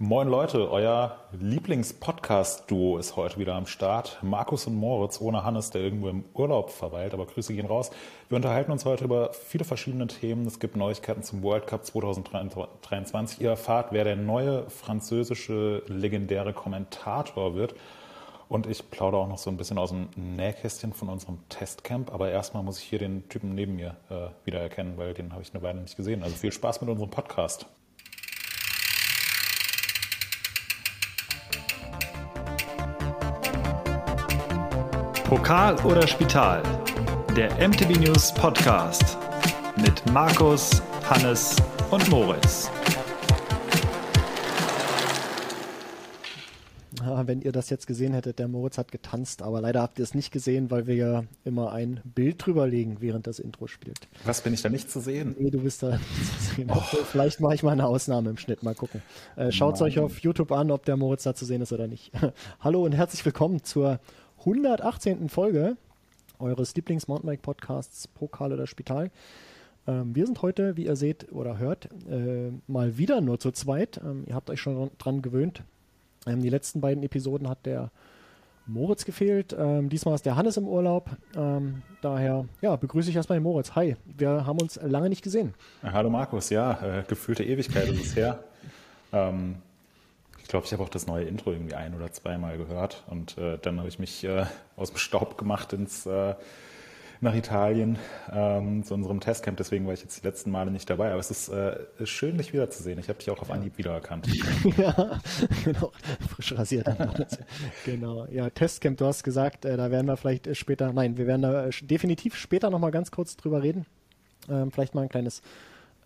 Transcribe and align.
Moin 0.00 0.26
Leute, 0.26 0.72
euer 0.72 1.20
Lieblings-Podcast-Duo 1.38 2.98
ist 2.98 3.14
heute 3.14 3.38
wieder 3.38 3.54
am 3.54 3.66
Start. 3.66 4.18
Markus 4.22 4.66
und 4.66 4.74
Moritz 4.74 5.20
ohne 5.20 5.44
Hannes, 5.44 5.70
der 5.70 5.82
irgendwo 5.82 6.08
im 6.08 6.24
Urlaub 6.34 6.70
verweilt, 6.70 7.14
aber 7.14 7.26
Grüße 7.26 7.54
gehen 7.54 7.66
raus. 7.66 7.92
Wir 8.28 8.34
unterhalten 8.34 8.72
uns 8.72 8.84
heute 8.84 9.04
über 9.04 9.32
viele 9.32 9.64
verschiedene 9.64 10.08
Themen. 10.08 10.48
Es 10.48 10.58
gibt 10.58 10.74
Neuigkeiten 10.74 11.22
zum 11.22 11.44
World 11.44 11.68
Cup 11.68 11.86
2023. 11.86 13.40
Ihr 13.40 13.50
erfahrt, 13.50 13.92
wer 13.92 14.02
der 14.02 14.16
neue 14.16 14.68
französische 14.68 15.84
legendäre 15.86 16.52
Kommentator 16.52 17.54
wird. 17.54 17.76
Und 18.48 18.66
ich 18.66 18.90
plaudere 18.90 19.20
auch 19.20 19.28
noch 19.28 19.38
so 19.38 19.48
ein 19.48 19.56
bisschen 19.56 19.78
aus 19.78 19.90
dem 19.90 20.08
Nähkästchen 20.16 20.92
von 20.92 21.08
unserem 21.08 21.38
Testcamp. 21.50 22.12
Aber 22.12 22.30
erstmal 22.32 22.64
muss 22.64 22.80
ich 22.80 22.84
hier 22.84 22.98
den 22.98 23.28
Typen 23.28 23.54
neben 23.54 23.76
mir 23.76 23.96
äh, 24.10 24.26
wiedererkennen, 24.44 24.98
weil 24.98 25.14
den 25.14 25.32
habe 25.32 25.42
ich 25.42 25.54
eine 25.54 25.62
Weile 25.62 25.80
nicht 25.80 25.96
gesehen. 25.96 26.24
Also 26.24 26.34
viel 26.34 26.50
Spaß 26.50 26.80
mit 26.80 26.90
unserem 26.90 27.10
Podcast. 27.10 27.66
Pokal 35.34 35.74
oder 35.84 36.06
Spital, 36.06 36.62
der 37.36 37.50
MTV 37.56 37.98
News 37.98 38.32
Podcast 38.32 39.18
mit 39.82 40.12
Markus, 40.12 40.80
Hannes 41.10 41.56
und 41.90 42.08
Moritz. 42.08 42.70
Wenn 47.26 47.42
ihr 47.42 47.50
das 47.50 47.68
jetzt 47.68 47.86
gesehen 47.88 48.14
hättet, 48.14 48.38
der 48.38 48.46
Moritz 48.46 48.78
hat 48.78 48.92
getanzt, 48.92 49.42
aber 49.42 49.60
leider 49.60 49.82
habt 49.82 49.98
ihr 49.98 50.04
es 50.04 50.14
nicht 50.14 50.30
gesehen, 50.30 50.70
weil 50.70 50.86
wir 50.86 50.94
ja 50.94 51.24
immer 51.44 51.72
ein 51.72 52.00
Bild 52.04 52.46
drüberlegen, 52.46 52.98
während 53.00 53.26
das 53.26 53.40
Intro 53.40 53.66
spielt. 53.66 54.06
Was 54.24 54.40
bin 54.40 54.54
ich 54.54 54.62
da 54.62 54.68
nicht 54.68 54.88
zu 54.88 55.00
sehen? 55.00 55.34
Nee, 55.38 55.50
du 55.50 55.62
bist 55.62 55.82
da 55.82 55.96
nicht 55.96 56.42
zu 56.42 56.54
sehen. 56.54 56.70
Oh. 56.72 56.80
Vielleicht 57.10 57.40
mache 57.40 57.56
ich 57.56 57.62
mal 57.64 57.72
eine 57.72 57.86
Ausnahme 57.86 58.30
im 58.30 58.36
Schnitt, 58.38 58.62
mal 58.62 58.74
gucken. 58.74 59.02
Äh, 59.36 59.50
Schaut 59.50 59.74
es 59.74 59.82
euch 59.82 59.98
auf 59.98 60.20
YouTube 60.20 60.52
an, 60.52 60.70
ob 60.70 60.84
der 60.84 60.96
Moritz 60.96 61.24
da 61.24 61.34
zu 61.34 61.44
sehen 61.44 61.60
ist 61.60 61.72
oder 61.72 61.88
nicht. 61.88 62.12
Hallo 62.60 62.84
und 62.84 62.92
herzlich 62.92 63.24
willkommen 63.24 63.64
zur 63.64 63.98
118. 64.46 65.30
Folge 65.30 65.78
eures 66.38 66.74
Lieblings-Mountainbike-Podcasts 66.76 68.08
Pokal 68.08 68.52
oder 68.52 68.66
Spital. 68.66 69.10
Ähm, 69.86 70.14
wir 70.14 70.26
sind 70.26 70.42
heute, 70.42 70.76
wie 70.76 70.84
ihr 70.84 70.96
seht 70.96 71.32
oder 71.32 71.56
hört, 71.56 71.88
äh, 72.10 72.50
mal 72.66 72.98
wieder 72.98 73.22
nur 73.22 73.40
zu 73.40 73.52
zweit. 73.52 74.02
Ähm, 74.04 74.24
ihr 74.26 74.34
habt 74.34 74.50
euch 74.50 74.60
schon 74.60 74.90
dran 74.98 75.22
gewöhnt. 75.22 75.62
Ähm, 76.26 76.42
die 76.42 76.50
letzten 76.50 76.82
beiden 76.82 77.02
Episoden 77.02 77.48
hat 77.48 77.64
der 77.64 77.90
Moritz 78.66 79.06
gefehlt. 79.06 79.56
Ähm, 79.58 79.88
diesmal 79.88 80.14
ist 80.14 80.26
der 80.26 80.36
Hannes 80.36 80.58
im 80.58 80.68
Urlaub. 80.68 81.08
Ähm, 81.34 81.80
daher 82.02 82.44
ja, 82.60 82.76
begrüße 82.76 83.08
ich 83.08 83.16
erstmal 83.16 83.38
den 83.38 83.44
Moritz. 83.44 83.74
Hi, 83.74 83.96
wir 84.04 84.44
haben 84.44 84.60
uns 84.60 84.78
lange 84.82 85.08
nicht 85.08 85.22
gesehen. 85.22 85.54
Hallo 85.82 86.10
Markus, 86.10 86.50
ja, 86.50 86.98
äh, 86.98 87.04
gefühlte 87.08 87.44
Ewigkeit 87.44 87.88
ist 87.88 88.04
es 88.04 88.16
her. 88.16 88.44
Ich 90.44 90.48
glaube, 90.48 90.66
ich 90.66 90.72
habe 90.72 90.82
auch 90.82 90.90
das 90.90 91.06
neue 91.06 91.24
Intro 91.24 91.52
irgendwie 91.52 91.74
ein 91.74 91.94
oder 91.94 92.12
zweimal 92.12 92.58
gehört 92.58 93.02
und 93.08 93.38
äh, 93.38 93.58
dann 93.60 93.78
habe 93.78 93.88
ich 93.88 93.98
mich 93.98 94.22
äh, 94.24 94.44
aus 94.76 94.90
dem 94.90 94.98
Staub 94.98 95.38
gemacht 95.38 95.72
ins 95.72 96.04
äh, 96.04 96.34
nach 97.20 97.34
Italien 97.34 97.98
ähm, 98.30 98.84
zu 98.84 98.92
unserem 98.92 99.20
Testcamp. 99.20 99.56
Deswegen 99.56 99.86
war 99.86 99.94
ich 99.94 100.02
jetzt 100.02 100.22
die 100.22 100.26
letzten 100.26 100.50
Male 100.50 100.70
nicht 100.70 100.90
dabei. 100.90 101.10
Aber 101.12 101.18
es 101.18 101.30
ist, 101.30 101.48
äh, 101.48 101.78
schön, 102.04 102.36
dich 102.36 102.52
wiederzusehen. 102.52 102.98
Ich 102.98 103.08
habe 103.08 103.18
dich 103.18 103.30
auch 103.30 103.40
auf 103.40 103.50
Anhieb 103.50 103.78
wiedererkannt. 103.78 104.28
ja, 104.76 105.18
genau. 105.64 105.92
Frisch 106.28 106.52
rasiert. 106.52 106.86
genau. 107.86 108.26
Ja, 108.26 108.50
Testcamp, 108.50 108.98
du 108.98 109.06
hast 109.06 109.24
gesagt, 109.24 109.64
äh, 109.64 109.78
da 109.78 109.90
werden 109.90 110.06
wir 110.06 110.18
vielleicht 110.18 110.54
später, 110.56 110.92
nein, 110.92 111.16
wir 111.16 111.26
werden 111.26 111.42
da 111.42 111.66
äh, 111.66 111.70
definitiv 111.80 112.36
später 112.36 112.68
nochmal 112.68 112.90
ganz 112.90 113.10
kurz 113.10 113.36
drüber 113.36 113.62
reden. 113.62 113.86
Ähm, 114.50 114.70
vielleicht 114.70 114.94
mal 114.94 115.02
ein 115.02 115.08
kleines 115.08 115.40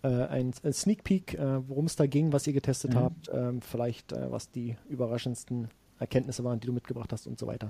äh, 0.03 0.07
ein, 0.07 0.53
ein, 0.63 0.73
Sneak 0.73 1.03
Peek, 1.03 1.33
äh, 1.33 1.67
worum 1.67 1.85
es 1.85 1.95
da 1.95 2.05
ging, 2.05 2.31
was 2.31 2.47
ihr 2.47 2.53
getestet 2.53 2.93
mhm. 2.93 2.99
habt, 2.99 3.29
ähm, 3.33 3.61
vielleicht 3.61 4.11
äh, 4.11 4.31
was 4.31 4.49
die 4.51 4.75
überraschendsten 4.89 5.67
Erkenntnisse 5.99 6.43
waren, 6.43 6.59
die 6.59 6.67
du 6.67 6.73
mitgebracht 6.73 7.11
hast 7.11 7.27
und 7.27 7.37
so 7.37 7.47
weiter. 7.47 7.69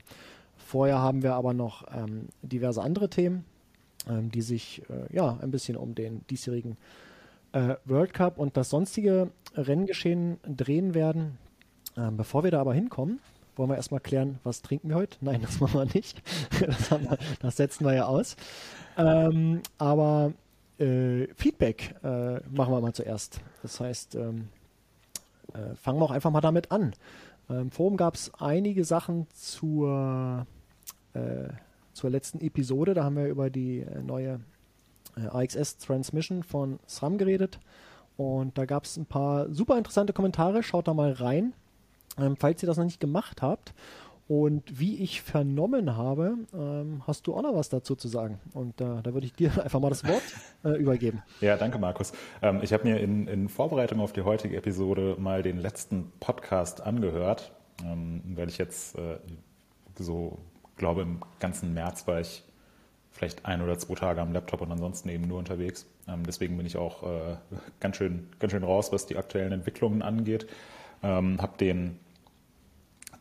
Vorher 0.57 0.99
haben 0.99 1.23
wir 1.23 1.33
aber 1.33 1.53
noch 1.53 1.85
ähm, 1.91 2.27
diverse 2.41 2.81
andere 2.81 3.09
Themen, 3.09 3.45
ähm, 4.07 4.29
die 4.31 4.41
sich 4.41 4.83
äh, 4.89 5.13
ja 5.15 5.37
ein 5.41 5.51
bisschen 5.51 5.77
um 5.77 5.95
den 5.95 6.25
diesjährigen 6.27 6.77
äh, 7.53 7.75
World 7.85 8.13
Cup 8.13 8.37
und 8.37 8.55
das 8.57 8.69
sonstige 8.69 9.31
Renngeschehen 9.55 10.37
drehen 10.45 10.93
werden. 10.93 11.37
Ähm, 11.97 12.17
bevor 12.17 12.43
wir 12.43 12.51
da 12.51 12.61
aber 12.61 12.73
hinkommen, 12.73 13.19
wollen 13.55 13.69
wir 13.69 13.75
erstmal 13.75 13.99
klären, 13.99 14.39
was 14.43 14.61
trinken 14.61 14.89
wir 14.89 14.95
heute? 14.95 15.17
Nein, 15.21 15.41
das 15.45 15.59
machen 15.59 15.79
wir 15.79 15.93
nicht. 15.93 16.21
das, 16.65 16.91
wir, 16.91 17.17
das 17.39 17.57
setzen 17.57 17.85
wir 17.85 17.93
ja 17.93 18.05
aus. 18.05 18.35
Ähm, 18.97 19.61
aber 19.77 20.33
äh, 20.79 21.27
Feedback 21.35 21.95
äh, 22.03 22.39
machen 22.49 22.73
wir 22.73 22.81
mal 22.81 22.93
zuerst. 22.93 23.41
Das 23.61 23.79
heißt, 23.79 24.15
ähm, 24.15 24.49
äh, 25.53 25.75
fangen 25.75 25.99
wir 25.99 26.05
auch 26.05 26.11
einfach 26.11 26.31
mal 26.31 26.41
damit 26.41 26.71
an. 26.71 26.93
Im 27.49 27.55
ähm, 27.55 27.71
Forum 27.71 27.97
gab 27.97 28.15
es 28.15 28.31
einige 28.35 28.85
Sachen 28.85 29.27
zur, 29.33 30.45
äh, 31.13 31.49
zur 31.93 32.09
letzten 32.09 32.39
Episode. 32.41 32.93
Da 32.93 33.03
haben 33.03 33.15
wir 33.15 33.27
über 33.27 33.49
die 33.49 33.79
äh, 33.79 34.01
neue 34.01 34.39
äh, 35.17 35.27
AXS 35.27 35.77
Transmission 35.77 36.43
von 36.43 36.79
SRAM 36.87 37.17
geredet. 37.17 37.59
Und 38.17 38.57
da 38.57 38.65
gab 38.65 38.83
es 38.83 38.97
ein 38.97 39.05
paar 39.05 39.51
super 39.51 39.77
interessante 39.77 40.13
Kommentare. 40.13 40.61
Schaut 40.61 40.87
da 40.87 40.93
mal 40.93 41.13
rein, 41.13 41.53
ähm, 42.17 42.35
falls 42.37 42.61
ihr 42.61 42.67
das 42.67 42.77
noch 42.77 42.85
nicht 42.85 42.99
gemacht 42.99 43.41
habt. 43.41 43.73
Und 44.29 44.79
wie 44.79 45.01
ich 45.01 45.23
vernommen 45.23 45.97
habe, 45.97 46.35
ähm, 46.53 47.01
hast 47.07 47.25
du 47.25 47.33
auch 47.33 47.41
noch 47.41 47.55
was 47.55 47.69
dazu 47.69 47.95
zu 47.95 48.07
sagen. 48.07 48.39
Und 48.53 48.79
äh, 48.79 49.01
da 49.01 49.15
würde 49.15 49.25
ich 49.25 49.33
dir 49.33 49.51
einfach 49.63 49.79
mal 49.79 49.89
das 49.89 50.07
Wort 50.07 50.21
äh, 50.63 50.79
übergeben. 50.79 51.23
Ja, 51.41 51.57
danke, 51.57 51.79
Markus. 51.79 52.13
Ähm, 52.43 52.59
ich 52.61 52.71
habe 52.71 52.87
mir 52.87 52.99
in, 52.99 53.27
in, 53.27 53.49
Vorbereitung 53.49 53.99
auf 53.99 54.13
die 54.13 54.21
heutige 54.21 54.55
Episode 54.55 55.15
mal 55.17 55.41
den 55.41 55.57
letzten 55.57 56.11
Podcast 56.19 56.79
angehört, 56.81 57.51
ähm, 57.83 58.21
weil 58.35 58.49
ich 58.49 58.59
jetzt 58.59 58.95
äh, 58.99 59.17
so 59.97 60.37
glaube, 60.77 61.01
im 61.01 61.21
ganzen 61.39 61.73
März 61.73 62.05
war 62.05 62.19
ich 62.19 62.43
vielleicht 63.09 63.47
ein 63.47 63.63
oder 63.63 63.79
zwei 63.79 63.95
Tage 63.95 64.21
am 64.21 64.31
Laptop 64.31 64.61
und 64.61 64.71
ansonsten 64.71 65.09
eben 65.09 65.27
nur 65.27 65.39
unterwegs. 65.39 65.87
Ähm, 66.07 66.23
deswegen 66.23 66.55
bin 66.55 66.67
ich 66.67 66.77
auch 66.77 67.01
äh, 67.01 67.35
ganz, 67.79 67.97
schön, 67.97 68.29
ganz 68.37 68.51
schön 68.51 68.63
raus, 68.63 68.91
was 68.91 69.07
die 69.07 69.17
aktuellen 69.17 69.53
Entwicklungen 69.53 70.03
angeht. 70.03 70.45
Ähm, 71.01 71.41
habe 71.41 71.57
den 71.57 71.97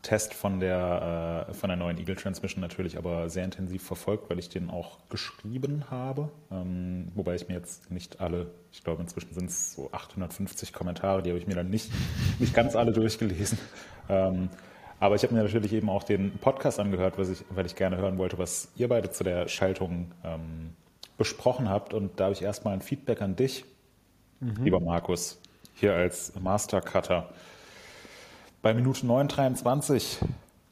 Test 0.01 0.33
von 0.33 0.59
der, 0.59 1.47
äh, 1.49 1.53
von 1.53 1.69
der 1.69 1.77
neuen 1.77 1.97
Eagle 1.97 2.15
Transmission 2.15 2.61
natürlich 2.61 2.97
aber 2.97 3.29
sehr 3.29 3.43
intensiv 3.43 3.83
verfolgt, 3.83 4.29
weil 4.29 4.39
ich 4.39 4.49
den 4.49 4.69
auch 4.69 4.97
geschrieben 5.09 5.85
habe. 5.89 6.29
Ähm, 6.51 7.11
wobei 7.15 7.35
ich 7.35 7.47
mir 7.47 7.55
jetzt 7.55 7.91
nicht 7.91 8.21
alle, 8.21 8.47
ich 8.71 8.83
glaube 8.83 9.01
inzwischen 9.01 9.33
sind 9.33 9.49
es 9.49 9.73
so 9.73 9.89
850 9.91 10.71
Kommentare, 10.71 11.21
die 11.21 11.29
habe 11.29 11.39
ich 11.39 11.47
mir 11.47 11.55
dann 11.55 11.69
nicht, 11.69 11.91
nicht 12.39 12.53
ganz 12.53 12.75
alle 12.75 12.93
durchgelesen. 12.93 13.57
Ähm, 14.07 14.49
aber 14.99 15.15
ich 15.15 15.23
habe 15.23 15.33
mir 15.33 15.43
natürlich 15.43 15.73
eben 15.73 15.89
auch 15.89 16.03
den 16.03 16.31
Podcast 16.39 16.79
angehört, 16.79 17.17
was 17.17 17.29
ich, 17.29 17.45
weil 17.49 17.65
ich 17.65 17.75
gerne 17.75 17.97
hören 17.97 18.17
wollte, 18.17 18.37
was 18.37 18.69
ihr 18.75 18.87
beide 18.89 19.09
zu 19.09 19.23
der 19.23 19.47
Schaltung 19.47 20.11
ähm, 20.23 20.73
besprochen 21.17 21.69
habt. 21.69 21.93
Und 21.93 22.19
da 22.19 22.25
habe 22.25 22.33
ich 22.33 22.41
erstmal 22.41 22.73
ein 22.73 22.81
Feedback 22.81 23.21
an 23.21 23.35
dich, 23.35 23.65
mhm. 24.39 24.63
lieber 24.63 24.79
Markus, 24.79 25.39
hier 25.73 25.93
als 25.93 26.33
Master 26.39 26.81
Cutter. 26.81 27.29
Bei 28.61 28.73
Minute 28.73 29.05
9,23. 29.05 30.17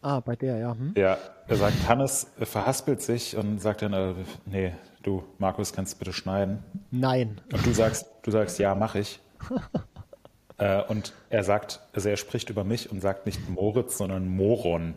Ah, 0.01 0.19
bei 0.19 0.35
der, 0.35 0.57
ja. 0.57 0.71
Hm? 0.73 0.93
Ja, 0.97 1.17
er 1.47 1.55
sagt, 1.55 1.87
Hannes 1.87 2.27
verhaspelt 2.37 3.01
sich 3.01 3.37
und 3.37 3.61
sagt 3.61 3.81
dann, 3.81 3.93
äh, 3.93 4.13
nee, 4.45 4.73
du, 5.03 5.23
Markus, 5.37 5.71
kannst 5.71 5.93
du 5.93 5.99
bitte 5.99 6.11
schneiden? 6.11 6.63
Nein. 6.91 7.39
Und 7.51 7.65
du 7.65 7.71
sagst, 7.71 8.07
du 8.23 8.31
sagst, 8.31 8.59
ja, 8.59 8.75
mach 8.75 8.95
ich. 8.95 9.21
äh, 10.57 10.83
und 10.83 11.13
er 11.29 11.45
sagt, 11.45 11.79
also 11.93 12.09
er 12.09 12.17
spricht 12.17 12.49
über 12.49 12.65
mich 12.65 12.91
und 12.91 12.99
sagt 12.99 13.25
nicht 13.25 13.49
Moritz, 13.49 13.97
sondern 13.97 14.27
Moron. 14.27 14.95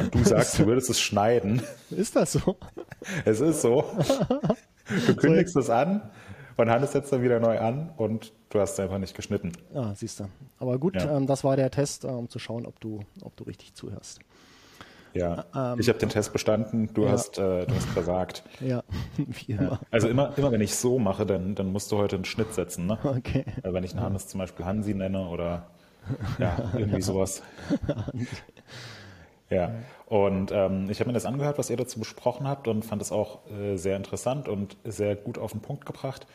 Und 0.00 0.14
du 0.14 0.24
sagst, 0.24 0.58
du 0.58 0.66
würdest 0.66 0.88
es 0.88 1.00
schneiden. 1.00 1.62
Ist 1.90 2.16
das 2.16 2.32
so? 2.32 2.56
Es 3.26 3.40
ist 3.40 3.60
so. 3.60 3.84
Du 5.06 5.14
kündigst 5.16 5.56
es 5.56 5.68
an 5.68 6.10
und 6.62 6.70
Hannes 6.70 6.92
setzt 6.92 7.12
dann 7.12 7.22
wieder 7.22 7.40
neu 7.40 7.58
an 7.58 7.90
und 7.96 8.32
du 8.50 8.60
hast 8.60 8.78
einfach 8.80 8.98
nicht 8.98 9.14
geschnitten. 9.14 9.52
Ah, 9.74 9.92
siehst 9.94 10.20
du. 10.20 10.24
Aber 10.58 10.78
gut, 10.78 10.96
ja. 10.96 11.16
ähm, 11.16 11.26
das 11.26 11.44
war 11.44 11.56
der 11.56 11.70
Test, 11.70 12.04
äh, 12.04 12.08
um 12.08 12.28
zu 12.28 12.38
schauen, 12.38 12.66
ob 12.66 12.80
du, 12.80 13.00
ob 13.22 13.36
du 13.36 13.44
richtig 13.44 13.74
zuhörst. 13.74 14.20
Ja, 15.14 15.44
ähm, 15.54 15.78
ich 15.78 15.88
habe 15.88 15.98
den 15.98 16.08
Test 16.08 16.32
bestanden, 16.32 16.88
du, 16.94 17.04
ja. 17.04 17.10
hast, 17.10 17.38
äh, 17.38 17.66
du 17.66 17.74
hast 17.74 17.88
versagt. 17.88 18.44
Ja, 18.60 18.82
wie 19.16 19.52
immer. 19.52 19.80
Also 19.90 20.08
immer, 20.08 20.32
immer 20.38 20.52
wenn 20.52 20.60
ich 20.62 20.74
so 20.74 20.98
mache, 20.98 21.26
dann, 21.26 21.54
dann 21.54 21.70
musst 21.70 21.92
du 21.92 21.98
heute 21.98 22.16
einen 22.16 22.24
Schnitt 22.24 22.54
setzen. 22.54 22.86
Ne? 22.86 22.98
Okay. 23.04 23.44
Also 23.62 23.74
wenn 23.74 23.84
ich 23.84 23.92
einen 23.92 24.00
Hannes 24.02 24.28
zum 24.28 24.38
Beispiel 24.38 24.64
Hansi 24.64 24.94
nenne 24.94 25.28
oder 25.28 25.66
ja, 26.38 26.72
irgendwie 26.76 27.02
sowas. 27.02 27.42
Ja, 29.52 29.70
und 30.12 30.52
ähm, 30.52 30.90
ich 30.90 31.00
habe 31.00 31.08
mir 31.08 31.14
das 31.14 31.24
angehört, 31.24 31.56
was 31.56 31.70
ihr 31.70 31.78
dazu 31.78 31.98
besprochen 31.98 32.46
habt 32.46 32.68
und 32.68 32.84
fand 32.84 33.00
es 33.00 33.10
auch 33.12 33.38
äh, 33.50 33.76
sehr 33.76 33.96
interessant 33.96 34.46
und 34.46 34.76
sehr 34.84 35.16
gut 35.16 35.38
auf 35.38 35.52
den 35.52 35.62
Punkt 35.62 35.86
gebracht. 35.86 36.26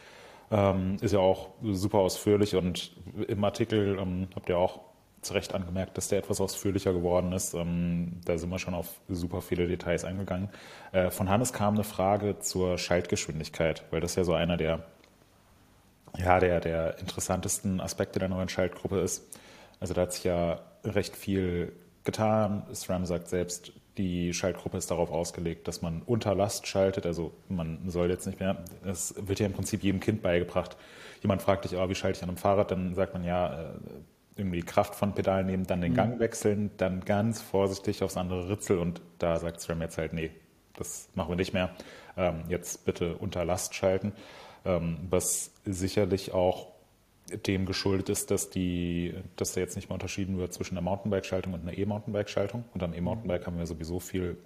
Ähm, 0.49 0.97
ist 0.99 1.11
ja 1.13 1.19
auch 1.19 1.49
super 1.61 1.99
ausführlich 1.99 2.55
und 2.55 2.95
im 3.27 3.43
Artikel 3.43 3.99
ähm, 3.99 4.29
habt 4.35 4.49
ihr 4.49 4.57
auch 4.57 4.79
zu 5.21 5.35
Recht 5.35 5.53
angemerkt, 5.53 5.95
dass 5.95 6.07
der 6.07 6.17
etwas 6.17 6.41
ausführlicher 6.41 6.91
geworden 6.91 7.31
ist. 7.33 7.53
Ähm, 7.53 8.13
da 8.25 8.39
sind 8.39 8.49
wir 8.49 8.57
schon 8.57 8.73
auf 8.73 8.99
super 9.09 9.41
viele 9.41 9.67
Details 9.67 10.05
eingegangen. 10.05 10.49
Äh, 10.91 11.11
von 11.11 11.29
Hannes 11.29 11.53
kam 11.53 11.75
eine 11.75 11.83
Frage 11.83 12.39
zur 12.39 12.79
Schaltgeschwindigkeit, 12.79 13.83
weil 13.91 14.01
das 14.01 14.15
ja 14.15 14.23
so 14.23 14.33
einer 14.33 14.57
der 14.57 14.85
ja, 16.17 16.39
der, 16.39 16.61
der 16.61 16.97
interessantesten 16.97 17.79
Aspekte 17.79 18.17
der 18.17 18.29
neuen 18.29 18.49
Schaltgruppe 18.49 19.01
ist. 19.01 19.37
Also 19.79 19.93
da 19.93 20.01
hat 20.01 20.13
sich 20.13 20.23
ja 20.23 20.61
recht 20.83 21.15
viel 21.15 21.73
getan. 22.07 22.63
SRAM 22.73 23.05
sagt 23.05 23.27
selbst, 23.27 23.71
die 23.97 24.33
Schaltgruppe 24.33 24.77
ist 24.77 24.89
darauf 24.89 25.11
ausgelegt, 25.11 25.67
dass 25.67 25.83
man 25.83 26.01
unter 26.03 26.33
Last 26.33 26.65
schaltet. 26.65 27.05
Also 27.05 27.33
man 27.49 27.87
soll 27.87 28.09
jetzt 28.09 28.25
nicht 28.25 28.39
mehr, 28.39 28.63
es 28.83 29.13
wird 29.17 29.39
ja 29.39 29.45
im 29.45 29.53
Prinzip 29.53 29.83
jedem 29.83 29.99
Kind 29.99 30.23
beigebracht. 30.23 30.75
Jemand 31.21 31.41
fragt 31.41 31.65
dich, 31.65 31.75
oh, 31.75 31.89
wie 31.89 31.95
schalte 31.95 32.17
ich 32.17 32.23
an 32.23 32.29
einem 32.29 32.37
Fahrrad? 32.37 32.71
Dann 32.71 32.95
sagt 32.95 33.13
man 33.13 33.23
ja, 33.23 33.61
äh, 33.61 33.73
irgendwie 34.35 34.61
Kraft 34.61 34.95
von 34.95 35.13
Pedal 35.13 35.43
nehmen, 35.43 35.65
dann 35.65 35.81
den 35.81 35.91
mhm. 35.91 35.97
Gang 35.97 36.19
wechseln, 36.19 36.71
dann 36.77 37.03
ganz 37.03 37.41
vorsichtig 37.41 38.03
aufs 38.03 38.17
andere 38.17 38.49
Ritzel 38.49 38.77
und 38.77 39.01
da 39.19 39.37
sagt 39.37 39.61
SRAM 39.61 39.81
jetzt 39.81 39.97
halt, 39.97 40.13
nee, 40.13 40.31
das 40.75 41.09
machen 41.15 41.29
wir 41.29 41.35
nicht 41.35 41.53
mehr. 41.53 41.71
Ähm, 42.15 42.43
jetzt 42.47 42.85
bitte 42.85 43.15
unter 43.17 43.45
Last 43.45 43.73
schalten, 43.75 44.13
ähm, 44.63 44.97
was 45.09 45.51
sicherlich 45.65 46.33
auch 46.33 46.76
dem 47.45 47.65
geschuldet 47.65 48.09
ist, 48.09 48.31
dass 48.31 48.49
die, 48.49 49.13
dass 49.35 49.53
da 49.53 49.61
jetzt 49.61 49.75
nicht 49.75 49.89
mehr 49.89 49.95
unterschieden 49.95 50.37
wird 50.37 50.53
zwischen 50.53 50.77
einer 50.77 50.83
Mountainbike-Schaltung 50.83 51.53
und 51.53 51.61
einer 51.61 51.77
E-Mountainbike-Schaltung. 51.77 52.63
Und 52.73 52.83
am 52.83 52.93
E-Mountainbike 52.93 53.45
haben 53.45 53.57
wir 53.57 53.65
sowieso 53.65 53.99
viel, 53.99 54.37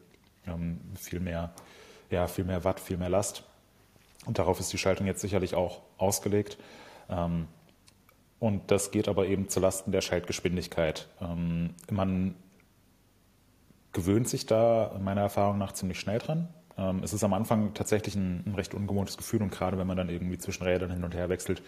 ähm, 0.48 0.80
viel 0.96 1.20
mehr, 1.20 1.54
ja, 2.10 2.28
viel 2.28 2.46
mehr 2.46 2.64
Watt, 2.64 2.80
viel 2.80 2.98
mehr 2.98 3.10
Last. 3.10 3.44
Und 4.26 4.40
darauf 4.40 4.60
ist 4.60 4.72
die 4.74 4.78
Schaltung 4.78 5.08
jetzt 5.08 5.22
sicherlich 5.22 5.56
auch 5.56 5.82
ausgelegt. 5.98 6.58
Ähm, 7.10 7.48
und 8.40 8.72
das 8.72 8.90
geht 8.90 9.08
aber 9.08 9.28
eben 9.28 9.50
zulasten 9.50 9.92
der 9.92 10.02
Schaltgeschwindigkeit. 10.02 11.08
Ähm, 11.22 11.76
man 11.92 12.36
gewöhnt 13.94 14.28
sich 14.28 14.46
da 14.46 15.00
meiner 15.02 15.22
Erfahrung 15.22 15.58
nach 15.58 15.74
ziemlich 15.74 16.00
schnell 16.00 16.20
dran. 16.20 16.48
Ähm, 16.78 17.02
es 17.04 17.14
ist 17.14 17.24
am 17.24 17.34
Anfang 17.34 17.74
tatsächlich 17.74 18.16
ein, 18.16 18.44
ein 18.46 18.56
recht 18.56 18.74
ungewohntes 18.74 19.18
Gefühl 19.18 19.42
und 19.42 19.52
gerade 19.52 19.78
wenn 19.78 19.88
man 19.88 19.98
dann 19.98 20.10
irgendwie 20.10 20.38
zwischen 20.38 20.64
Rädern 20.64 20.92
hin 20.92 21.04
und 21.04 21.14
her 21.14 21.30
wechselt, 21.30 21.62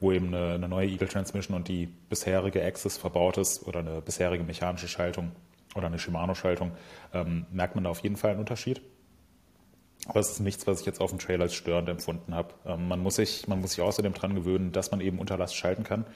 wo 0.00 0.12
eben 0.12 0.28
eine, 0.28 0.54
eine 0.54 0.68
neue 0.68 0.88
Eagle 0.88 1.08
Transmission 1.08 1.56
und 1.56 1.68
die 1.68 1.86
bisherige 1.86 2.64
Axis 2.64 2.96
verbaut 2.96 3.38
ist 3.38 3.66
oder 3.66 3.80
eine 3.80 4.00
bisherige 4.00 4.44
mechanische 4.44 4.88
Schaltung 4.88 5.32
oder 5.74 5.86
eine 5.86 5.98
Shimano-Schaltung, 5.98 6.72
ähm, 7.12 7.46
merkt 7.50 7.74
man 7.74 7.84
da 7.84 7.90
auf 7.90 8.00
jeden 8.00 8.16
Fall 8.16 8.30
einen 8.30 8.40
Unterschied. 8.40 8.80
Aber 10.06 10.20
es 10.20 10.30
ist 10.30 10.40
nichts, 10.40 10.66
was 10.66 10.80
ich 10.80 10.86
jetzt 10.86 11.00
auf 11.00 11.10
dem 11.10 11.18
Trail 11.18 11.42
als 11.42 11.54
störend 11.54 11.88
empfunden 11.88 12.34
habe. 12.34 12.54
Ähm, 12.64 12.88
man, 12.88 13.00
muss 13.00 13.16
sich, 13.16 13.48
man 13.48 13.60
muss 13.60 13.72
sich 13.72 13.82
außerdem 13.82 14.14
daran 14.14 14.34
gewöhnen, 14.34 14.72
dass 14.72 14.90
man 14.90 15.00
eben 15.00 15.18
unter 15.18 15.36
Last 15.36 15.56
schalten 15.56 15.82
kann. 15.82 16.06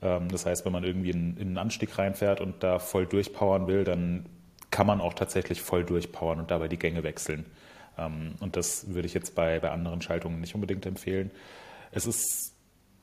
Ähm, 0.00 0.28
das 0.28 0.46
heißt, 0.46 0.64
wenn 0.64 0.72
man 0.72 0.84
irgendwie 0.84 1.10
in, 1.10 1.36
in 1.36 1.48
einen 1.48 1.58
Anstieg 1.58 1.98
reinfährt 1.98 2.40
und 2.40 2.62
da 2.62 2.78
voll 2.78 3.06
durchpowern 3.06 3.66
will, 3.66 3.84
dann 3.84 4.26
kann 4.70 4.86
man 4.86 5.00
auch 5.00 5.14
tatsächlich 5.14 5.60
voll 5.60 5.84
durchpowern 5.84 6.38
und 6.38 6.50
dabei 6.50 6.68
die 6.68 6.78
Gänge 6.78 7.02
wechseln. 7.02 7.44
Ähm, 7.98 8.36
und 8.40 8.56
das 8.56 8.94
würde 8.94 9.06
ich 9.06 9.14
jetzt 9.14 9.34
bei, 9.34 9.58
bei 9.60 9.70
anderen 9.70 10.00
Schaltungen 10.00 10.40
nicht 10.40 10.54
unbedingt 10.54 10.86
empfehlen. 10.86 11.30
Es 11.90 12.06
ist 12.06 12.51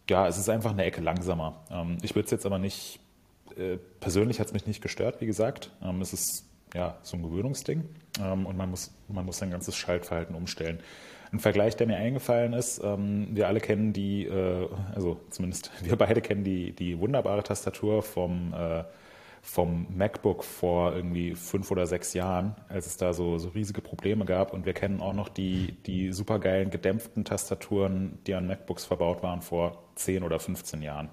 ja, 0.10 0.28
es 0.28 0.38
ist 0.38 0.50
einfach 0.50 0.72
eine 0.72 0.84
Ecke 0.84 1.02
langsamer. 1.02 1.62
Ähm, 1.72 1.98
ich 2.02 2.16
würde 2.16 2.26
es 2.26 2.32
jetzt 2.32 2.46
aber 2.46 2.60
nicht, 2.60 3.00
äh, 3.58 3.78
persönlich 4.00 4.40
hat 4.40 4.48
es 4.48 4.54
mich 4.54 4.68
nicht 4.68 4.82
gestört, 4.82 5.22
wie 5.22 5.26
gesagt. 5.26 5.72
Ähm, 5.82 6.02
es 6.02 6.14
ist 6.14 6.46
ja 6.74 6.98
so 7.02 7.18
ein 7.18 7.24
Gewöhnungsding 7.24 7.84
ähm, 8.22 8.46
und 8.46 8.58
man 8.58 8.70
muss, 8.70 8.92
man 9.08 9.26
muss 9.26 9.38
sein 9.38 9.52
ganzes 9.52 9.76
Schaltverhalten 9.76 10.36
umstellen. 10.36 10.80
Ein 11.32 11.40
Vergleich, 11.40 11.76
der 11.76 11.86
mir 11.86 11.98
eingefallen 11.98 12.54
ist, 12.54 12.82
wir 12.82 13.48
alle 13.48 13.60
kennen 13.60 13.94
die, 13.94 14.26
äh, 14.26 14.68
also 14.96 15.20
zumindest 15.30 15.70
wir 15.84 15.96
beide 15.96 16.22
kennen 16.22 16.44
die, 16.44 16.72
die 16.72 17.00
wunderbare 17.00 17.44
Tastatur 17.44 18.02
vom 18.02 18.52
äh, 18.54 18.84
vom 19.42 19.88
MacBook 19.96 20.44
vor 20.44 20.96
irgendwie 20.96 21.36
fünf 21.36 21.72
oder 21.72 21.88
sechs 21.88 22.14
Jahren, 22.14 22.56
als 22.68 22.88
es 22.88 22.98
da 22.98 23.14
so, 23.14 23.38
so 23.38 23.50
riesige 23.50 23.82
Probleme 23.82 24.26
gab. 24.26 24.54
Und 24.54 24.66
wir 24.66 24.74
kennen 24.74 25.02
auch 25.02 25.14
noch 25.14 25.30
die, 25.30 25.78
die 25.86 26.12
supergeilen 26.12 26.70
gedämpften 26.70 27.26
Tastaturen, 27.26 28.20
die 28.28 28.34
an 28.34 28.48
MacBooks 28.48 28.86
verbaut 28.86 29.24
waren 29.24 29.42
vor 29.42 29.84
zehn 29.96 30.24
oder 30.24 30.40
15 30.40 30.82
Jahren. 30.82 31.10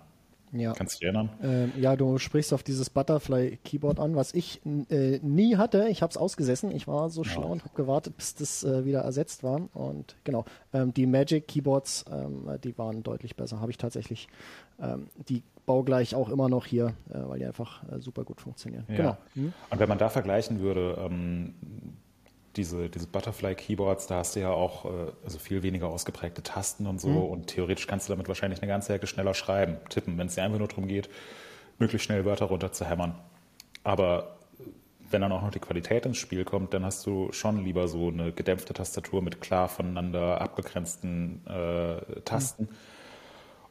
Ja. 0.52 0.73
Kannst 0.73 0.96
du 0.96 0.99
dich 0.99 1.05
erinnern? 1.06 1.31
Ähm, 1.43 1.73
ja, 1.76 1.96
du 1.96 2.19
sprichst 2.19 2.52
auf 2.52 2.62
dieses 2.62 2.88
Butterfly-Keyboard 2.90 3.99
an, 3.99 4.14
was 4.14 4.32
ich 4.32 4.61
äh, 4.64 5.19
nie 5.23 5.56
hatte. 5.56 5.88
Ich 5.88 6.02
habe 6.02 6.11
es 6.11 6.17
ausgesessen. 6.17 6.70
Ich 6.70 6.87
war 6.87 7.11
so 7.11 7.25
schlau 7.25 7.43
ja. 7.44 7.49
und 7.49 7.64
habe 7.64 7.75
gewartet, 7.75 8.17
bis 8.17 8.34
das 8.34 8.64
äh, 8.64 8.84
wieder 8.84 9.00
ersetzt 9.00 9.43
war. 9.43 9.69
Und 9.75 10.17
genau, 10.25 10.44
ähm, 10.73 10.94
die 10.94 11.06
Magic-Keyboards, 11.06 12.05
ähm, 12.11 12.49
die 12.62 12.78
waren 12.78 13.02
deutlich 13.02 13.37
besser. 13.37 13.61
Habe 13.61 13.70
ich 13.70 13.78
tatsächlich 13.78 14.28
ähm, 14.81 15.08
die 15.28 15.43
baugleich 15.66 16.14
auch 16.14 16.28
immer 16.28 16.48
noch 16.48 16.64
hier, 16.64 16.94
äh, 17.10 17.18
weil 17.28 17.40
die 17.40 17.44
einfach 17.44 17.82
äh, 17.90 18.00
super 18.00 18.24
gut 18.24 18.40
funktionieren. 18.40 18.84
Ja. 18.88 18.96
Genau. 18.96 19.16
Mhm. 19.34 19.52
Und 19.68 19.78
wenn 19.78 19.88
man 19.88 19.98
da 19.98 20.08
vergleichen 20.08 20.60
würde, 20.60 20.96
ähm, 20.98 21.54
diese, 22.54 22.88
diese 22.88 23.06
Butterfly-Keyboards, 23.08 24.06
da 24.06 24.16
hast 24.16 24.36
du 24.36 24.40
ja 24.40 24.50
auch 24.50 24.86
äh, 24.86 24.88
also 25.24 25.38
viel 25.38 25.62
weniger 25.62 25.88
ausgeprägte 25.88 26.42
Tasten 26.42 26.86
und 26.86 27.00
so 27.00 27.08
mhm. 27.08 27.24
und 27.24 27.46
theoretisch 27.48 27.86
kannst 27.86 28.08
du 28.08 28.12
damit 28.12 28.28
wahrscheinlich 28.28 28.62
eine 28.62 28.68
ganze 28.68 28.94
Ecke 28.94 29.06
schneller 29.06 29.34
schreiben, 29.34 29.76
tippen, 29.90 30.16
wenn 30.16 30.28
es 30.28 30.36
dir 30.36 30.44
einfach 30.44 30.58
nur 30.58 30.68
darum 30.68 30.86
geht, 30.86 31.10
möglichst 31.78 32.06
schnell 32.06 32.24
Wörter 32.24 32.46
runter 32.46 32.72
zu 32.72 32.86
hämmern. 32.86 33.14
Aber 33.84 34.36
wenn 35.10 35.20
dann 35.20 35.32
auch 35.32 35.42
noch 35.42 35.50
die 35.50 35.60
Qualität 35.60 36.06
ins 36.06 36.16
Spiel 36.16 36.44
kommt, 36.44 36.72
dann 36.74 36.84
hast 36.84 37.04
du 37.06 37.30
schon 37.32 37.62
lieber 37.62 37.86
so 37.86 38.08
eine 38.08 38.32
gedämpfte 38.32 38.72
Tastatur 38.72 39.22
mit 39.22 39.40
klar 39.40 39.68
voneinander 39.68 40.40
abgegrenzten 40.40 41.46
äh, 41.46 42.20
Tasten. 42.22 42.64
Mhm 42.64 42.95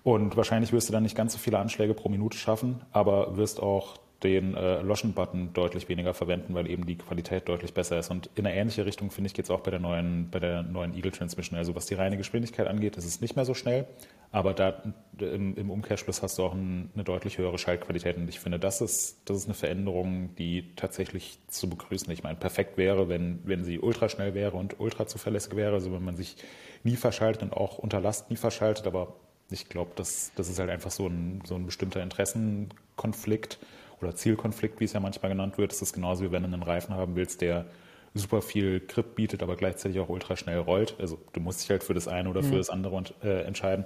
und 0.06 0.38
wahrscheinlich 0.38 0.72
wirst 0.72 0.88
du 0.88 0.94
dann 0.94 1.02
nicht 1.02 1.18
ganz 1.18 1.34
so 1.34 1.40
viele 1.40 1.57
Anschläge 1.57 1.96
pro 1.96 2.10
Minute 2.10 2.38
schaffen, 2.38 2.80
aber 2.92 3.38
wirst 3.38 3.60
auch 3.60 3.98
den 4.22 4.54
äh, 4.54 4.81
Loschen-Button 4.81 5.54
deutlich 5.54 5.90
weniger 5.90 6.13
verwenden, 6.13 6.54
weil 6.54 6.69
eben 6.69 6.86
die 6.86 6.96
Qualität 6.96 7.50
deutlich 7.50 7.74
besser 7.74 7.98
ist. 7.98 8.12
Und 8.12 8.30
in 8.36 8.46
eine 8.46 8.56
ähnliche 8.56 8.86
Richtung, 8.86 9.10
finde 9.10 9.30
ich, 9.30 9.34
geht 9.34 9.46
es 9.46 9.52
auch 9.52 9.62
bei 9.62 9.72
der 9.72 9.80
neuen, 9.80 10.30
bei 10.30 10.38
der 10.38 10.62
neuen 10.62 10.94
Eagle 10.94 11.12
Transmission. 11.12 11.57
Also 11.57 11.74
was 11.74 11.88
die 11.88 11.96
reine 11.96 12.18
Geschwindigkeit 12.18 12.68
angeht, 12.68 12.98
ist 12.98 13.06
es 13.06 13.19
nicht 13.19 13.36
mehr 13.36 13.46
so 13.46 13.56
schnell, 13.56 13.88
aber 14.31 14.54
da 14.54 14.84
im, 15.18 15.56
im 15.56 15.72
Umkehrschluss 15.72 16.22
hast 16.22 16.38
du 16.38 16.44
auch 16.44 16.54
ein, 16.54 16.92
eine 16.94 17.04
deutlich 17.04 17.40
höhere 17.40 17.57
Schaltqualität. 17.57 18.16
Und 18.18 18.30
ich 18.30 18.40
finde, 18.40 18.60
das 18.60 18.81
ist, 18.81 19.24
das 19.25 19.38
ist 19.38 19.46
eine 19.46 19.56
Veränderung, 19.56 20.36
die 20.36 20.75
tatsächlich 20.75 21.40
zu 21.48 21.68
begrüßen. 21.68 22.13
Ich 22.13 22.22
meine, 22.22 22.38
perfekt 22.38 22.78
wäre, 22.78 23.10
wenn, 23.10 23.40
wenn 23.44 23.63
sie 23.63 23.80
ultraschnell 23.80 24.36
wäre 24.36 24.56
und 24.56 24.80
ultra 24.80 25.07
zuverlässig 25.07 25.56
wäre, 25.56 25.74
also 25.74 25.92
wenn 25.92 26.06
man 26.06 26.16
sich 26.16 26.36
nie 26.84 26.96
verschaltet 26.96 27.42
und 27.42 27.54
auch 27.54 27.80
unter 27.80 28.00
Last 28.00 28.30
nie 28.30 28.38
verschaltet, 28.38 28.86
aber 28.86 29.16
ich 29.50 29.69
glaube, 29.69 29.92
das, 29.95 30.31
das 30.36 30.50
ist 30.50 30.59
halt 30.59 30.69
einfach 30.69 30.92
so 30.92 31.07
ein, 31.07 31.42
so 31.45 31.56
ein 31.56 31.65
bestimmter 31.65 32.01
Interessenkonflikt 32.01 33.59
oder 34.01 34.15
Zielkonflikt, 34.15 34.80
wie 34.80 34.86
es 34.86 34.94
ja 34.94 35.00
manchmal 35.00 35.31
genannt 35.31 35.57
wird. 35.57 35.71
Das 35.71 35.81
ist 35.81 35.94
genauso 35.94 36.24
wie 36.24 36.31
wenn 36.31 36.44
du 36.44 36.47
einen 36.51 36.63
Reifen 36.63 36.95
haben 36.95 37.15
willst, 37.15 37.42
der 37.42 37.65
super 38.13 38.42
viel 38.42 38.80
Grip 38.80 39.15
bietet, 39.15 39.44
aber 39.44 39.56
gleichzeitig 39.56 40.00
auch 40.00 40.09
ultra 40.09 40.36
schnell 40.36 40.59
rollt. 40.59 40.95
Also 41.00 41.19
du 41.33 41.39
musst 41.39 41.62
dich 41.62 41.69
halt 41.69 41.83
für 41.83 41.94
das 41.94 42.07
eine 42.07 42.30
oder 42.30 42.44
für 42.44 42.53
mhm. 42.53 42.57
das 42.57 42.69
andere 42.69 43.03
äh, 43.24 43.44
entscheiden. 43.44 43.86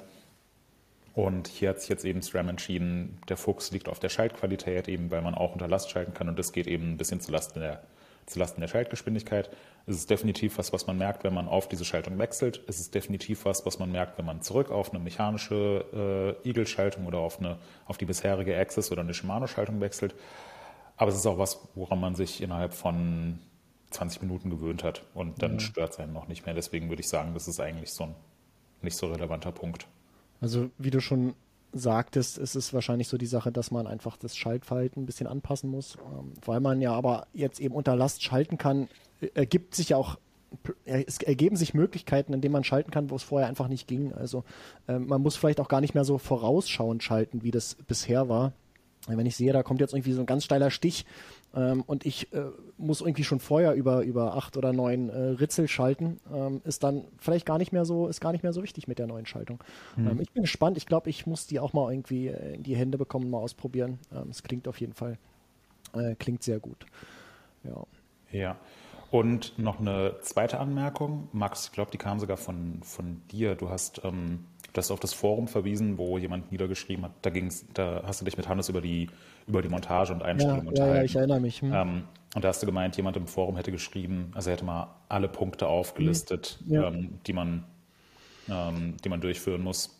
Und 1.15 1.47
hier 1.47 1.69
hat 1.69 1.81
sich 1.81 1.89
jetzt 1.89 2.05
eben 2.05 2.21
SRAM 2.21 2.47
entschieden, 2.47 3.17
der 3.27 3.35
Fokus 3.35 3.71
liegt 3.71 3.89
auf 3.89 3.99
der 3.99 4.09
Schaltqualität, 4.09 4.87
eben 4.87 5.11
weil 5.11 5.21
man 5.21 5.33
auch 5.35 5.53
unter 5.53 5.67
Last 5.67 5.89
schalten 5.89 6.13
kann 6.13 6.29
und 6.29 6.39
das 6.39 6.53
geht 6.53 6.67
eben 6.67 6.91
ein 6.91 6.97
bisschen 6.97 7.19
zulasten 7.19 7.61
der 7.61 7.83
zulasten 8.29 8.61
der 8.61 8.67
Schaltgeschwindigkeit. 8.67 9.49
Es 9.85 9.95
ist 9.95 10.09
definitiv 10.09 10.57
was, 10.57 10.71
was 10.71 10.87
man 10.87 10.97
merkt, 10.97 11.23
wenn 11.23 11.33
man 11.33 11.47
auf 11.47 11.67
diese 11.67 11.85
Schaltung 11.85 12.17
wechselt. 12.19 12.61
Es 12.67 12.79
ist 12.79 12.93
definitiv 12.95 13.45
was, 13.45 13.65
was 13.65 13.79
man 13.79 13.91
merkt, 13.91 14.17
wenn 14.17 14.25
man 14.25 14.41
zurück 14.41 14.71
auf 14.71 14.91
eine 14.91 14.99
mechanische 14.99 16.37
äh, 16.43 16.47
Eagle-Schaltung 16.47 17.05
oder 17.05 17.19
auf, 17.19 17.39
eine, 17.39 17.57
auf 17.85 17.97
die 17.97 18.05
bisherige 18.05 18.57
Axis 18.57 18.91
oder 18.91 19.01
eine 19.01 19.13
Shimano-Schaltung 19.13 19.81
wechselt. 19.81 20.15
Aber 20.95 21.09
es 21.11 21.17
ist 21.17 21.25
auch 21.25 21.37
was, 21.37 21.59
woran 21.75 21.99
man 21.99 22.15
sich 22.15 22.41
innerhalb 22.41 22.73
von 22.73 23.39
20 23.91 24.21
Minuten 24.21 24.49
gewöhnt 24.49 24.83
hat 24.83 25.03
und 25.13 25.41
dann 25.41 25.53
mhm. 25.53 25.59
stört 25.59 25.93
es 25.93 25.99
einen 25.99 26.13
noch 26.13 26.27
nicht 26.27 26.45
mehr. 26.45 26.53
Deswegen 26.53 26.89
würde 26.89 27.01
ich 27.01 27.07
sagen, 27.07 27.33
das 27.33 27.47
ist 27.47 27.59
eigentlich 27.59 27.91
so 27.91 28.05
ein 28.05 28.15
nicht 28.81 28.95
so 28.95 29.07
relevanter 29.07 29.51
Punkt. 29.51 29.87
Also 30.41 30.69
wie 30.77 30.91
du 30.91 31.01
schon 31.01 31.33
sagtest, 31.71 32.37
ist 32.37 32.55
es 32.55 32.73
wahrscheinlich 32.73 33.07
so 33.07 33.17
die 33.17 33.25
Sache, 33.25 33.51
dass 33.51 33.71
man 33.71 33.87
einfach 33.87 34.17
das 34.17 34.35
Schaltverhalten 34.35 35.03
ein 35.03 35.05
bisschen 35.05 35.27
anpassen 35.27 35.69
muss. 35.69 35.97
Ähm, 35.97 36.33
weil 36.45 36.59
man 36.59 36.81
ja 36.81 36.93
aber 36.93 37.27
jetzt 37.33 37.59
eben 37.59 37.75
unter 37.75 37.95
Last 37.95 38.23
schalten 38.23 38.57
kann, 38.57 38.87
ergibt 39.33 39.75
sich 39.75 39.93
auch 39.93 40.17
es 40.85 41.19
ergeben 41.19 41.55
sich 41.55 41.73
Möglichkeiten, 41.75 42.33
in 42.33 42.41
denen 42.41 42.53
man 42.53 42.63
schalten 42.63 42.89
kann, 42.89 43.09
wo 43.11 43.15
es 43.15 43.23
vorher 43.23 43.47
einfach 43.47 43.67
nicht 43.67 43.87
ging. 43.87 44.13
Also 44.13 44.43
äh, 44.87 44.97
man 44.97 45.21
muss 45.21 45.35
vielleicht 45.35 45.59
auch 45.59 45.67
gar 45.67 45.81
nicht 45.81 45.93
mehr 45.93 46.05
so 46.05 46.17
vorausschauend 46.17 47.03
schalten, 47.03 47.43
wie 47.43 47.51
das 47.51 47.75
bisher 47.75 48.29
war. 48.29 48.53
Wenn 49.07 49.25
ich 49.25 49.35
sehe, 49.35 49.53
da 49.53 49.63
kommt 49.63 49.79
jetzt 49.79 49.93
irgendwie 49.93 50.13
so 50.13 50.21
ein 50.21 50.25
ganz 50.25 50.43
steiler 50.43 50.71
Stich, 50.71 51.05
ähm, 51.55 51.83
und 51.87 52.05
ich 52.05 52.31
äh, 52.33 52.43
muss 52.77 53.01
irgendwie 53.01 53.23
schon 53.23 53.39
vorher 53.39 53.73
über, 53.73 54.01
über 54.03 54.35
acht 54.35 54.55
oder 54.55 54.71
neun 54.71 55.09
äh, 55.09 55.17
Ritzel 55.17 55.67
schalten, 55.67 56.19
ähm, 56.31 56.61
ist 56.63 56.83
dann 56.83 57.05
vielleicht 57.17 57.45
gar 57.45 57.57
nicht 57.57 57.71
mehr 57.71 57.85
so, 57.85 58.07
ist 58.07 58.21
gar 58.21 58.31
nicht 58.31 58.43
mehr 58.43 58.53
so 58.53 58.61
wichtig 58.61 58.87
mit 58.87 58.99
der 58.99 59.07
neuen 59.07 59.25
Schaltung. 59.25 59.59
Mhm. 59.95 60.07
Ähm, 60.07 60.21
ich 60.21 60.31
bin 60.31 60.43
gespannt. 60.43 60.77
Ich 60.77 60.85
glaube, 60.85 61.09
ich 61.09 61.25
muss 61.25 61.47
die 61.47 61.59
auch 61.59 61.73
mal 61.73 61.91
irgendwie 61.91 62.27
äh, 62.27 62.55
in 62.55 62.63
die 62.63 62.75
Hände 62.75 62.97
bekommen, 62.97 63.29
mal 63.29 63.39
ausprobieren. 63.39 63.99
Ähm, 64.13 64.29
es 64.29 64.43
klingt 64.43 64.67
auf 64.67 64.79
jeden 64.79 64.93
Fall, 64.93 65.17
äh, 65.93 66.15
klingt 66.15 66.43
sehr 66.43 66.59
gut. 66.59 66.85
Ja. 67.63 67.83
Ja. 68.31 68.55
Und 69.11 69.57
noch 69.57 69.79
eine 69.79 70.17
zweite 70.21 70.59
Anmerkung. 70.59 71.29
Max, 71.31 71.65
ich 71.65 71.71
glaube, 71.71 71.89
die 71.89 71.97
kam 71.97 72.19
sogar 72.19 72.37
von, 72.37 72.83
von 72.83 73.21
dir. 73.31 73.55
Du 73.55 73.69
hast 73.69 74.01
ähm, 74.03 74.45
Du 74.73 74.77
hast 74.77 74.91
auf 74.91 74.99
das 74.99 75.13
Forum 75.13 75.47
verwiesen, 75.47 75.97
wo 75.97 76.17
jemand 76.17 76.51
niedergeschrieben 76.51 77.05
hat, 77.05 77.11
da 77.21 77.29
ging's, 77.29 77.65
da 77.73 78.03
hast 78.05 78.21
du 78.21 78.25
dich 78.25 78.37
mit 78.37 78.47
Hannes 78.47 78.69
über 78.69 78.81
die, 78.81 79.09
über 79.47 79.61
die 79.61 79.69
Montage 79.69 80.13
und 80.13 80.21
Einstellung 80.21 80.63
ja, 80.63 80.69
unterhalten. 80.69 80.97
Ja, 80.97 81.03
ich 81.03 81.15
erinnere 81.15 81.39
mich. 81.39 81.61
Hm. 81.61 81.73
Ähm, 81.73 82.03
und 82.35 82.43
da 82.43 82.49
hast 82.49 82.61
du 82.61 82.65
gemeint, 82.65 82.95
jemand 82.97 83.17
im 83.17 83.27
Forum 83.27 83.55
hätte 83.55 83.71
geschrieben, 83.71 84.31
also 84.35 84.49
er 84.49 84.55
hätte 84.55 84.65
mal 84.65 84.95
alle 85.09 85.27
Punkte 85.27 85.67
aufgelistet, 85.67 86.59
hm. 86.67 86.73
ja. 86.73 86.87
ähm, 86.87 87.19
die, 87.25 87.33
man, 87.33 87.63
ähm, 88.47 88.97
die 89.03 89.09
man 89.09 89.21
durchführen 89.21 89.63
muss. 89.63 89.97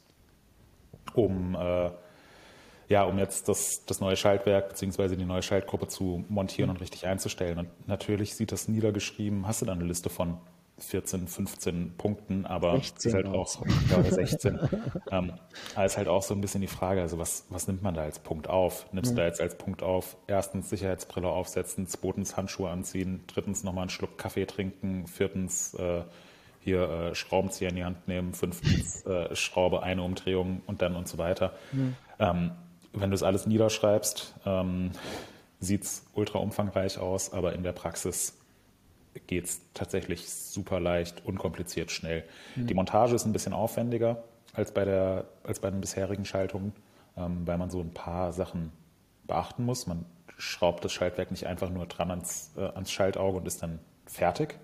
um 1.15 1.55
äh, 1.55 1.89
ja, 2.89 3.03
um 3.03 3.19
jetzt 3.19 3.47
das, 3.47 3.85
das 3.85 4.01
neue 4.01 4.17
Schaltwerk 4.17 4.69
bzw. 4.69 5.15
die 5.15 5.25
neue 5.25 5.43
Schaltgruppe 5.43 5.87
zu 5.87 6.25
montieren 6.27 6.69
mhm. 6.69 6.75
und 6.75 6.81
richtig 6.81 7.05
einzustellen. 7.05 7.59
Und 7.59 7.87
natürlich 7.87 8.35
sieht 8.35 8.51
das 8.51 8.67
niedergeschrieben, 8.67 9.47
hast 9.47 9.61
du 9.61 9.67
da 9.67 9.73
eine 9.73 9.85
Liste 9.85 10.09
von 10.09 10.37
14, 10.79 11.27
15 11.27 11.93
Punkten, 11.97 12.45
aber 12.45 12.73
16 12.73 13.09
ist 13.09 13.15
halt 13.15 13.25
auch, 13.27 13.65
ja, 13.89 14.03
16. 14.03 14.59
ähm, 15.11 15.33
aber 15.75 15.85
ist 15.85 15.97
halt 15.97 16.07
auch 16.07 16.23
so 16.23 16.33
ein 16.33 16.41
bisschen 16.41 16.61
die 16.61 16.67
Frage, 16.67 17.01
also 17.01 17.17
was, 17.17 17.45
was 17.49 17.67
nimmt 17.67 17.81
man 17.81 17.93
da 17.93 18.03
als 18.03 18.19
Punkt 18.19 18.47
auf? 18.47 18.85
Nimmst 18.91 19.11
mhm. 19.11 19.15
du 19.15 19.21
da 19.21 19.27
jetzt 19.27 19.41
als 19.41 19.57
Punkt 19.57 19.83
auf, 19.83 20.17
erstens 20.27 20.69
Sicherheitsbrille 20.69 21.27
aufsetzen, 21.27 21.87
zweitens 21.87 22.37
Handschuhe 22.37 22.69
anziehen, 22.69 23.21
drittens 23.27 23.63
nochmal 23.63 23.83
einen 23.83 23.89
Schluck 23.89 24.17
Kaffee 24.17 24.45
trinken, 24.45 25.07
viertens 25.07 25.73
äh, 25.75 26.01
hier 26.61 26.89
äh, 26.89 27.15
Schraubenzieher 27.15 27.69
in 27.69 27.75
die 27.75 27.83
Hand 27.83 28.07
nehmen, 28.07 28.33
fünftens 28.33 29.05
äh, 29.05 29.35
Schraube, 29.35 29.83
eine 29.83 30.03
Umdrehung 30.03 30.61
und 30.67 30.81
dann 30.81 30.95
und 30.95 31.07
so 31.07 31.17
weiter. 31.17 31.53
Mhm. 31.71 31.95
Ähm, 32.19 32.51
wenn 32.93 33.11
du 33.11 33.15
es 33.15 33.23
alles 33.23 33.45
niederschreibst, 33.45 34.35
ähm, 34.45 34.91
sieht 35.59 35.83
es 35.83 36.05
ultra 36.13 36.39
umfangreich 36.39 36.97
aus, 36.97 37.33
aber 37.33 37.53
in 37.53 37.63
der 37.63 37.73
Praxis 37.73 38.38
geht 39.27 39.45
es 39.45 39.61
tatsächlich 39.73 40.29
super 40.29 40.79
leicht, 40.79 41.25
unkompliziert, 41.25 41.91
schnell. 41.91 42.23
Mhm. 42.55 42.67
Die 42.67 42.73
Montage 42.73 43.15
ist 43.15 43.25
ein 43.25 43.33
bisschen 43.33 43.53
aufwendiger 43.53 44.23
als 44.53 44.73
bei, 44.73 44.85
der, 44.85 45.25
als 45.43 45.59
bei 45.59 45.69
den 45.69 45.81
bisherigen 45.81 46.25
Schaltungen, 46.25 46.73
ähm, 47.17 47.45
weil 47.45 47.57
man 47.57 47.69
so 47.69 47.79
ein 47.79 47.93
paar 47.93 48.31
Sachen 48.31 48.71
beachten 49.25 49.65
muss. 49.65 49.87
Man 49.87 50.05
schraubt 50.37 50.83
das 50.83 50.91
Schaltwerk 50.91 51.31
nicht 51.31 51.47
einfach 51.47 51.69
nur 51.69 51.85
dran 51.85 52.09
ans, 52.09 52.51
äh, 52.57 52.61
ans 52.61 52.91
Schaltauge 52.91 53.37
und 53.37 53.47
ist 53.47 53.61
dann 53.61 53.79
fertig, 54.05 54.57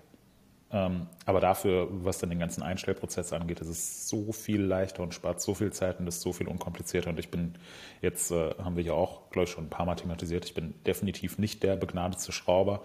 ähm, 0.72 1.06
aber 1.24 1.40
dafür, 1.40 1.88
was 1.90 2.18
dann 2.18 2.30
den 2.30 2.40
ganzen 2.40 2.62
Einstellprozess 2.62 3.32
angeht, 3.32 3.60
ist 3.60 3.68
es 3.68 4.08
so 4.08 4.32
viel 4.32 4.60
leichter 4.60 5.02
und 5.02 5.14
spart 5.14 5.40
so 5.40 5.54
viel 5.54 5.72
Zeit 5.72 6.00
und 6.00 6.08
ist 6.08 6.20
so 6.20 6.32
viel 6.32 6.48
unkomplizierter. 6.48 7.10
Und 7.10 7.20
ich 7.20 7.30
bin 7.30 7.54
jetzt, 8.02 8.32
äh, 8.32 8.50
haben 8.58 8.76
wir 8.76 8.82
ja 8.82 8.92
auch, 8.92 9.30
glaube 9.30 9.44
ich, 9.44 9.50
schon 9.50 9.66
ein 9.66 9.70
paar 9.70 9.86
Mal 9.86 9.94
thematisiert, 9.94 10.44
ich 10.44 10.54
bin 10.54 10.74
definitiv 10.84 11.38
nicht 11.38 11.62
der 11.62 11.76
begnadete 11.76 12.32
Schrauber. 12.32 12.82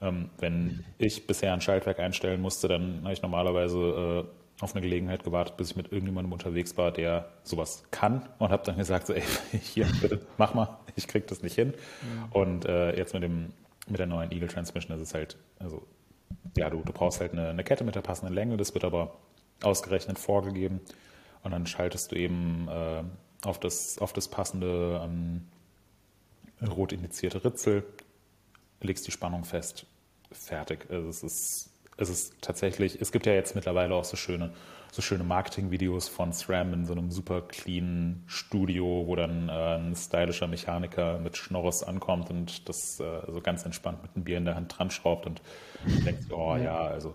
Ähm, 0.00 0.30
wenn 0.38 0.84
ich 0.98 1.26
bisher 1.26 1.52
ein 1.52 1.60
Schaltwerk 1.60 1.98
einstellen 1.98 2.40
musste, 2.40 2.68
dann 2.68 3.02
habe 3.02 3.12
ich 3.12 3.22
normalerweise 3.22 4.26
äh, 4.58 4.62
auf 4.62 4.74
eine 4.74 4.82
Gelegenheit 4.82 5.24
gewartet, 5.24 5.56
bis 5.56 5.70
ich 5.70 5.76
mit 5.76 5.92
irgendjemandem 5.92 6.32
unterwegs 6.32 6.76
war, 6.76 6.90
der 6.90 7.28
sowas 7.42 7.84
kann 7.90 8.28
und 8.38 8.50
habe 8.50 8.62
dann 8.64 8.76
gesagt, 8.76 9.06
so, 9.06 9.14
ey, 9.14 9.22
hier, 9.62 9.86
bitte, 10.00 10.20
mach 10.38 10.54
mal, 10.54 10.78
ich 10.96 11.06
krieg 11.06 11.26
das 11.26 11.42
nicht 11.42 11.54
hin. 11.54 11.74
Ja. 12.02 12.40
Und 12.40 12.64
äh, 12.66 12.96
jetzt 12.96 13.14
mit 13.14 13.22
dem 13.22 13.52
mit 13.90 13.98
der 13.98 14.06
neuen 14.06 14.30
Eagle 14.30 14.48
Transmission 14.48 14.96
ist 14.96 15.02
es 15.02 15.14
halt, 15.14 15.36
also 15.58 15.86
ja, 16.56 16.70
du, 16.70 16.82
du 16.82 16.92
brauchst 16.92 17.20
halt 17.20 17.32
eine, 17.32 17.48
eine 17.48 17.64
Kette 17.64 17.84
mit 17.84 17.94
der 17.94 18.02
passenden 18.02 18.34
Länge, 18.34 18.56
das 18.56 18.72
wird 18.74 18.84
aber 18.84 19.16
ausgerechnet 19.62 20.18
vorgegeben. 20.18 20.80
Und 21.42 21.52
dann 21.52 21.66
schaltest 21.66 22.12
du 22.12 22.16
eben 22.16 22.68
äh, 22.68 23.02
auf, 23.44 23.58
das, 23.58 23.98
auf 23.98 24.12
das 24.12 24.28
passende 24.28 25.00
ähm, 25.02 25.48
rot 26.66 26.92
indizierte 26.92 27.44
Ritzel, 27.44 27.84
legst 28.80 29.06
die 29.06 29.12
Spannung 29.12 29.44
fest, 29.44 29.86
fertig. 30.32 30.86
Also 30.90 31.08
es 31.08 31.22
ist, 31.22 31.70
es 31.96 32.08
ist 32.08 32.34
tatsächlich, 32.40 33.00
es 33.00 33.12
gibt 33.12 33.26
ja 33.26 33.32
jetzt 33.32 33.54
mittlerweile 33.54 33.94
auch 33.94 34.04
so 34.04 34.16
schöne 34.16 34.52
so 34.92 35.02
schöne 35.02 35.24
Marketing-Videos 35.24 36.08
von 36.08 36.32
SRAM 36.32 36.72
in 36.72 36.84
so 36.84 36.92
einem 36.92 37.10
super 37.10 37.42
clean 37.42 38.22
Studio, 38.26 39.04
wo 39.06 39.14
dann 39.14 39.48
äh, 39.48 39.52
ein 39.52 39.94
stylischer 39.94 40.48
Mechaniker 40.48 41.18
mit 41.18 41.36
Schnorres 41.36 41.82
ankommt 41.82 42.30
und 42.30 42.68
das 42.68 42.98
äh, 42.98 43.20
so 43.30 43.40
ganz 43.40 43.64
entspannt 43.64 44.02
mit 44.02 44.10
einem 44.14 44.24
Bier 44.24 44.38
in 44.38 44.44
der 44.44 44.56
Hand 44.56 44.76
dran 44.76 44.90
schraubt 44.90 45.26
und 45.26 45.42
denkt, 46.04 46.32
oh 46.32 46.56
ja, 46.56 46.78
also 46.78 47.14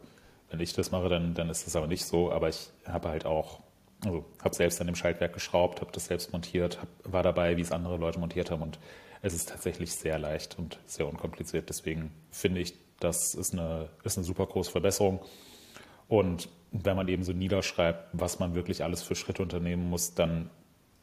wenn 0.50 0.60
ich 0.62 0.74
das 0.74 0.92
mache, 0.92 1.10
dann, 1.10 1.34
dann 1.34 1.50
ist 1.50 1.66
das 1.66 1.76
aber 1.76 1.88
nicht 1.88 2.06
so. 2.06 2.32
Aber 2.32 2.48
ich 2.48 2.70
habe 2.86 3.10
halt 3.10 3.26
auch, 3.26 3.60
also 4.06 4.24
habe 4.42 4.56
selbst 4.56 4.80
an 4.80 4.88
dem 4.88 4.96
Schaltwerk 4.96 5.34
geschraubt, 5.34 5.82
habe 5.82 5.92
das 5.92 6.06
selbst 6.06 6.32
montiert, 6.32 6.80
hab, 6.82 6.88
war 7.04 7.24
dabei, 7.24 7.58
wie 7.58 7.62
es 7.62 7.72
andere 7.72 7.98
Leute 7.98 8.20
montiert 8.20 8.52
haben 8.52 8.62
und 8.62 8.80
es 9.26 9.34
ist 9.34 9.50
tatsächlich 9.50 9.92
sehr 9.92 10.20
leicht 10.20 10.60
und 10.60 10.78
sehr 10.86 11.08
unkompliziert. 11.08 11.68
Deswegen 11.70 12.12
finde 12.30 12.62
ich, 12.62 12.76
das 13.00 13.34
ist 13.34 13.54
eine, 13.54 13.90
ist 14.04 14.20
eine 14.20 14.24
super 14.24 14.46
große 14.46 14.70
Verbesserung. 14.70 15.20
Und 16.08 16.48
wenn 16.72 16.96
man 16.96 17.08
eben 17.08 17.24
so 17.24 17.34
niederschreibt, 17.34 18.10
was 18.14 18.38
man 18.38 18.54
wirklich 18.54 18.84
alles 18.84 19.02
für 19.02 19.16
Schritte 19.16 19.42
unternehmen 19.42 19.90
muss, 19.90 20.14
dann, 20.14 20.52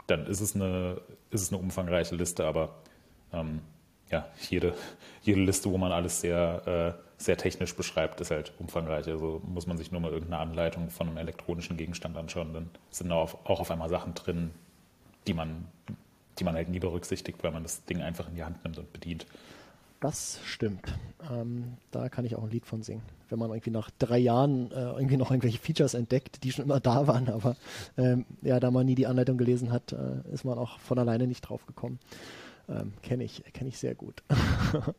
dann 0.07 0.26
ist, 0.26 0.41
es 0.41 0.55
eine, 0.55 1.00
ist 1.31 1.43
es 1.43 1.52
eine 1.52 1.61
umfangreiche 1.61 2.14
Liste, 2.14 2.47
aber 2.47 2.76
ähm, 3.33 3.61
ja, 4.09 4.29
jede, 4.49 4.75
jede 5.23 5.41
Liste, 5.41 5.69
wo 5.73 5.76
man 5.76 5.91
alles 5.91 6.21
sehr, 6.21 6.97
äh, 6.97 7.02
sehr 7.21 7.37
technisch 7.37 7.75
beschreibt, 7.75 8.21
ist 8.21 8.31
halt 8.31 8.52
umfangreich. 8.61 9.09
Also 9.09 9.43
muss 9.45 9.67
man 9.67 9.79
sich 9.79 9.91
nur 9.91 10.00
mal 10.00 10.12
irgendeine 10.12 10.41
Anleitung 10.41 10.91
von 10.91 11.09
einem 11.09 11.17
elektronischen 11.17 11.76
Gegenstand 11.76 12.17
anschauen, 12.17 12.55
dann 12.55 12.71
sind 12.91 13.11
da 13.11 13.17
auch 13.17 13.35
auf 13.45 13.71
einmal 13.73 13.88
Sachen 13.88 14.14
drin, 14.14 14.52
die 15.26 15.35
man, 15.35 15.67
die 16.39 16.45
man 16.45 16.55
halt 16.55 16.69
nie 16.69 16.79
berücksichtigt, 16.79 17.43
weil 17.43 17.53
man 17.53 17.62
das 17.62 17.85
Ding 17.85 18.03
einfach 18.03 18.29
in 18.29 18.35
die 18.35 18.45
Hand 18.45 18.65
nimmt 18.65 18.79
und 18.79 18.93
bedient. 18.93 19.27
Das 20.03 20.41
stimmt. 20.45 20.83
Ähm, 21.31 21.77
da 21.93 22.09
kann 22.09 22.25
ich 22.25 22.35
auch 22.35 22.43
ein 22.43 22.51
Lied 22.51 22.67
von 22.67 22.83
singen. 22.83 23.03
Wenn 23.29 23.39
man 23.39 23.51
irgendwie 23.51 23.71
nach 23.71 23.89
drei 24.01 24.19
Jahren 24.19 24.73
äh, 24.73 24.75
irgendwie 24.75 25.17
noch 25.17 25.31
irgendwelche 25.31 25.59
Features 25.59 25.95
entdeckt, 25.95 26.43
die 26.43 26.51
schon 26.51 26.65
immer 26.65 26.81
da 26.81 27.07
waren, 27.07 27.29
aber 27.29 27.55
ähm, 27.97 28.27
ja, 28.43 28.59
da 28.59 28.73
man 28.73 28.85
nie 28.85 28.97
die 28.97 29.07
Anleitung 29.07 29.39
gelesen 29.39 29.71
hat, 29.71 29.93
äh, 29.93 30.33
ist 30.33 30.45
man 30.45 30.59
auch 30.59 30.81
von 30.81 30.99
alleine 30.99 31.29
nicht 31.29 31.43
drauf 31.43 31.67
gekommen. 31.67 32.01
Ähm, 32.69 32.95
kenne 33.03 33.23
ich, 33.23 33.45
kenne 33.53 33.69
ich 33.69 33.79
sehr 33.79 33.95
gut. 33.95 34.25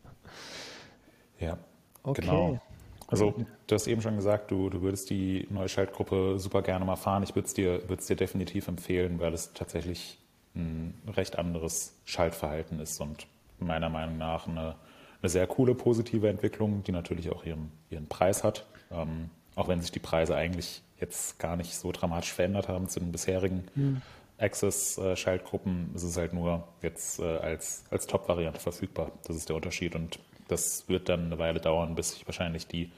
ja, 1.40 1.58
okay. 2.04 2.22
genau. 2.22 2.62
Also 3.08 3.36
du 3.68 3.76
hast 3.76 3.88
eben 3.88 4.02
schon 4.02 4.16
gesagt, 4.16 4.52
du, 4.52 4.70
du 4.70 4.82
würdest 4.82 5.10
die 5.10 5.48
neue 5.50 5.68
Schaltgruppe 5.68 6.40
super 6.40 6.62
gerne 6.62 6.86
mal 6.86 6.96
fahren. 6.96 7.24
Ich 7.24 7.36
würde 7.36 7.48
es 7.48 7.54
dir, 7.54 7.80
dir 7.80 8.16
definitiv 8.16 8.70
empfehlen, 8.70 9.20
weil 9.20 9.34
es 9.34 9.52
tatsächlich 9.54 10.18
ein 10.56 10.94
recht 11.08 11.38
anderes 11.38 11.96
Schaltverhalten 12.06 12.80
ist 12.80 13.00
und 13.02 13.28
meiner 13.60 13.90
Meinung 13.90 14.18
nach 14.18 14.48
eine 14.48 14.76
eine 15.24 15.30
sehr 15.30 15.48
coole 15.48 15.74
positive 15.74 16.28
Entwicklung, 16.28 16.84
die 16.84 16.92
natürlich 16.92 17.32
auch 17.32 17.46
ihren, 17.46 17.72
ihren 17.90 18.08
Preis 18.08 18.44
hat. 18.44 18.66
Ähm, 18.92 19.30
auch 19.56 19.70
wenn 19.70 19.82
sich 19.82 19.92
die 19.92 20.00
Preise 20.00 20.36
eigentlich 20.36 20.82
jetzt 21.00 21.40
gar 21.40 21.56
nicht 21.56 21.76
so 21.76 21.92
dramatisch 21.92 22.34
verändert 22.34 22.68
haben 22.68 22.90
zu 22.90 23.00
den 23.00 23.12
bisherigen 23.12 23.64
mhm. 23.74 24.02
Access-Schaltgruppen, 24.38 25.92
ist 25.96 26.04
es 26.04 26.18
halt 26.18 26.34
nur 26.34 26.68
jetzt 26.82 27.20
äh, 27.20 27.38
als, 27.38 27.86
als 27.90 28.06
Top-Variante 28.06 28.60
verfügbar. 28.60 29.12
Das 29.26 29.38
ist 29.38 29.48
der 29.48 29.56
Unterschied. 29.56 29.96
Und 29.96 30.20
das 30.50 30.90
wird 30.90 31.08
dann 31.08 31.28
eine 31.28 31.40
Weile 31.40 31.62
dauern, 31.62 31.96
bis 31.96 32.16
sich 32.16 32.28
wahrscheinlich 32.28 32.68
die, 32.68 32.92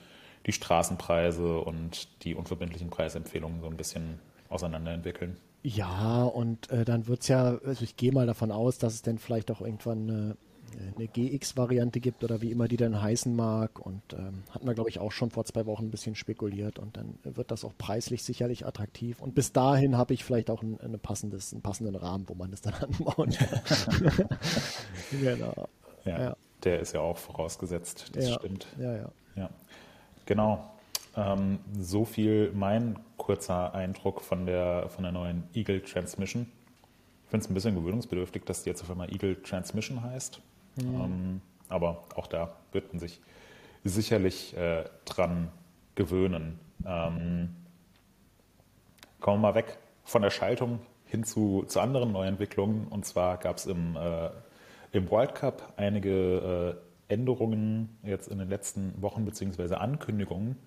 die 0.47 0.51
Straßenpreise 0.51 1.59
und 1.59 2.07
die 2.23 2.33
unverbindlichen 2.33 2.89
Preisempfehlungen 2.89 3.61
so 3.61 3.67
ein 3.67 3.77
bisschen 3.77 4.19
auseinanderentwickeln. 4.49 5.37
Ja, 5.67 6.23
und 6.23 6.69
äh, 6.69 6.85
dann 6.85 7.07
wird 7.07 7.21
es 7.21 7.27
ja, 7.27 7.57
also 7.65 7.83
ich 7.83 7.97
gehe 7.97 8.11
mal 8.11 8.27
davon 8.27 8.51
aus, 8.51 8.77
dass 8.77 8.93
es 8.93 9.01
dann 9.01 9.17
vielleicht 9.17 9.49
auch 9.49 9.61
irgendwann 9.61 10.09
eine 10.09 10.37
eine 10.97 11.07
GX-Variante 11.07 11.99
gibt 12.01 12.23
oder 12.23 12.41
wie 12.41 12.51
immer 12.51 12.67
die 12.67 12.77
dann 12.77 13.01
heißen 13.01 13.35
mag. 13.35 13.79
Und 13.79 14.01
ähm, 14.13 14.43
hatten 14.49 14.67
wir, 14.67 14.73
glaube 14.73 14.89
ich, 14.89 14.99
auch 14.99 15.11
schon 15.11 15.31
vor 15.31 15.45
zwei 15.45 15.65
Wochen 15.65 15.85
ein 15.85 15.91
bisschen 15.91 16.15
spekuliert. 16.15 16.79
Und 16.79 16.97
dann 16.97 17.17
wird 17.23 17.49
das 17.49 17.63
auch 17.63 17.71
preislich 17.77 18.23
sicherlich 18.23 18.65
attraktiv. 18.65 19.21
Und 19.21 19.35
bis 19.35 19.53
dahin 19.53 19.97
habe 19.97 20.13
ich 20.13 20.23
vielleicht 20.23 20.49
auch 20.49 20.61
ein, 20.61 20.77
ein 20.81 20.99
passendes, 20.99 21.53
einen 21.53 21.61
passenden 21.61 21.95
Rahmen, 21.95 22.27
wo 22.27 22.35
man 22.35 22.51
das 22.51 22.61
dann 22.61 22.73
anbaut. 22.81 23.37
genau. 25.11 25.69
Ja, 26.03 26.19
ja, 26.19 26.37
der 26.63 26.81
ist 26.81 26.93
ja 26.93 26.99
auch 26.99 27.17
vorausgesetzt. 27.17 28.11
Das 28.13 28.27
ja. 28.27 28.35
stimmt. 28.35 28.67
Ja, 28.77 28.95
ja. 28.95 29.11
ja. 29.35 29.49
Genau. 30.25 30.74
Ähm, 31.15 31.59
so 31.79 32.05
viel 32.05 32.51
mein 32.53 32.99
kurzer 33.17 33.73
Eindruck 33.73 34.21
von 34.21 34.45
der, 34.45 34.89
von 34.89 35.03
der 35.03 35.11
neuen 35.11 35.43
Eagle 35.53 35.81
Transmission. 35.81 36.47
Ich 37.23 37.29
finde 37.29 37.43
es 37.45 37.49
ein 37.49 37.53
bisschen 37.53 37.75
gewöhnungsbedürftig, 37.75 38.43
dass 38.43 38.63
die 38.63 38.69
jetzt 38.69 38.81
auf 38.81 38.91
einmal 38.91 39.11
Eagle 39.11 39.41
Transmission 39.41 40.03
heißt. 40.03 40.41
Mhm. 40.75 40.83
Ähm, 40.83 41.41
aber 41.69 42.03
auch 42.15 42.27
da 42.27 42.55
wird 42.71 42.91
man 42.93 42.99
sich 42.99 43.21
sicherlich 43.83 44.55
äh, 44.57 44.83
dran 45.05 45.49
gewöhnen. 45.95 46.59
Ähm, 46.85 47.55
kommen 49.19 49.41
wir 49.41 49.49
mal 49.49 49.55
weg 49.55 49.77
von 50.03 50.21
der 50.21 50.29
Schaltung 50.29 50.79
hin 51.05 51.23
zu, 51.23 51.63
zu 51.67 51.79
anderen 51.79 52.11
Neuentwicklungen. 52.11 52.87
Und 52.87 53.05
zwar 53.05 53.37
gab 53.37 53.57
es 53.57 53.65
im, 53.65 53.95
äh, 53.95 54.29
im 54.91 55.09
World 55.09 55.35
Cup 55.35 55.73
einige 55.77 56.77
äh, 57.09 57.13
Änderungen 57.13 57.97
jetzt 58.03 58.27
in 58.27 58.39
den 58.39 58.49
letzten 58.49 59.01
Wochen 59.01 59.25
beziehungsweise 59.25 59.79
Ankündigungen, 59.79 60.57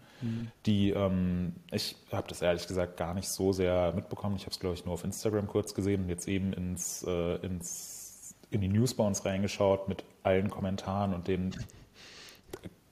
die 0.67 0.91
ähm, 0.91 1.55
ich 1.71 1.97
habe 2.13 2.29
das 2.29 2.43
ehrlich 2.43 2.67
gesagt 2.67 2.97
gar 2.97 3.15
nicht 3.15 3.29
so 3.29 3.53
sehr 3.53 3.93
mitbekommen. 3.95 4.37
Ich 4.37 4.43
habe 4.43 4.53
es 4.53 4.61
glaube 4.61 4.75
ich 4.75 4.85
nur 4.85 4.95
auf 4.95 5.05
Instagram 5.05 5.47
kurz 5.47 5.75
gesehen 5.75 6.03
und 6.03 6.09
jetzt 6.09 6.29
eben 6.29 6.53
ins, 6.53 7.05
äh, 7.07 7.37
ins 7.37 8.35
in 8.51 8.61
die 8.61 8.69
News 8.69 8.95
bei 8.95 9.05
uns 9.05 9.25
reingeschaut 9.25 9.89
mit 9.89 10.05
allen 10.23 10.51
Kommentaren 10.51 11.15
und 11.15 11.29
den, 11.29 11.55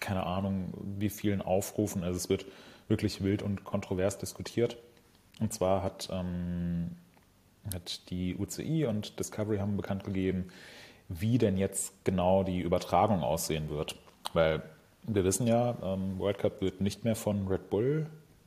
keine 0.01 0.25
Ahnung, 0.25 0.73
wie 0.99 1.09
vielen 1.09 1.43
Aufrufen. 1.43 2.05
Also 2.05 2.17
es 2.17 2.29
wird 2.29 2.47
wirklich 2.89 3.23
wild 3.23 3.43
und 3.43 3.65
kontrovers 3.65 4.19
diskutiert. 4.19 4.77
Und 5.41 5.53
zwar 5.53 5.83
hat, 5.83 6.09
ähm, 6.13 6.93
hat 7.75 8.11
die 8.11 8.37
UCI 8.37 8.87
und 8.87 9.19
Discovery 9.19 9.59
haben 9.59 9.77
bekannt 9.77 10.05
gegeben, 10.05 10.49
wie 11.09 11.39
denn 11.39 11.57
jetzt 11.57 12.05
genau 12.05 12.43
die 12.43 12.61
Übertragung 12.61 13.23
aussehen 13.23 13.71
wird. 13.71 13.97
Weil 14.33 14.63
wir 15.07 15.25
wissen 15.25 15.47
ja, 15.47 15.77
ähm, 15.83 16.19
World 16.19 16.39
Cup 16.39 16.61
wird 16.61 16.81
nicht 16.81 17.05
mehr 17.05 17.17
von 17.17 17.47
Red 17.49 17.71
Bull 17.71 18.07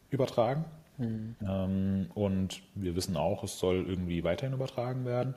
übertragen. 0.10 0.66
Mhm. 0.98 1.36
Ähm, 1.48 2.12
und 2.14 2.62
wir 2.76 2.96
wissen 2.96 3.18
auch, 3.18 3.44
es 3.44 3.58
soll 3.58 3.86
irgendwie 3.88 4.24
weiterhin 4.24 4.54
übertragen 4.54 5.06
werden. 5.06 5.36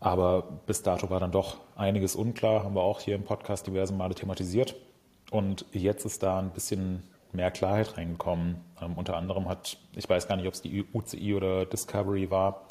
Aber 0.00 0.42
bis 0.66 0.82
dato 0.82 1.08
war 1.08 1.18
dann 1.18 1.32
doch 1.32 1.58
einiges 1.76 2.14
unklar, 2.14 2.62
haben 2.62 2.74
wir 2.74 2.82
auch 2.82 3.00
hier 3.00 3.14
im 3.14 3.24
Podcast 3.24 3.66
diverse 3.66 3.94
Male 3.94 4.14
thematisiert. 4.14 4.76
Und 5.30 5.64
jetzt 5.72 6.04
ist 6.04 6.22
da 6.22 6.38
ein 6.38 6.50
bisschen 6.50 7.02
mehr 7.32 7.50
Klarheit 7.50 7.96
reingekommen. 7.96 8.56
Ähm, 8.80 8.92
unter 8.96 9.16
anderem 9.16 9.48
hat, 9.48 9.78
ich 9.96 10.08
weiß 10.08 10.28
gar 10.28 10.36
nicht, 10.36 10.46
ob 10.46 10.54
es 10.54 10.62
die 10.62 10.84
UCI 10.92 11.34
oder 11.34 11.64
Discovery 11.64 12.30
war, 12.30 12.66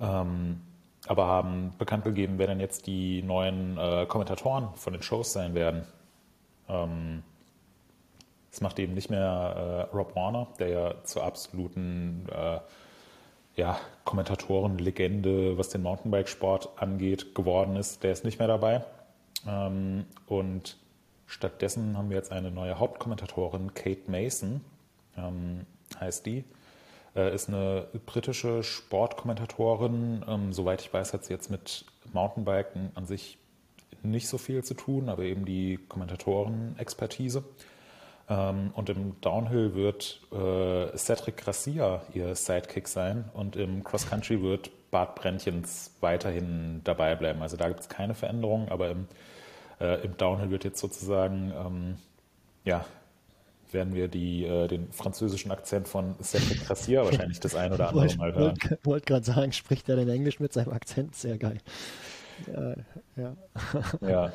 ähm, 0.00 0.62
aber 1.06 1.26
haben 1.26 1.72
bekannt 1.78 2.04
gegeben, 2.04 2.34
wer 2.38 2.46
denn 2.46 2.60
jetzt 2.60 2.86
die 2.86 3.22
neuen 3.22 3.78
äh, 3.78 4.06
Kommentatoren 4.06 4.68
von 4.74 4.92
den 4.92 5.02
Shows 5.02 5.32
sein 5.32 5.54
werden. 5.54 5.84
Ähm, 6.70 7.22
es 8.52 8.60
macht 8.60 8.78
eben 8.78 8.94
nicht 8.94 9.10
mehr 9.10 9.88
äh, 9.92 9.96
Rob 9.96 10.16
Warner, 10.16 10.48
der 10.58 10.68
ja 10.68 11.04
zur 11.04 11.24
absoluten 11.24 12.26
äh, 12.30 12.58
ja, 13.56 13.78
Kommentatoren-Legende, 14.04 15.58
was 15.58 15.68
den 15.68 15.82
Mountainbikesport 15.82 16.70
angeht, 16.76 17.34
geworden 17.34 17.76
ist. 17.76 18.02
Der 18.02 18.12
ist 18.12 18.24
nicht 18.24 18.38
mehr 18.38 18.48
dabei. 18.48 18.84
Ähm, 19.46 20.06
und 20.26 20.76
stattdessen 21.26 21.96
haben 21.96 22.10
wir 22.10 22.16
jetzt 22.16 22.32
eine 22.32 22.50
neue 22.50 22.78
Hauptkommentatorin, 22.78 23.74
Kate 23.74 24.10
Mason, 24.10 24.62
ähm, 25.16 25.66
heißt 25.98 26.26
die. 26.26 26.44
Äh, 27.14 27.34
ist 27.34 27.48
eine 27.48 27.86
britische 28.06 28.62
Sportkommentatorin. 28.62 30.24
Ähm, 30.26 30.52
soweit 30.52 30.80
ich 30.80 30.92
weiß, 30.92 31.12
hat 31.12 31.24
sie 31.24 31.32
jetzt 31.32 31.50
mit 31.50 31.84
Mountainbiken 32.12 32.90
an 32.94 33.06
sich 33.06 33.38
nicht 34.02 34.28
so 34.28 34.38
viel 34.38 34.64
zu 34.64 34.74
tun, 34.74 35.08
aber 35.08 35.22
eben 35.24 35.44
die 35.44 35.78
Kommentatoren-Expertise. 35.88 37.44
Ähm, 38.28 38.70
und 38.74 38.88
im 38.88 39.20
Downhill 39.20 39.74
wird 39.74 40.20
äh, 40.32 40.96
Cedric 40.96 41.36
Gracia 41.36 42.02
ihr 42.14 42.34
Sidekick 42.34 42.88
sein 42.88 43.24
und 43.34 43.56
im 43.56 43.84
Cross 43.84 44.08
Country 44.08 44.40
wird 44.40 44.70
Bart 44.90 45.16
Brentjens 45.16 45.92
weiterhin 46.00 46.80
dabei 46.84 47.14
bleiben. 47.14 47.42
Also 47.42 47.56
da 47.56 47.68
gibt 47.68 47.80
es 47.80 47.88
keine 47.88 48.14
Veränderung, 48.14 48.68
aber 48.68 48.90
im, 48.90 49.08
äh, 49.80 50.02
im 50.04 50.16
Downhill 50.16 50.50
wird 50.50 50.64
jetzt 50.64 50.80
sozusagen 50.80 51.52
ähm, 51.54 51.96
ja, 52.64 52.84
werden 53.72 53.94
wir 53.94 54.08
die, 54.08 54.44
äh, 54.44 54.68
den 54.68 54.92
französischen 54.92 55.50
Akzent 55.50 55.88
von 55.88 56.14
Cedric 56.22 56.66
Gracia 56.66 57.04
wahrscheinlich 57.04 57.40
das 57.40 57.54
ein 57.54 57.72
oder 57.72 57.88
andere 57.88 58.14
Mal 58.16 58.34
hören. 58.34 58.54
Ich 58.56 58.70
wollte 58.70 58.84
wollt 58.84 59.06
gerade 59.06 59.24
sagen, 59.24 59.52
spricht 59.52 59.88
er 59.88 59.96
denn 59.96 60.08
Englisch 60.08 60.40
mit 60.40 60.52
seinem 60.52 60.72
Akzent? 60.72 61.14
Sehr 61.14 61.38
geil. 61.38 61.58
Ja, 63.16 63.36
ja. 64.00 64.32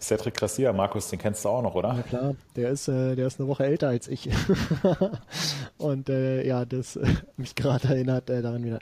Cedric 0.00 0.34
Gracia, 0.34 0.72
Markus, 0.72 1.08
den 1.08 1.18
kennst 1.18 1.44
du 1.44 1.48
auch 1.48 1.62
noch, 1.62 1.74
oder? 1.74 1.94
Ja 1.94 2.02
klar, 2.02 2.36
der 2.56 2.70
ist, 2.70 2.88
äh, 2.88 3.16
der 3.16 3.26
ist 3.26 3.40
eine 3.40 3.48
Woche 3.48 3.64
älter 3.64 3.88
als 3.88 4.08
ich. 4.08 4.28
und 5.78 6.08
äh, 6.08 6.46
ja, 6.46 6.64
das 6.64 6.96
äh, 6.96 7.06
mich 7.36 7.54
gerade 7.54 7.88
erinnert 7.88 8.28
äh, 8.28 8.42
daran 8.42 8.64
wieder, 8.64 8.80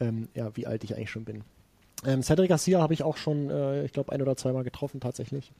ähm, 0.00 0.28
ja, 0.34 0.54
wie 0.56 0.66
alt 0.66 0.84
ich 0.84 0.94
eigentlich 0.94 1.10
schon 1.10 1.24
bin. 1.24 1.42
Ähm, 2.06 2.22
Cedric 2.22 2.50
Garcia 2.50 2.80
habe 2.80 2.92
ich 2.92 3.02
auch 3.02 3.16
schon, 3.16 3.50
äh, 3.50 3.84
ich 3.84 3.92
glaube, 3.92 4.12
ein 4.12 4.20
oder 4.20 4.36
zweimal 4.36 4.64
getroffen 4.64 5.00
tatsächlich. 5.00 5.52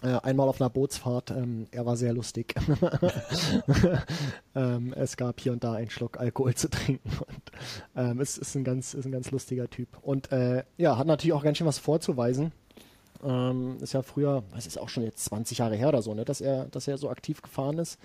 Äh, 0.00 0.16
einmal 0.22 0.48
auf 0.48 0.60
einer 0.60 0.70
Bootsfahrt. 0.70 1.32
Ähm, 1.32 1.66
er 1.72 1.84
war 1.84 1.96
sehr 1.96 2.12
lustig. 2.12 2.54
ähm, 4.54 4.94
es 4.94 5.16
gab 5.16 5.40
hier 5.40 5.52
und 5.52 5.64
da 5.64 5.72
einen 5.72 5.90
Schluck 5.90 6.20
Alkohol 6.20 6.54
zu 6.54 6.70
trinken. 6.70 7.10
Und, 7.18 7.52
ähm, 7.96 8.20
es 8.20 8.38
ist 8.38 8.54
ein 8.54 8.62
ganz, 8.62 8.94
ist 8.94 9.06
ein 9.06 9.12
ganz 9.12 9.32
lustiger 9.32 9.68
Typ. 9.68 9.88
Und 10.02 10.30
äh, 10.30 10.62
ja, 10.76 10.96
hat 10.96 11.08
natürlich 11.08 11.32
auch 11.32 11.42
ganz 11.42 11.58
schön 11.58 11.66
was 11.66 11.78
vorzuweisen. 11.78 12.52
Ähm, 13.24 13.78
ist 13.80 13.92
ja 13.92 14.02
früher, 14.02 14.44
es 14.56 14.68
ist 14.68 14.78
auch 14.78 14.88
schon 14.88 15.02
jetzt 15.02 15.24
20 15.24 15.58
Jahre 15.58 15.74
her 15.74 15.88
oder 15.88 16.02
so, 16.02 16.14
ne, 16.14 16.24
dass 16.24 16.40
er, 16.40 16.66
dass 16.66 16.86
er 16.86 16.96
so 16.96 17.10
aktiv 17.10 17.42
gefahren 17.42 17.78
ist. 17.78 17.98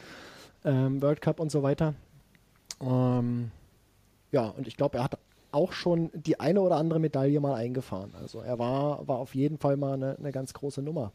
Ähm, 0.66 1.00
World 1.00 1.22
Cup 1.22 1.40
und 1.40 1.52
so 1.52 1.62
weiter. 1.62 1.94
Ähm, 2.82 3.52
ja, 4.32 4.48
und 4.48 4.68
ich 4.68 4.78
glaube, 4.78 4.98
er 4.98 5.04
hat 5.04 5.20
auch 5.52 5.74
schon 5.74 6.10
die 6.16 6.40
eine 6.40 6.62
oder 6.62 6.78
andere 6.78 7.00
Medaille 7.00 7.40
mal 7.40 7.54
eingefahren. 7.54 8.16
Also 8.20 8.40
er 8.40 8.58
war, 8.58 9.08
war 9.08 9.18
auf 9.18 9.36
jeden 9.36 9.60
Fall 9.60 9.78
mal 9.78 9.94
eine, 9.94 10.18
eine 10.18 10.32
ganz 10.32 10.56
große 10.56 10.82
Nummer. 10.82 11.12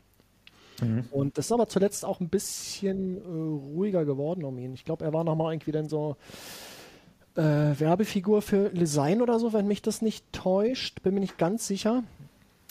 Mhm. 0.80 1.04
Und 1.10 1.38
das 1.38 1.46
ist 1.46 1.52
aber 1.52 1.68
zuletzt 1.68 2.04
auch 2.04 2.20
ein 2.20 2.28
bisschen 2.28 3.16
äh, 3.16 3.74
ruhiger 3.74 4.04
geworden 4.04 4.44
um 4.44 4.58
ihn. 4.58 4.74
Ich 4.74 4.84
glaube, 4.84 5.04
er 5.04 5.12
war 5.12 5.24
nochmal 5.24 5.52
irgendwie 5.54 5.72
dann 5.72 5.88
so 5.88 6.16
äh, 7.36 7.42
Werbefigur 7.42 8.42
für 8.42 8.68
Lesign 8.68 9.22
oder 9.22 9.38
so, 9.38 9.52
wenn 9.52 9.66
mich 9.66 9.82
das 9.82 10.02
nicht 10.02 10.24
täuscht. 10.32 11.02
Bin 11.02 11.14
mir 11.14 11.20
nicht 11.20 11.38
ganz 11.38 11.66
sicher. 11.66 12.02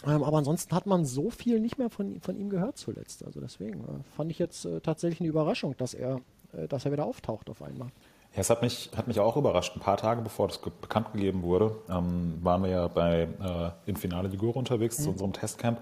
Ähm, 0.05 0.23
aber 0.23 0.37
ansonsten 0.37 0.75
hat 0.75 0.85
man 0.85 1.05
so 1.05 1.29
viel 1.29 1.59
nicht 1.59 1.77
mehr 1.77 1.89
von, 1.89 2.21
von 2.21 2.37
ihm 2.37 2.49
gehört 2.49 2.77
zuletzt. 2.77 3.25
Also 3.25 3.39
deswegen 3.39 3.79
äh, 3.79 4.15
fand 4.15 4.29
ich 4.29 4.39
jetzt 4.39 4.65
äh, 4.65 4.79
tatsächlich 4.79 5.21
eine 5.21 5.29
Überraschung, 5.29 5.75
dass 5.77 5.93
er, 5.93 6.21
äh, 6.53 6.67
dass 6.67 6.85
er 6.85 6.91
wieder 6.91 7.05
auftaucht 7.05 7.49
auf 7.49 7.61
einmal. 7.61 7.87
Ja, 8.33 8.41
es 8.41 8.49
hat 8.49 8.61
mich, 8.61 8.91
hat 8.95 9.07
mich 9.07 9.19
auch 9.19 9.37
überrascht. 9.37 9.75
Ein 9.75 9.79
paar 9.79 9.97
Tage 9.97 10.21
bevor 10.21 10.47
das 10.47 10.59
bekannt 10.59 11.13
gegeben 11.13 11.41
wurde, 11.41 11.75
ähm, 11.89 12.37
waren 12.43 12.61
wir 12.61 12.69
ja 12.69 12.87
bei 12.87 13.23
äh, 13.23 13.89
Infinale 13.89 14.27
Ligure 14.27 14.59
unterwegs 14.59 14.99
mhm. 14.99 15.03
zu 15.03 15.09
unserem 15.11 15.33
Testcamp. 15.33 15.81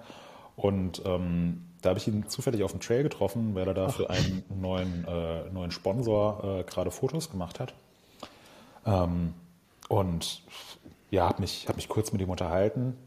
Und 0.55 1.01
ähm, 1.05 1.65
da 1.85 1.89
habe 1.89 1.99
ich 1.99 2.07
ihn 2.07 2.27
zufällig 2.27 2.63
auf 2.63 2.71
dem 2.71 2.79
Trail 2.79 3.03
getroffen, 3.03 3.53
weil 3.53 3.67
er 3.67 3.75
da 3.75 3.89
für 3.89 4.09
einen 4.09 4.43
neuen, 4.49 5.05
äh, 5.07 5.49
neuen 5.51 5.69
Sponsor 5.69 6.59
äh, 6.61 6.63
gerade 6.63 6.89
Fotos 6.89 7.29
gemacht 7.29 7.59
hat. 7.59 7.73
Ähm, 8.85 9.33
und 9.87 10.41
ja, 11.11 11.27
habe 11.29 11.41
mich, 11.41 11.67
hab 11.67 11.75
mich 11.75 11.87
kurz 11.87 12.11
mit 12.11 12.21
ihm 12.21 12.29
unterhalten, 12.31 12.97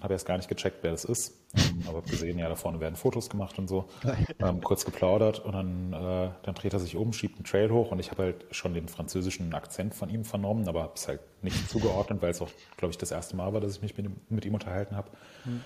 habe 0.00 0.12
erst 0.12 0.26
gar 0.26 0.36
nicht 0.36 0.48
gecheckt, 0.48 0.78
wer 0.82 0.90
das 0.90 1.06
ist, 1.06 1.34
ähm, 1.54 1.82
aber 1.88 1.96
habe 1.96 2.10
gesehen, 2.10 2.38
ja, 2.38 2.48
da 2.48 2.54
vorne 2.54 2.78
werden 2.78 2.94
Fotos 2.94 3.30
gemacht 3.30 3.58
und 3.58 3.68
so, 3.68 3.86
ähm, 4.38 4.60
kurz 4.60 4.84
geplaudert 4.84 5.38
und 5.38 5.52
dann, 5.52 5.92
äh, 5.94 6.30
dann 6.42 6.54
dreht 6.54 6.74
er 6.74 6.78
sich 6.78 6.94
um, 6.96 7.14
schiebt 7.14 7.36
einen 7.36 7.44
Trail 7.44 7.70
hoch 7.70 7.90
und 7.90 7.98
ich 7.98 8.10
habe 8.10 8.24
halt 8.24 8.44
schon 8.50 8.74
den 8.74 8.88
französischen 8.88 9.54
Akzent 9.54 9.94
von 9.94 10.10
ihm 10.10 10.24
vernommen, 10.24 10.68
aber 10.68 10.82
habe 10.82 10.92
es 10.94 11.08
halt 11.08 11.20
nicht 11.42 11.68
zugeordnet, 11.70 12.20
weil 12.20 12.30
es 12.30 12.42
auch, 12.42 12.50
glaube 12.76 12.92
ich, 12.92 12.98
das 12.98 13.10
erste 13.10 13.34
Mal 13.34 13.54
war, 13.54 13.62
dass 13.62 13.76
ich 13.76 13.82
mich 13.82 13.96
mit 13.96 14.06
ihm, 14.06 14.16
mit 14.28 14.44
ihm 14.44 14.54
unterhalten 14.54 14.94
habe. 14.94 15.08
Mhm. 15.46 15.64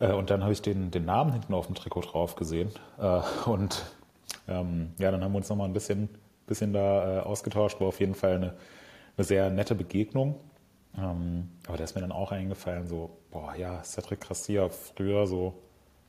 Äh, 0.00 0.12
und 0.12 0.30
dann 0.30 0.42
habe 0.42 0.52
ich 0.52 0.62
den, 0.62 0.90
den 0.90 1.04
Namen 1.04 1.32
hinten 1.32 1.54
auf 1.54 1.66
dem 1.66 1.76
Trikot 1.76 2.00
drauf 2.00 2.34
gesehen. 2.34 2.70
Äh, 2.98 3.20
und 3.46 3.84
ähm, 4.48 4.92
ja, 4.98 5.10
dann 5.10 5.22
haben 5.22 5.32
wir 5.32 5.38
uns 5.38 5.48
nochmal 5.48 5.68
ein 5.68 5.72
bisschen, 5.72 6.08
bisschen 6.46 6.72
da 6.72 7.18
äh, 7.18 7.20
ausgetauscht, 7.20 7.80
war 7.80 7.88
auf 7.88 8.00
jeden 8.00 8.14
Fall 8.14 8.34
eine, 8.34 8.54
eine 9.16 9.24
sehr 9.24 9.50
nette 9.50 9.74
Begegnung. 9.74 10.40
Ähm, 10.98 11.50
aber 11.68 11.76
da 11.76 11.84
ist 11.84 11.94
mir 11.94 12.00
dann 12.00 12.12
auch 12.12 12.32
eingefallen, 12.32 12.88
so, 12.88 13.18
boah, 13.30 13.54
ja, 13.54 13.82
Cedric 13.84 14.22
Gracia 14.22 14.68
früher 14.68 15.26
so 15.26 15.54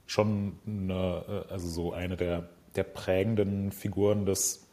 schon 0.07 0.59
eine, 0.65 1.45
äh, 1.49 1.53
also 1.53 1.67
so 1.67 1.93
eine 1.93 2.17
der, 2.17 2.49
der 2.75 2.83
prägenden 2.83 3.71
Figuren 3.71 4.25
des, 4.25 4.67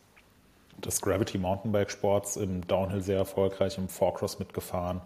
des 0.79 1.01
Gravity 1.01 1.39
Mountainbike 1.39 1.91
Sports. 1.91 2.37
Im 2.37 2.67
Downhill 2.67 3.03
sehr 3.03 3.19
erfolgreich, 3.19 3.77
im 3.77 3.89
Forecross 3.89 4.39
mitgefahren, 4.39 5.03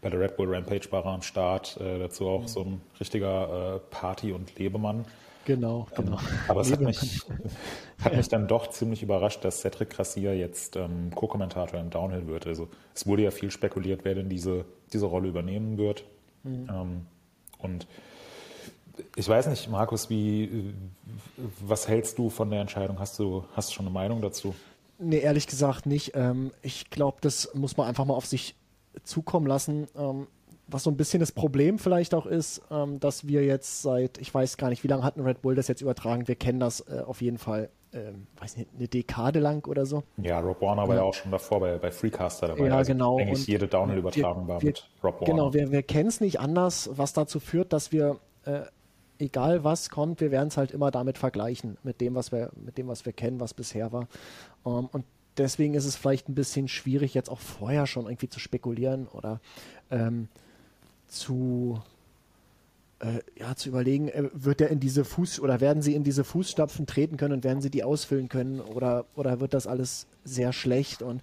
bei 0.00 0.10
der 0.10 0.20
Red 0.20 0.36
Bull 0.36 0.54
Rampage 0.54 0.90
war 0.90 1.04
er 1.04 1.12
am 1.12 1.22
Start, 1.22 1.78
äh, 1.80 1.98
dazu 1.98 2.26
auch 2.28 2.42
mhm. 2.42 2.48
so 2.48 2.60
ein 2.60 2.80
richtiger 3.00 3.76
äh, 3.76 3.78
Party- 3.90 4.32
und 4.32 4.56
Lebemann. 4.58 5.04
Genau, 5.44 5.86
ähm, 5.96 6.04
genau. 6.04 6.18
aber 6.48 6.60
es 6.60 6.72
hat 6.72 6.80
mich, 6.80 7.22
hat 8.02 8.16
mich 8.16 8.28
dann 8.28 8.48
doch 8.48 8.68
ziemlich 8.68 9.02
überrascht, 9.02 9.44
dass 9.44 9.60
Cedric 9.60 9.90
Gracia 9.90 10.32
jetzt 10.32 10.74
ähm, 10.76 11.10
Co-Kommentator 11.14 11.78
im 11.78 11.88
Downhill 11.90 12.26
wird. 12.26 12.46
Also 12.46 12.68
es 12.94 13.06
wurde 13.06 13.22
ja 13.22 13.30
viel 13.30 13.52
spekuliert, 13.52 14.00
wer 14.04 14.16
denn 14.16 14.28
diese, 14.28 14.64
diese 14.92 15.06
Rolle 15.06 15.28
übernehmen 15.28 15.78
wird. 15.78 16.04
Mhm. 16.42 16.68
Ähm, 16.68 17.06
und 17.58 17.86
ich 19.14 19.28
weiß 19.28 19.46
nicht, 19.46 19.70
Markus, 19.70 20.10
wie, 20.10 20.74
was 21.60 21.86
hältst 21.86 22.18
du 22.18 22.28
von 22.28 22.50
der 22.50 22.60
Entscheidung? 22.60 22.98
Hast 22.98 23.18
du, 23.18 23.44
hast 23.54 23.70
du 23.70 23.74
schon 23.74 23.86
eine 23.86 23.92
Meinung 23.92 24.22
dazu? 24.22 24.54
Nee, 24.98 25.18
ehrlich 25.18 25.46
gesagt 25.46 25.86
nicht. 25.86 26.12
Ähm, 26.14 26.50
ich 26.62 26.90
glaube, 26.90 27.18
das 27.20 27.50
muss 27.54 27.76
man 27.76 27.86
einfach 27.86 28.04
mal 28.04 28.14
auf 28.14 28.26
sich 28.26 28.56
zukommen 29.02 29.46
lassen. 29.46 29.86
Ähm, 29.96 30.26
was 30.68 30.82
so 30.82 30.90
ein 30.90 30.96
bisschen 30.96 31.20
das 31.20 31.32
Problem 31.32 31.78
vielleicht 31.78 32.14
auch 32.14 32.26
ist, 32.26 32.60
ähm, 32.70 32.98
dass 32.98 33.26
wir 33.26 33.44
jetzt 33.44 33.82
seit, 33.82 34.18
ich 34.18 34.32
weiß 34.32 34.56
gar 34.56 34.68
nicht, 34.68 34.82
wie 34.82 34.88
lange 34.88 35.04
hat 35.04 35.16
ein 35.16 35.22
Red 35.22 35.42
Bull 35.42 35.54
das 35.54 35.68
jetzt 35.68 35.80
übertragen, 35.80 36.26
wir 36.26 36.34
kennen 36.34 36.58
das 36.58 36.80
äh, 36.80 37.02
auf 37.06 37.22
jeden 37.22 37.38
Fall, 37.38 37.70
ähm, 37.92 38.26
weiß 38.40 38.56
nicht, 38.56 38.70
eine 38.76 38.88
Dekade 38.88 39.38
lang 39.38 39.66
oder 39.68 39.86
so. 39.86 40.02
Ja, 40.16 40.40
Rob 40.40 40.60
Warner 40.60 40.82
ja. 40.82 40.88
war 40.88 40.96
ja 40.96 41.02
auch 41.02 41.14
schon 41.14 41.30
davor 41.30 41.60
bei, 41.60 41.78
bei 41.78 41.90
Freecaster 41.92 42.48
dabei. 42.48 42.66
Ja, 42.66 42.76
also 42.76 42.92
genau. 42.92 43.18
Eigentlich 43.18 43.40
Und 43.40 43.46
jede 43.46 43.68
Downhill-Übertragung 43.68 44.48
war 44.48 44.60
wir, 44.60 44.70
mit 44.70 44.88
Rob 45.04 45.20
Warner. 45.20 45.32
Genau, 45.32 45.54
wir, 45.54 45.70
wir 45.70 45.82
kennen 45.82 46.08
es 46.08 46.20
nicht 46.20 46.40
anders, 46.40 46.90
was 46.92 47.12
dazu 47.12 47.38
führt, 47.38 47.72
dass 47.72 47.92
wir, 47.92 48.18
äh, 48.44 48.62
egal 49.18 49.62
was 49.62 49.88
kommt, 49.88 50.20
wir 50.20 50.32
werden 50.32 50.48
es 50.48 50.56
halt 50.56 50.72
immer 50.72 50.90
damit 50.90 51.16
vergleichen, 51.16 51.78
mit 51.84 52.00
dem, 52.00 52.16
was 52.16 52.32
wir, 52.32 52.50
mit 52.56 52.76
dem, 52.76 52.88
was 52.88 53.06
wir 53.06 53.12
kennen, 53.12 53.38
was 53.38 53.54
bisher 53.54 53.92
war. 53.92 54.08
Ähm, 54.66 54.88
und 54.90 55.04
deswegen 55.38 55.74
ist 55.74 55.84
es 55.84 55.96
vielleicht 55.96 56.28
ein 56.28 56.34
bisschen 56.34 56.68
schwierig, 56.68 57.14
jetzt 57.14 57.30
auch 57.30 57.40
vorher 57.40 57.86
schon 57.86 58.06
irgendwie 58.06 58.28
zu 58.28 58.40
spekulieren 58.40 59.06
oder 59.08 59.40
ähm, 59.90 60.28
zu 61.08 61.80
äh, 63.00 63.20
ja, 63.38 63.54
zu 63.54 63.68
überlegen, 63.68 64.08
äh, 64.08 64.30
wird 64.32 64.60
er 64.60 64.70
in 64.70 64.80
diese 64.80 65.04
Fuß 65.04 65.40
oder 65.40 65.60
werden 65.60 65.82
sie 65.82 65.94
in 65.94 66.04
diese 66.04 66.24
Fußstapfen 66.24 66.86
treten 66.86 67.16
können 67.16 67.34
und 67.34 67.44
werden 67.44 67.60
sie 67.60 67.70
die 67.70 67.84
ausfüllen 67.84 68.28
können 68.28 68.60
oder, 68.60 69.04
oder 69.14 69.40
wird 69.40 69.52
das 69.52 69.66
alles 69.66 70.06
sehr 70.24 70.52
schlecht? 70.52 71.02
Und 71.02 71.20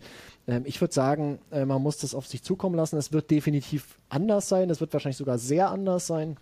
ähm, 0.47 0.63
ich 0.65 0.79
würde 0.81 0.93
sagen, 0.93 1.39
äh, 1.51 1.65
man 1.65 1.81
muss 1.81 1.97
das 1.97 2.13
auf 2.13 2.27
sich 2.27 2.43
zukommen 2.43 2.75
lassen. 2.75 2.97
Es 2.97 3.11
wird 3.11 3.31
definitiv 3.31 3.97
anders 4.09 4.49
sein, 4.49 4.69
es 4.69 4.81
wird 4.81 4.93
wahrscheinlich 4.93 5.17
sogar 5.17 5.37
sehr 5.37 5.69
anders 5.69 6.05
sein. 6.07 6.37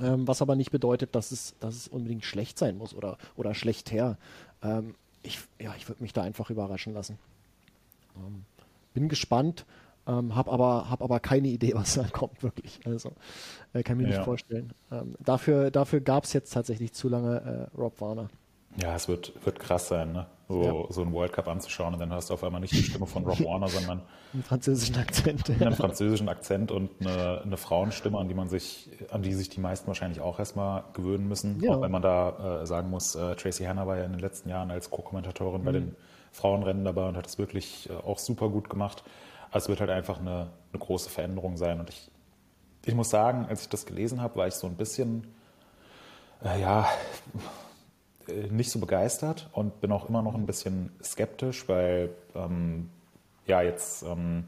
Ähm, 0.00 0.26
was 0.26 0.40
aber 0.40 0.56
nicht 0.56 0.70
bedeutet, 0.70 1.14
dass 1.14 1.32
es, 1.32 1.54
dass 1.60 1.74
es 1.74 1.88
unbedingt 1.88 2.24
schlecht 2.24 2.58
sein 2.58 2.78
muss 2.78 2.94
oder, 2.94 3.18
oder 3.36 3.54
schlecht 3.54 3.92
her. 3.92 4.16
Ähm, 4.62 4.94
ich, 5.22 5.40
ja, 5.58 5.74
ich 5.76 5.88
würde 5.88 6.02
mich 6.02 6.12
da 6.12 6.22
einfach 6.22 6.50
überraschen 6.50 6.94
lassen. 6.94 7.18
Ähm, 8.16 8.44
bin 8.94 9.08
gespannt, 9.08 9.64
ähm, 10.06 10.34
habe 10.34 10.50
aber, 10.50 10.90
hab 10.90 11.02
aber 11.02 11.20
keine 11.20 11.48
Idee, 11.48 11.74
was 11.74 11.94
da 11.94 12.04
kommt, 12.04 12.42
wirklich. 12.42 12.80
Also 12.84 13.12
äh, 13.72 13.82
kann 13.82 13.96
mir 13.96 14.04
ja. 14.04 14.16
nicht 14.16 14.24
vorstellen. 14.24 14.72
Ähm, 14.90 15.14
dafür 15.20 15.70
dafür 15.70 16.00
gab 16.00 16.24
es 16.24 16.32
jetzt 16.32 16.52
tatsächlich 16.52 16.92
zu 16.92 17.08
lange 17.08 17.70
äh, 17.74 17.76
Rob 17.76 18.00
Warner. 18.00 18.28
Ja, 18.76 18.94
es 18.94 19.08
wird, 19.08 19.32
wird 19.44 19.58
krass 19.60 19.88
sein, 19.88 20.12
ne? 20.12 20.26
so, 20.52 20.62
ja. 20.62 20.92
so 20.92 21.02
einen 21.02 21.12
World 21.12 21.32
Cup 21.32 21.48
anzuschauen 21.48 21.94
und 21.94 22.00
dann 22.00 22.10
hörst 22.10 22.30
du 22.30 22.34
auf 22.34 22.44
einmal 22.44 22.60
nicht 22.60 22.72
die 22.72 22.82
Stimme 22.82 23.06
von 23.06 23.24
Rob 23.24 23.40
Warner, 23.44 23.68
sondern 23.68 24.02
einen 24.32 24.42
französischen 24.42 24.96
Akzent. 24.96 25.50
Einen 25.60 25.74
französischen 25.74 26.28
Akzent 26.28 26.70
und 26.70 26.90
eine, 27.00 27.42
eine, 27.42 27.56
Frauenstimme, 27.56 28.18
an 28.18 28.28
die 28.28 28.34
man 28.34 28.48
sich, 28.48 28.88
an 29.10 29.22
die 29.22 29.34
sich 29.34 29.50
die 29.50 29.60
meisten 29.60 29.86
wahrscheinlich 29.86 30.20
auch 30.20 30.38
erstmal 30.38 30.84
gewöhnen 30.94 31.28
müssen. 31.28 31.60
Ja. 31.60 31.72
Auch 31.72 31.82
wenn 31.82 31.90
man 31.90 32.02
da 32.02 32.62
äh, 32.62 32.66
sagen 32.66 32.90
muss, 32.90 33.14
äh, 33.14 33.34
Tracy 33.36 33.64
Hanna 33.64 33.86
war 33.86 33.98
ja 33.98 34.04
in 34.04 34.12
den 34.12 34.20
letzten 34.20 34.48
Jahren 34.48 34.70
als 34.70 34.90
Co-Kommentatorin 34.90 35.60
mhm. 35.60 35.64
bei 35.64 35.72
den 35.72 35.96
Frauenrennen 36.32 36.84
dabei 36.84 37.08
und 37.08 37.16
hat 37.16 37.26
es 37.26 37.38
wirklich 37.38 37.90
äh, 37.90 37.94
auch 37.94 38.18
super 38.18 38.48
gut 38.48 38.70
gemacht. 38.70 39.04
Also 39.50 39.66
es 39.66 39.68
wird 39.68 39.80
halt 39.80 39.90
einfach 39.90 40.18
eine, 40.18 40.48
eine 40.72 40.78
große 40.78 41.10
Veränderung 41.10 41.58
sein. 41.58 41.78
Und 41.78 41.90
ich, 41.90 42.10
ich 42.86 42.94
muss 42.94 43.10
sagen, 43.10 43.46
als 43.48 43.62
ich 43.62 43.68
das 43.68 43.84
gelesen 43.84 44.22
habe, 44.22 44.36
war 44.36 44.46
ich 44.46 44.54
so 44.54 44.66
ein 44.66 44.76
bisschen, 44.76 45.26
äh, 46.42 46.58
ja, 46.60 46.88
nicht 48.50 48.70
so 48.70 48.78
begeistert 48.78 49.48
und 49.52 49.80
bin 49.80 49.92
auch 49.92 50.08
immer 50.08 50.22
noch 50.22 50.34
ein 50.34 50.46
bisschen 50.46 50.90
skeptisch, 51.02 51.68
weil 51.68 52.10
ähm, 52.34 52.90
ja 53.46 53.62
jetzt 53.62 54.02
ähm, 54.02 54.44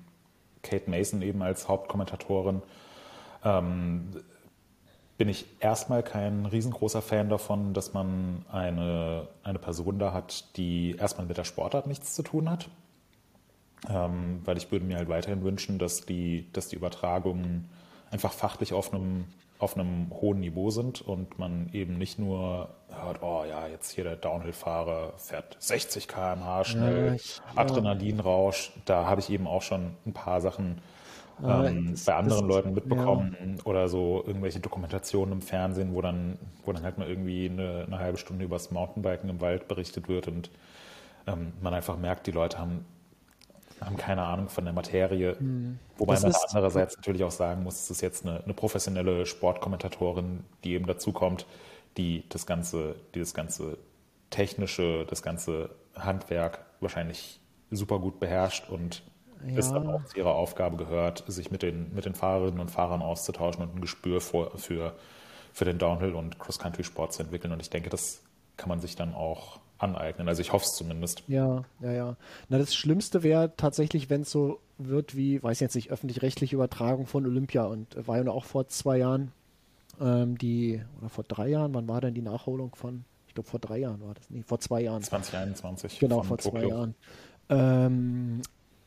Kate 0.62 0.90
Mason 0.90 1.22
eben 1.22 1.42
als 1.42 1.68
Hauptkommentatorin 1.68 2.62
ähm, 3.44 4.10
bin 5.16 5.28
ich 5.28 5.46
erstmal 5.60 6.02
kein 6.02 6.46
riesengroßer 6.46 7.02
Fan 7.02 7.28
davon, 7.28 7.72
dass 7.72 7.92
man 7.92 8.44
eine, 8.50 9.28
eine 9.44 9.58
Person 9.58 9.98
da 9.98 10.12
hat, 10.12 10.56
die 10.56 10.96
erstmal 10.98 11.26
mit 11.26 11.36
der 11.36 11.44
Sportart 11.44 11.86
nichts 11.86 12.14
zu 12.14 12.22
tun 12.22 12.50
hat. 12.50 12.68
Ähm, 13.88 14.40
weil 14.44 14.56
ich 14.56 14.72
würde 14.72 14.86
mir 14.86 14.96
halt 14.96 15.08
weiterhin 15.08 15.44
wünschen, 15.44 15.78
dass 15.78 16.06
die, 16.06 16.50
dass 16.52 16.68
die 16.68 16.76
Übertragungen 16.76 17.68
einfach 18.10 18.32
fachlich 18.32 18.72
auf 18.72 18.92
einem 18.92 19.26
auf 19.58 19.76
einem 19.76 20.10
hohen 20.10 20.40
Niveau 20.40 20.70
sind 20.70 21.00
und 21.00 21.38
man 21.38 21.70
eben 21.72 21.96
nicht 21.96 22.18
nur 22.18 22.70
hört, 22.88 23.22
oh 23.22 23.44
ja, 23.48 23.66
jetzt 23.68 23.92
hier 23.92 24.04
der 24.04 24.16
Downhill-Fahrer 24.16 25.14
fährt 25.16 25.56
60 25.58 26.08
km/h 26.08 26.64
schnell, 26.64 27.16
ja, 27.16 27.42
Adrenalinrausch. 27.56 28.72
Da 28.84 29.06
habe 29.06 29.20
ich 29.20 29.30
eben 29.30 29.46
auch 29.46 29.62
schon 29.62 29.94
ein 30.06 30.12
paar 30.12 30.40
Sachen 30.40 30.80
ähm, 31.42 31.92
das, 31.92 32.04
bei 32.04 32.14
anderen 32.14 32.46
Leuten 32.46 32.68
ist, 32.70 32.74
mitbekommen 32.74 33.36
ja. 33.40 33.64
oder 33.64 33.88
so 33.88 34.22
irgendwelche 34.26 34.60
Dokumentationen 34.60 35.34
im 35.34 35.42
Fernsehen, 35.42 35.94
wo 35.94 36.00
dann, 36.00 36.38
wo 36.64 36.72
dann 36.72 36.82
halt 36.82 36.98
mal 36.98 37.08
irgendwie 37.08 37.48
eine, 37.48 37.84
eine 37.86 37.98
halbe 37.98 38.18
Stunde 38.18 38.44
über 38.44 38.56
das 38.56 38.70
Mountainbiken 38.70 39.28
im 39.30 39.40
Wald 39.40 39.68
berichtet 39.68 40.08
wird 40.08 40.28
und 40.28 40.50
ähm, 41.26 41.52
man 41.60 41.74
einfach 41.74 41.96
merkt, 41.96 42.26
die 42.26 42.32
Leute 42.32 42.58
haben 42.58 42.84
haben 43.80 43.96
keine 43.96 44.22
Ahnung 44.22 44.48
von 44.48 44.64
der 44.64 44.72
Materie. 44.72 45.36
Mhm. 45.38 45.78
Wobei 45.98 46.14
das 46.14 46.22
man 46.22 46.32
andererseits 46.48 46.96
natürlich 46.96 47.24
auch 47.24 47.30
sagen 47.30 47.62
muss, 47.62 47.74
es 47.74 47.90
ist 47.90 48.00
jetzt 48.00 48.26
eine, 48.26 48.42
eine, 48.42 48.54
professionelle 48.54 49.26
Sportkommentatorin, 49.26 50.44
die 50.62 50.72
eben 50.72 50.86
dazukommt, 50.86 51.46
die 51.96 52.24
das 52.28 52.46
ganze, 52.46 52.96
die 53.14 53.20
das 53.20 53.34
ganze 53.34 53.78
technische, 54.30 55.06
das 55.08 55.22
ganze 55.22 55.70
Handwerk 55.94 56.64
wahrscheinlich 56.80 57.40
super 57.70 57.98
gut 57.98 58.20
beherrscht 58.20 58.68
und 58.68 59.02
ja. 59.46 59.58
es 59.58 59.70
dann 59.70 59.88
auch 59.88 60.04
zu 60.04 60.16
ihrer 60.16 60.34
Aufgabe 60.34 60.76
gehört, 60.76 61.24
sich 61.26 61.50
mit 61.50 61.62
den, 61.62 61.94
mit 61.94 62.04
den 62.04 62.14
Fahrerinnen 62.14 62.60
und 62.60 62.70
Fahrern 62.70 63.02
auszutauschen 63.02 63.62
und 63.62 63.76
ein 63.76 63.80
Gespür 63.80 64.20
für, 64.20 64.56
für, 64.56 64.94
für 65.52 65.64
den 65.64 65.78
Downhill- 65.78 66.14
und 66.14 66.38
Cross-Country-Sport 66.38 67.12
zu 67.12 67.22
entwickeln. 67.22 67.52
Und 67.52 67.60
ich 67.60 67.70
denke, 67.70 67.90
das 67.90 68.22
kann 68.56 68.68
man 68.68 68.80
sich 68.80 68.96
dann 68.96 69.14
auch 69.14 69.60
aneignen. 69.78 70.28
Also 70.28 70.40
ich 70.40 70.52
hoffe 70.52 70.64
es 70.64 70.74
zumindest. 70.74 71.22
Ja, 71.26 71.64
ja, 71.80 71.92
ja. 71.92 72.16
Na, 72.48 72.58
das 72.58 72.74
Schlimmste 72.74 73.22
wäre 73.22 73.52
tatsächlich, 73.56 74.10
wenn 74.10 74.22
es 74.22 74.30
so 74.30 74.60
wird 74.78 75.16
wie, 75.16 75.42
weiß 75.42 75.60
jetzt 75.60 75.74
nicht, 75.74 75.90
öffentlich-rechtliche 75.90 76.56
Übertragung 76.56 77.06
von 77.06 77.26
Olympia 77.26 77.64
und 77.64 77.96
war 78.06 78.22
ja 78.22 78.30
auch 78.30 78.44
vor 78.44 78.68
zwei 78.68 78.98
Jahren 78.98 79.30
ähm, 80.00 80.36
die, 80.38 80.82
oder 80.98 81.08
vor 81.08 81.24
drei 81.24 81.48
Jahren, 81.48 81.74
wann 81.74 81.88
war 81.88 82.00
denn 82.00 82.14
die 82.14 82.22
Nachholung 82.22 82.74
von, 82.74 83.04
ich 83.28 83.34
glaube 83.34 83.48
vor 83.48 83.60
drei 83.60 83.78
Jahren 83.78 84.00
war 84.02 84.14
das, 84.14 84.30
nee, 84.30 84.42
vor 84.42 84.60
zwei 84.60 84.82
Jahren. 84.82 85.02
2021. 85.02 85.98
Genau, 86.00 86.22
vor 86.22 86.38
Tokio. 86.38 86.60
zwei 86.60 86.68
Jahren. 86.68 86.94
Ähm, 87.48 88.42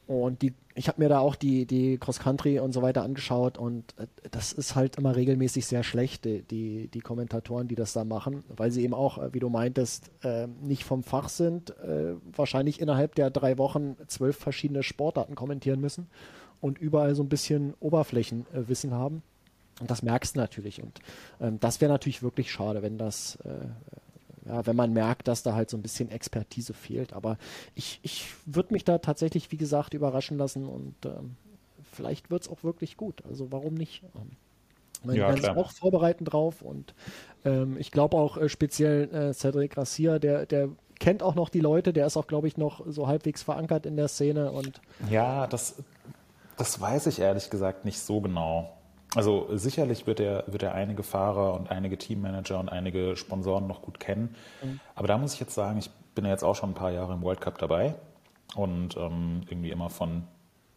und 0.08 0.41
die, 0.41 0.54
ich 0.78 0.88
habe 0.88 1.02
mir 1.02 1.10
da 1.10 1.20
auch 1.20 1.36
die, 1.36 1.66
die 1.66 1.98
Cross-Country 1.98 2.60
und 2.60 2.72
so 2.72 2.84
weiter 2.84 3.02
angeschaut 3.02 3.58
und 3.58 3.96
äh, 3.98 4.06
das 4.30 4.54
ist 4.54 4.76
halt 4.76 4.98
immer 4.98 5.16
regelmäßig 5.16 5.66
sehr 5.66 5.84
schlecht, 5.84 6.26
die, 6.26 6.88
die 6.88 7.00
Kommentatoren, 7.00 7.68
die 7.68 7.76
das 7.76 7.94
da 7.94 8.04
machen, 8.04 8.44
weil 8.48 8.72
sie 8.72 8.84
eben 8.84 8.94
auch, 8.94 9.18
äh, 9.18 9.34
wie 9.34 9.40
du 9.40 9.50
meintest, 9.50 10.12
äh, 10.24 10.48
nicht 10.62 10.84
vom 10.84 11.04
Fach 11.04 11.30
sind, 11.30 11.72
äh, 11.80 12.13
wahrscheinlich 12.36 12.80
innerhalb 12.80 13.16
der 13.16 13.32
drei 13.32 13.58
Wochen 13.58 13.98
zwölf 14.08 14.38
verschiedene 14.38 14.84
Sportarten 14.84 15.34
kommentieren 15.34 15.82
müssen 15.82 16.08
und 16.62 16.78
überall 16.78 17.16
so 17.16 17.24
ein 17.24 17.30
bisschen 17.30 17.74
Oberflächenwissen 17.80 18.94
haben. 18.94 19.24
Und 19.80 19.92
das 19.92 20.02
merkst 20.02 20.36
du 20.36 20.40
natürlich. 20.40 20.82
Und 20.82 21.00
ähm, 21.40 21.60
das 21.60 21.82
wäre 21.82 21.92
natürlich 21.92 22.24
wirklich 22.24 22.52
schade, 22.52 22.82
wenn 22.82 22.98
das 22.98 23.38
ja, 24.48 24.66
wenn 24.66 24.76
man 24.76 24.94
merkt, 24.94 25.28
dass 25.28 25.44
da 25.44 25.54
halt 25.54 25.70
so 25.70 25.78
ein 25.78 25.82
bisschen 25.82 26.10
Expertise 26.10 26.74
fehlt. 26.74 27.14
Aber 27.14 27.38
ich, 27.76 28.00
ich 28.04 28.28
würde 28.46 28.74
mich 28.74 28.84
da 28.84 28.98
tatsächlich, 28.98 29.52
wie 29.52 29.58
gesagt, 29.58 29.94
überraschen 29.94 30.38
lassen 30.38 30.66
und 30.66 30.96
ähm, 31.06 31.36
vielleicht 31.92 32.30
wird 32.30 32.44
es 32.44 32.50
auch 32.50 32.64
wirklich 32.64 32.98
gut. 32.98 33.24
Also 33.28 33.52
warum 33.52 33.74
nicht? 33.74 34.04
Ähm, 34.16 34.32
man 35.04 35.16
ja, 35.16 35.28
kann 35.28 35.38
sich 35.38 35.50
auch 35.50 35.72
vorbereiten 35.72 36.26
drauf 36.26 36.62
und 36.62 36.94
ähm, 37.46 37.78
ich 37.78 37.92
glaube 37.92 38.18
auch 38.18 38.38
äh, 38.38 38.50
speziell 38.50 39.14
äh, 39.14 39.34
Cedric 39.34 39.76
Garcia, 39.76 40.18
der, 40.18 40.46
der 40.46 40.70
kennt 41.00 41.22
auch 41.22 41.36
noch 41.36 41.50
die 41.50 41.60
Leute, 41.60 41.94
der 41.94 42.08
ist 42.08 42.18
auch, 42.18 42.26
glaube 42.26 42.48
ich, 42.48 42.58
noch 42.58 42.84
so 42.88 43.08
halbwegs 43.08 43.44
verankert 43.44 43.86
in 43.86 43.96
der 43.96 44.08
Szene 44.08 44.52
und 44.52 44.82
ja, 45.10 45.46
das, 45.48 45.76
das 46.58 46.82
weiß 46.82 47.08
ich 47.08 47.20
ehrlich 47.20 47.50
gesagt 47.50 47.86
nicht 47.86 48.00
so 48.00 48.22
genau. 48.22 48.77
Also 49.15 49.48
sicherlich 49.54 50.06
wird 50.06 50.20
er, 50.20 50.43
wird 50.48 50.63
er 50.63 50.74
einige 50.74 51.04
Fahrer 51.04 51.54
und 51.54 51.72
einige 51.72 51.98
Teammanager 51.98 52.60
und 52.60 52.70
einige 52.70 53.15
Sponsoren 53.15 53.67
noch 53.67 53.82
gut 53.82 54.00
kennen. 54.00 54.36
Mhm. 54.62 54.80
Aber 54.96 55.08
da 55.08 55.17
muss 55.17 55.34
ich 55.34 55.39
jetzt 55.39 55.54
sagen, 55.54 55.80
ich 55.80 55.89
bin 56.13 56.26
ja 56.26 56.32
jetzt 56.32 56.43
auch 56.43 56.56
schon 56.56 56.72
ein 56.72 56.76
paar 56.76 56.91
Jahre 56.91 57.13
im 57.13 57.22
World 57.22 57.41
Cup 57.41 57.58
dabei 57.58 57.96
und 58.56 58.98
ähm, 58.98 59.43
irgendwie 59.50 59.72
immer 59.72 59.89
von 59.89 60.24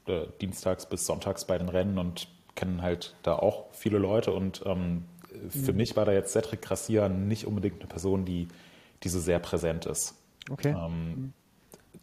äh, 0.07 0.27
Dienstags 0.41 0.87
bis 0.87 1.07
Sonntags 1.07 1.45
bei 1.45 1.59
den 1.59 1.69
Rennen 1.69 1.99
und 1.99 2.29
kennen 2.55 2.83
halt 2.83 3.15
da 3.23 3.35
auch 3.37 3.67
viele 3.73 3.99
Leute. 3.99 4.33
Und 4.33 4.63
ähm, 4.65 5.05
mhm. 5.33 5.51
für 5.51 5.73
mich 5.73 5.97
war 5.97 6.05
da 6.05 6.13
jetzt 6.13 6.33
Cedric 6.33 6.63
Gracia 6.63 7.09
nicht 7.09 7.47
unbedingt 7.47 7.81
eine 7.81 7.89
Person, 7.89 8.25
die, 8.25 8.49
die 9.03 9.09
so 9.09 9.19
sehr 9.19 9.39
präsent 9.39 9.87
ist. 9.87 10.15
Okay. 10.51 10.75
Ähm, 10.79 11.09
mhm. 11.09 11.33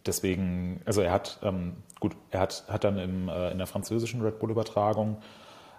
Deswegen, 0.06 0.82
also 0.86 1.02
er 1.02 1.12
hat, 1.12 1.40
ähm, 1.44 1.78
gut, 2.00 2.16
er 2.32 2.42
hat, 2.42 2.64
hat 2.68 2.84
dann 2.84 2.98
im, 2.98 3.30
äh, 3.30 3.52
in 3.52 3.58
der 3.58 3.68
französischen 3.68 4.22
Red 4.22 4.40
Bull-Übertragung 4.40 5.18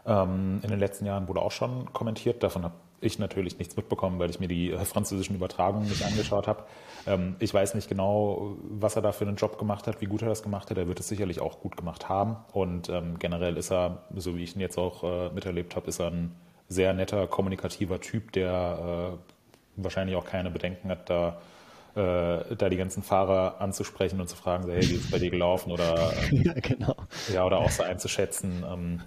ähm, 0.08 0.60
in 0.62 0.70
den 0.70 0.78
letzten 0.78 1.06
Jahren 1.06 1.28
wurde 1.28 1.42
auch 1.42 1.52
schon 1.52 1.92
kommentiert. 1.92 2.42
Davon 2.42 2.64
habe 2.64 2.74
ich 3.00 3.18
natürlich 3.18 3.58
nichts 3.58 3.76
mitbekommen, 3.76 4.18
weil 4.18 4.30
ich 4.30 4.40
mir 4.40 4.48
die 4.48 4.72
äh, 4.72 4.84
französischen 4.84 5.36
Übertragungen 5.36 5.88
nicht 5.88 6.04
angeschaut 6.04 6.48
habe. 6.48 6.64
Ähm, 7.06 7.36
ich 7.38 7.52
weiß 7.52 7.74
nicht 7.74 7.88
genau, 7.88 8.56
was 8.62 8.96
er 8.96 9.02
da 9.02 9.12
für 9.12 9.26
einen 9.26 9.36
Job 9.36 9.58
gemacht 9.58 9.86
hat, 9.86 10.00
wie 10.00 10.06
gut 10.06 10.22
er 10.22 10.28
das 10.28 10.42
gemacht 10.42 10.70
hat. 10.70 10.78
Er 10.78 10.88
wird 10.88 10.98
es 10.98 11.08
sicherlich 11.08 11.40
auch 11.40 11.60
gut 11.60 11.76
gemacht 11.76 12.08
haben. 12.08 12.36
Und 12.52 12.88
ähm, 12.88 13.18
generell 13.18 13.56
ist 13.56 13.70
er, 13.70 14.04
so 14.16 14.36
wie 14.36 14.42
ich 14.42 14.56
ihn 14.56 14.60
jetzt 14.60 14.78
auch 14.78 15.04
äh, 15.04 15.30
miterlebt 15.30 15.76
habe, 15.76 15.88
ist 15.88 16.00
er 16.00 16.10
ein 16.10 16.34
sehr 16.68 16.92
netter, 16.94 17.26
kommunikativer 17.26 18.00
Typ, 18.00 18.32
der 18.32 19.14
äh, 19.14 19.82
wahrscheinlich 19.82 20.16
auch 20.16 20.24
keine 20.24 20.50
Bedenken 20.50 20.90
hat, 20.90 21.08
da 21.08 21.38
äh, 21.94 22.54
da 22.56 22.68
die 22.68 22.76
ganzen 22.76 23.02
Fahrer 23.02 23.60
anzusprechen 23.60 24.20
und 24.20 24.28
zu 24.28 24.36
fragen, 24.36 24.64
so, 24.64 24.72
hey, 24.72 24.82
wie 24.82 24.94
ist 24.94 25.06
es 25.06 25.10
bei 25.10 25.18
dir 25.18 25.30
gelaufen? 25.30 25.72
Oder, 25.72 26.12
ähm, 26.30 26.42
ja, 26.44 26.52
genau. 26.54 26.94
ja, 27.32 27.44
oder 27.44 27.58
auch 27.58 27.70
so 27.70 27.82
einzuschätzen, 27.82 28.64
ähm, 28.70 29.00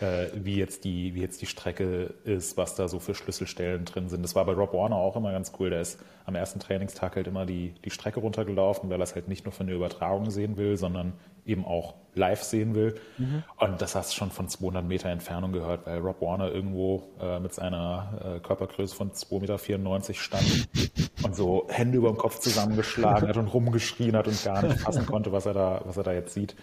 äh, 0.00 0.26
wie, 0.34 0.56
jetzt 0.56 0.84
die, 0.84 1.14
wie 1.14 1.20
jetzt 1.20 1.40
die 1.40 1.46
Strecke 1.46 2.14
ist, 2.24 2.56
was 2.56 2.74
da 2.74 2.88
so 2.88 2.98
für 2.98 3.14
Schlüsselstellen 3.14 3.84
drin 3.84 4.08
sind. 4.08 4.22
Das 4.22 4.34
war 4.34 4.44
bei 4.44 4.52
Rob 4.52 4.72
Warner 4.72 4.96
auch 4.96 5.16
immer 5.16 5.32
ganz 5.32 5.52
cool. 5.58 5.70
Der 5.70 5.80
ist 5.80 6.00
am 6.24 6.34
ersten 6.34 6.60
Trainingstag 6.60 7.16
halt 7.16 7.26
immer 7.26 7.46
die, 7.46 7.74
die 7.84 7.90
Strecke 7.90 8.20
runtergelaufen, 8.20 8.90
weil 8.90 9.00
er 9.00 9.04
es 9.04 9.14
halt 9.14 9.28
nicht 9.28 9.44
nur 9.44 9.52
von 9.52 9.66
der 9.66 9.76
Übertragung 9.76 10.30
sehen 10.30 10.56
will, 10.56 10.76
sondern 10.76 11.12
eben 11.46 11.64
auch 11.64 11.94
live 12.14 12.42
sehen 12.42 12.74
will. 12.74 12.94
Mhm. 13.18 13.42
Und 13.58 13.80
das 13.80 13.94
hast 13.94 14.12
du 14.12 14.16
schon 14.16 14.30
von 14.30 14.48
200 14.48 14.84
Meter 14.84 15.08
Entfernung 15.08 15.52
gehört, 15.52 15.86
weil 15.86 15.98
Rob 15.98 16.20
Warner 16.20 16.50
irgendwo 16.50 17.10
äh, 17.20 17.40
mit 17.40 17.52
seiner 17.52 18.36
äh, 18.36 18.40
Körpergröße 18.40 18.94
von 18.94 19.12
2,94 19.12 19.78
Meter 19.78 20.14
stand 20.14 20.68
und 21.24 21.34
so 21.34 21.66
Hände 21.68 21.98
über 21.98 22.08
dem 22.08 22.18
Kopf 22.18 22.38
zusammengeschlagen 22.38 23.28
hat 23.28 23.36
und 23.36 23.48
rumgeschrien 23.48 24.16
hat 24.16 24.28
und 24.28 24.44
gar 24.44 24.62
nicht 24.62 24.80
fassen 24.80 25.06
konnte, 25.06 25.32
was 25.32 25.46
er 25.46 25.54
da, 25.54 25.82
was 25.84 25.96
er 25.96 26.02
da 26.02 26.12
jetzt 26.12 26.34
sieht. 26.34 26.54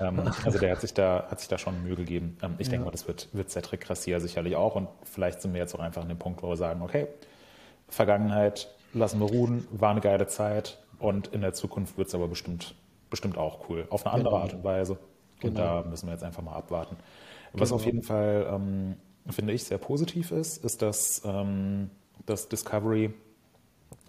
Ähm, 0.00 0.22
also 0.44 0.58
der 0.58 0.72
hat 0.72 0.80
sich 0.80 0.94
da, 0.94 1.26
hat 1.30 1.40
sich 1.40 1.48
da 1.48 1.58
schon 1.58 1.82
Mühe 1.82 1.96
gegeben. 1.96 2.38
Ähm, 2.42 2.54
ich 2.58 2.66
ja. 2.66 2.72
denke 2.72 2.86
mal, 2.86 2.92
das 2.92 3.06
wird, 3.06 3.28
wird 3.32 3.50
Cedric 3.50 3.82
Gracia 3.82 4.20
sicherlich 4.20 4.56
auch. 4.56 4.76
Und 4.76 4.88
vielleicht 5.02 5.42
sind 5.42 5.52
wir 5.52 5.60
jetzt 5.60 5.74
auch 5.74 5.80
einfach 5.80 6.02
an 6.02 6.08
dem 6.08 6.18
Punkt, 6.18 6.42
wo 6.42 6.48
wir 6.48 6.56
sagen, 6.56 6.82
okay, 6.82 7.08
Vergangenheit 7.88 8.68
lassen 8.92 9.20
wir 9.20 9.26
ruhen, 9.26 9.66
war 9.70 9.90
eine 9.90 10.00
geile 10.00 10.26
Zeit 10.26 10.78
und 10.98 11.28
in 11.28 11.40
der 11.40 11.52
Zukunft 11.52 11.98
wird 11.98 12.08
es 12.08 12.14
aber 12.14 12.28
bestimmt 12.28 12.74
bestimmt 13.14 13.38
auch 13.38 13.68
cool. 13.68 13.86
Auf 13.90 14.04
eine 14.04 14.14
andere 14.14 14.30
genau. 14.30 14.42
Art 14.42 14.54
und 14.54 14.64
Weise. 14.64 14.98
Und 15.42 15.54
genau. 15.54 15.82
da 15.82 15.88
müssen 15.88 16.06
wir 16.06 16.12
jetzt 16.12 16.24
einfach 16.24 16.42
mal 16.42 16.54
abwarten. 16.54 16.96
Was 17.52 17.68
genau. 17.68 17.76
auf 17.76 17.86
jeden 17.86 18.02
Fall, 18.02 18.46
ähm, 18.50 18.96
finde 19.30 19.52
ich, 19.52 19.64
sehr 19.64 19.78
positiv 19.78 20.32
ist, 20.32 20.64
ist, 20.64 20.82
dass, 20.82 21.22
ähm, 21.24 21.90
dass 22.26 22.48
Discovery 22.48 23.14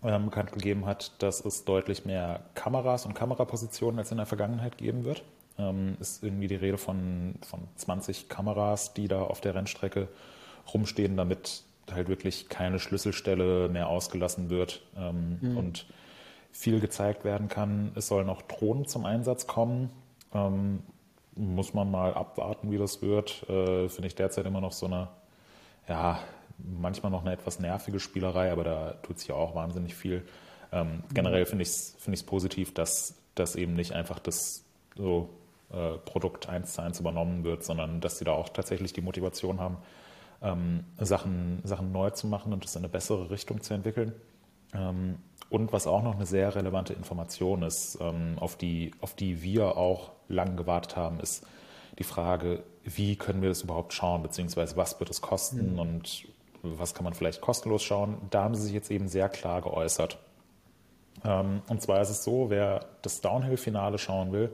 ähm, 0.03 0.25
bekannt 0.25 0.51
gegeben 0.53 0.87
hat, 0.87 1.21
dass 1.21 1.45
es 1.45 1.65
deutlich 1.65 2.05
mehr 2.05 2.41
Kameras 2.55 3.05
und 3.05 3.13
Kamerapositionen 3.13 3.99
als 3.99 4.09
in 4.11 4.17
der 4.17 4.25
Vergangenheit 4.25 4.77
geben 4.77 5.05
wird. 5.05 5.23
ähm, 5.57 5.95
ist 5.99 6.23
irgendwie 6.23 6.47
die 6.47 6.55
Rede 6.55 6.77
von, 6.77 7.35
von 7.47 7.61
20 7.75 8.27
Kameras, 8.27 8.93
die 8.93 9.07
da 9.07 9.21
auf 9.21 9.39
der 9.39 9.55
Rennstrecke 9.55 10.09
rumstehen, 10.73 11.15
damit 11.15 11.63
halt 11.91 12.09
wirklich 12.09 12.49
keine 12.49 12.79
Schlüsselstelle 12.79 13.69
mehr 13.69 13.87
ausgelassen 13.87 14.49
wird 14.49 14.81
ähm, 14.97 15.37
mhm. 15.39 15.57
und 15.57 15.85
viel 16.55 16.79
gezeigt 16.79 17.25
werden 17.25 17.49
kann. 17.49 17.91
Es 17.95 18.07
sollen 18.07 18.29
auch 18.29 18.41
Drohnen 18.41 18.87
zum 18.87 19.05
Einsatz 19.05 19.45
kommen. 19.45 19.91
Ähm, 20.33 20.83
muss 21.35 21.73
man 21.73 21.91
mal 21.91 22.13
abwarten, 22.13 22.71
wie 22.71 22.77
das 22.77 23.01
wird. 23.01 23.43
Äh, 23.49 23.89
Finde 23.89 24.07
ich 24.07 24.15
derzeit 24.15 24.45
immer 24.45 24.61
noch 24.61 24.71
so 24.71 24.85
eine, 24.85 25.09
ja, 25.89 26.17
manchmal 26.57 27.11
noch 27.11 27.23
eine 27.23 27.33
etwas 27.33 27.59
nervige 27.59 27.99
Spielerei, 27.99 28.53
aber 28.53 28.63
da 28.63 28.93
tut 29.03 29.19
sich 29.19 29.27
ja 29.27 29.35
auch 29.35 29.53
wahnsinnig 29.53 29.95
viel. 29.95 30.25
Ähm, 30.71 31.03
generell 31.13 31.45
finde 31.45 31.63
ich 31.63 31.69
es 31.69 31.97
find 31.99 32.25
positiv, 32.25 32.73
dass 32.73 33.15
das 33.35 33.57
eben 33.57 33.73
nicht 33.73 33.91
einfach 33.91 34.19
das 34.19 34.63
so 34.95 35.29
äh, 35.73 35.97
Produkt 36.05 36.47
eins 36.47 36.73
zu 36.73 36.81
eins 36.81 37.01
übernommen 37.01 37.43
wird, 37.43 37.65
sondern 37.65 37.99
dass 37.99 38.17
sie 38.17 38.23
da 38.23 38.31
auch 38.31 38.47
tatsächlich 38.47 38.93
die 38.93 39.01
Motivation 39.01 39.59
haben, 39.59 39.77
ähm, 40.41 40.85
Sachen, 40.99 41.59
Sachen 41.65 41.91
neu 41.91 42.11
zu 42.11 42.27
machen 42.27 42.53
und 42.53 42.63
es 42.63 42.77
in 42.77 42.79
eine 42.79 42.89
bessere 42.89 43.29
Richtung 43.29 43.61
zu 43.61 43.73
entwickeln. 43.73 44.13
Ähm, 44.73 45.17
und 45.49 45.71
was 45.71 45.87
auch 45.87 46.01
noch 46.01 46.15
eine 46.15 46.25
sehr 46.25 46.55
relevante 46.55 46.93
Information 46.93 47.63
ist, 47.63 47.97
ähm, 48.01 48.37
auf, 48.39 48.55
die, 48.55 48.91
auf 49.01 49.13
die 49.13 49.41
wir 49.41 49.77
auch 49.77 50.11
lang 50.27 50.57
gewartet 50.57 50.95
haben, 50.95 51.19
ist 51.19 51.45
die 51.99 52.03
Frage, 52.03 52.63
wie 52.83 53.15
können 53.15 53.41
wir 53.41 53.49
das 53.49 53.61
überhaupt 53.61 53.93
schauen, 53.93 54.21
beziehungsweise 54.21 54.75
was 54.75 54.99
wird 54.99 55.09
es 55.09 55.21
kosten 55.21 55.73
mhm. 55.73 55.79
und 55.79 56.27
was 56.61 56.93
kann 56.93 57.03
man 57.03 57.13
vielleicht 57.13 57.41
kostenlos 57.41 57.83
schauen. 57.83 58.17
Da 58.31 58.43
haben 58.43 58.55
sie 58.55 58.63
sich 58.63 58.73
jetzt 58.73 58.91
eben 58.91 59.07
sehr 59.07 59.29
klar 59.29 59.61
geäußert. 59.61 60.17
Ähm, 61.23 61.61
und 61.67 61.81
zwar 61.81 62.01
ist 62.01 62.09
es 62.09 62.23
so, 62.23 62.49
wer 62.49 62.85
das 63.01 63.21
Downhill-Finale 63.21 63.97
schauen 63.97 64.31
will 64.31 64.51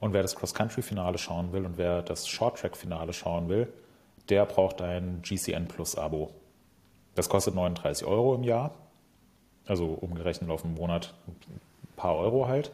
und 0.00 0.12
wer 0.12 0.22
das 0.22 0.36
Cross-Country-Finale 0.36 1.18
schauen 1.18 1.52
will 1.52 1.64
und 1.64 1.78
wer 1.78 2.02
das 2.02 2.28
Short-Track-Finale 2.28 3.12
schauen 3.12 3.48
will, 3.48 3.72
der 4.28 4.46
braucht 4.46 4.82
ein 4.82 5.22
GCN 5.22 5.66
Plus-Abo. 5.66 6.30
Das 7.14 7.28
kostet 7.28 7.54
39 7.54 8.06
Euro 8.06 8.34
im 8.34 8.44
Jahr, 8.44 8.74
also 9.70 9.86
umgerechnet 9.86 10.50
auf 10.50 10.64
einen 10.64 10.74
Monat 10.74 11.14
ein 11.28 11.60
paar 11.96 12.16
Euro 12.16 12.48
halt. 12.48 12.72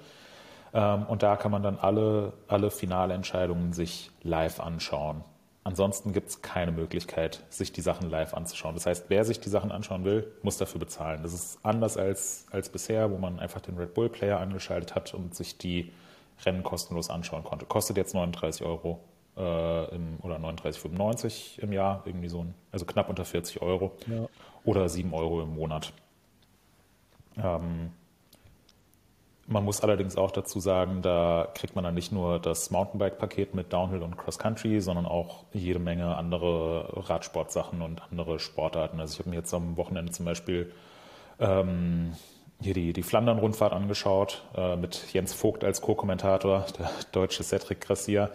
Ähm, 0.73 1.05
und 1.05 1.23
da 1.23 1.37
kann 1.37 1.53
man 1.53 1.63
dann 1.63 1.79
alle, 1.79 2.33
alle 2.49 2.71
Finalentscheidungen 2.71 3.75
sich 3.75 4.11
live 4.23 4.61
anschauen. 4.61 5.23
Ansonsten 5.63 6.13
gibt 6.13 6.29
es 6.29 6.43
keine 6.43 6.73
Möglichkeit, 6.73 7.43
sich 7.51 7.73
die 7.73 7.81
Sachen 7.83 8.09
live 8.09 8.35
anzuschauen. 8.35 8.75
Das 8.75 8.87
heißt, 8.87 9.07
wer 9.09 9.25
sich 9.25 9.41
die 9.41 9.49
Sachen 9.49 9.73
anschauen 9.73 10.05
will, 10.05 10.33
muss 10.43 10.57
dafür 10.57 10.79
bezahlen. 10.79 11.23
Das 11.23 11.35
ist 11.35 11.59
anders 11.63 11.97
als, 11.97 12.47
als 12.51 12.71
bisher, 12.71 13.11
wo 13.11 13.19
man 13.19 13.41
einfach 13.41 13.61
den 13.61 13.77
Red 13.77 13.93
Bull 13.93 14.09
Player 14.09 14.39
angeschaltet 14.39 14.95
hat 14.95 15.13
und 15.13 15.35
sich 15.35 15.59
die 15.59 15.93
Rennen 16.45 16.63
kostenlos 16.63 17.11
anschauen 17.11 17.45
konnte. 17.45 17.67
Kostet 17.67 17.97
jetzt 17.97 18.15
39 18.15 18.65
Euro 18.65 19.01
äh, 19.37 19.95
im, 19.95 20.19
oder 20.23 20.37
39,95 20.37 21.59
im 21.59 21.73
Jahr, 21.73 22.03
irgendwie 22.07 22.29
so 22.29 22.41
ein, 22.41 22.55
also 22.71 22.87
knapp 22.87 23.09
unter 23.09 23.25
40 23.25 23.61
Euro 23.61 23.93
ja. 24.07 24.29
oder 24.65 24.89
7 24.89 25.13
Euro 25.13 25.43
im 25.43 25.55
Monat. 25.57 25.93
Ähm, 27.43 27.91
man 29.49 29.65
muss 29.65 29.81
allerdings 29.81 30.17
auch 30.17 30.33
dazu 30.33 30.59
sagen, 30.59 31.03
da 31.03 31.49
kriegt 31.55 31.77
man 31.77 31.85
dann 31.85 31.95
nicht 31.95 32.11
nur 32.11 32.41
das 32.41 32.71
Mountainbike-Paket 32.71 33.55
mit 33.55 33.73
Downhill 33.73 34.03
und 34.03 34.17
Cross 34.17 34.39
Country, 34.39 34.81
sondern 34.81 35.07
auch 35.07 35.45
jede 35.53 35.79
Menge 35.79 36.17
andere 36.17 37.09
Radsportsachen 37.09 37.81
und 37.81 38.03
andere 38.11 38.41
Sportarten. 38.41 38.99
Also 38.99 39.15
ich 39.15 39.19
habe 39.21 39.31
mir 39.31 39.37
jetzt 39.37 39.55
am 39.55 39.77
Wochenende 39.77 40.11
zum 40.11 40.25
Beispiel 40.25 40.73
ähm, 41.39 42.13
hier 42.61 42.75
die, 42.75 42.93
die 42.93 43.03
Flandern-Rundfahrt 43.03 43.73
angeschaut, 43.73 44.43
äh, 44.57 44.77
mit 44.77 45.13
Jens 45.13 45.33
Vogt 45.33 45.63
als 45.63 45.81
Co-Kommentator, 45.81 46.67
der 46.79 46.91
deutsche 47.13 47.45
Cedric 47.45 47.81
Gracia. 47.81 48.31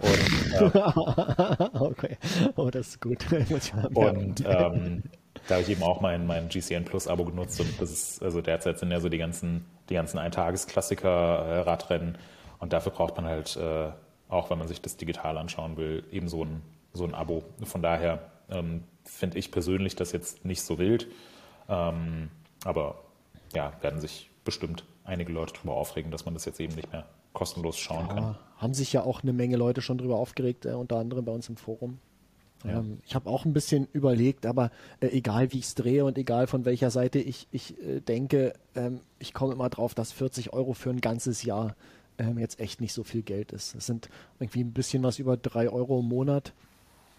Und, 0.00 0.54
äh, 0.54 0.64
okay, 1.78 2.16
oh, 2.56 2.70
das 2.70 2.88
ist 2.88 3.00
gut. 3.00 3.24
und 3.94 4.44
ähm, 4.46 5.02
da 5.50 5.56
habe 5.56 5.64
ich 5.64 5.70
eben 5.70 5.82
auch 5.82 6.00
mein, 6.00 6.26
mein 6.26 6.48
GCN 6.48 6.84
Plus 6.84 7.08
Abo 7.08 7.24
genutzt 7.24 7.60
und 7.60 7.80
das 7.80 7.90
ist, 7.90 8.22
also 8.22 8.40
derzeit 8.40 8.78
sind 8.78 8.92
ja 8.92 9.00
so 9.00 9.08
die 9.08 9.18
ganzen, 9.18 9.66
die 9.88 9.94
ganzen 9.94 10.18
Eintagesklassiker 10.18 11.08
äh, 11.08 11.58
Radrennen 11.60 12.18
und 12.60 12.72
dafür 12.72 12.92
braucht 12.92 13.16
man 13.16 13.26
halt, 13.26 13.56
äh, 13.56 13.90
auch 14.28 14.50
wenn 14.50 14.58
man 14.58 14.68
sich 14.68 14.80
das 14.80 14.96
digital 14.96 15.36
anschauen 15.38 15.76
will, 15.76 16.04
eben 16.12 16.28
so 16.28 16.44
ein, 16.44 16.62
so 16.92 17.04
ein 17.04 17.14
Abo. 17.14 17.42
Von 17.64 17.82
daher 17.82 18.30
ähm, 18.48 18.84
finde 19.04 19.38
ich 19.38 19.50
persönlich 19.50 19.96
das 19.96 20.12
jetzt 20.12 20.44
nicht 20.44 20.62
so 20.62 20.78
wild, 20.78 21.08
ähm, 21.68 22.30
aber 22.64 23.02
ja, 23.52 23.72
werden 23.80 24.00
sich 24.00 24.30
bestimmt 24.44 24.84
einige 25.04 25.32
Leute 25.32 25.54
darüber 25.54 25.74
aufregen, 25.74 26.12
dass 26.12 26.24
man 26.24 26.34
das 26.34 26.44
jetzt 26.44 26.60
eben 26.60 26.76
nicht 26.76 26.92
mehr 26.92 27.06
kostenlos 27.32 27.76
schauen 27.76 28.06
ja, 28.06 28.14
kann. 28.14 28.36
Haben 28.56 28.74
sich 28.74 28.92
ja 28.92 29.02
auch 29.02 29.22
eine 29.22 29.32
Menge 29.32 29.56
Leute 29.56 29.82
schon 29.82 29.98
darüber 29.98 30.16
aufgeregt, 30.16 30.64
äh, 30.64 30.74
unter 30.74 30.98
anderem 30.98 31.24
bei 31.24 31.32
uns 31.32 31.48
im 31.48 31.56
Forum. 31.56 31.98
Ja. 32.64 32.78
Ähm, 32.78 32.98
ich 33.06 33.14
habe 33.14 33.28
auch 33.28 33.44
ein 33.44 33.52
bisschen 33.52 33.88
überlegt, 33.92 34.46
aber 34.46 34.70
äh, 35.00 35.08
egal 35.08 35.52
wie 35.52 35.58
ich 35.58 35.66
es 35.66 35.74
drehe 35.74 36.04
und 36.04 36.18
egal 36.18 36.46
von 36.46 36.64
welcher 36.64 36.90
Seite 36.90 37.18
ich, 37.18 37.48
ich 37.50 37.78
äh, 37.82 38.00
denke, 38.00 38.52
ähm, 38.74 39.00
ich 39.18 39.32
komme 39.32 39.52
immer 39.52 39.68
drauf, 39.68 39.94
dass 39.94 40.12
40 40.12 40.52
Euro 40.52 40.74
für 40.74 40.90
ein 40.90 41.00
ganzes 41.00 41.42
Jahr 41.42 41.74
ähm, 42.18 42.38
jetzt 42.38 42.60
echt 42.60 42.80
nicht 42.80 42.92
so 42.92 43.02
viel 43.02 43.22
Geld 43.22 43.52
ist. 43.52 43.74
Es 43.74 43.86
sind 43.86 44.08
irgendwie 44.38 44.62
ein 44.62 44.72
bisschen 44.72 45.02
was 45.02 45.18
über 45.18 45.36
3 45.36 45.70
Euro 45.70 46.00
im 46.00 46.06
Monat. 46.06 46.52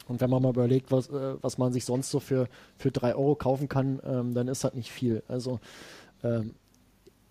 Und 0.08 0.22
wenn 0.22 0.30
man 0.30 0.42
mal 0.42 0.50
überlegt, 0.50 0.92
was, 0.92 1.10
äh, 1.10 1.36
was 1.42 1.58
man 1.58 1.74
sich 1.74 1.86
sonst 1.86 2.12
so 2.12 2.20
für, 2.20 2.48
für 2.78 2.92
3 2.92 3.16
Euro 3.16 3.36
kaufen 3.36 3.68
kann, 3.68 4.00
ähm, 4.06 4.34
dann 4.34 4.48
ist 4.48 4.64
das 4.64 4.74
nicht 4.74 4.92
viel. 4.92 5.24
Also 5.28 5.60
ähm, 6.24 6.54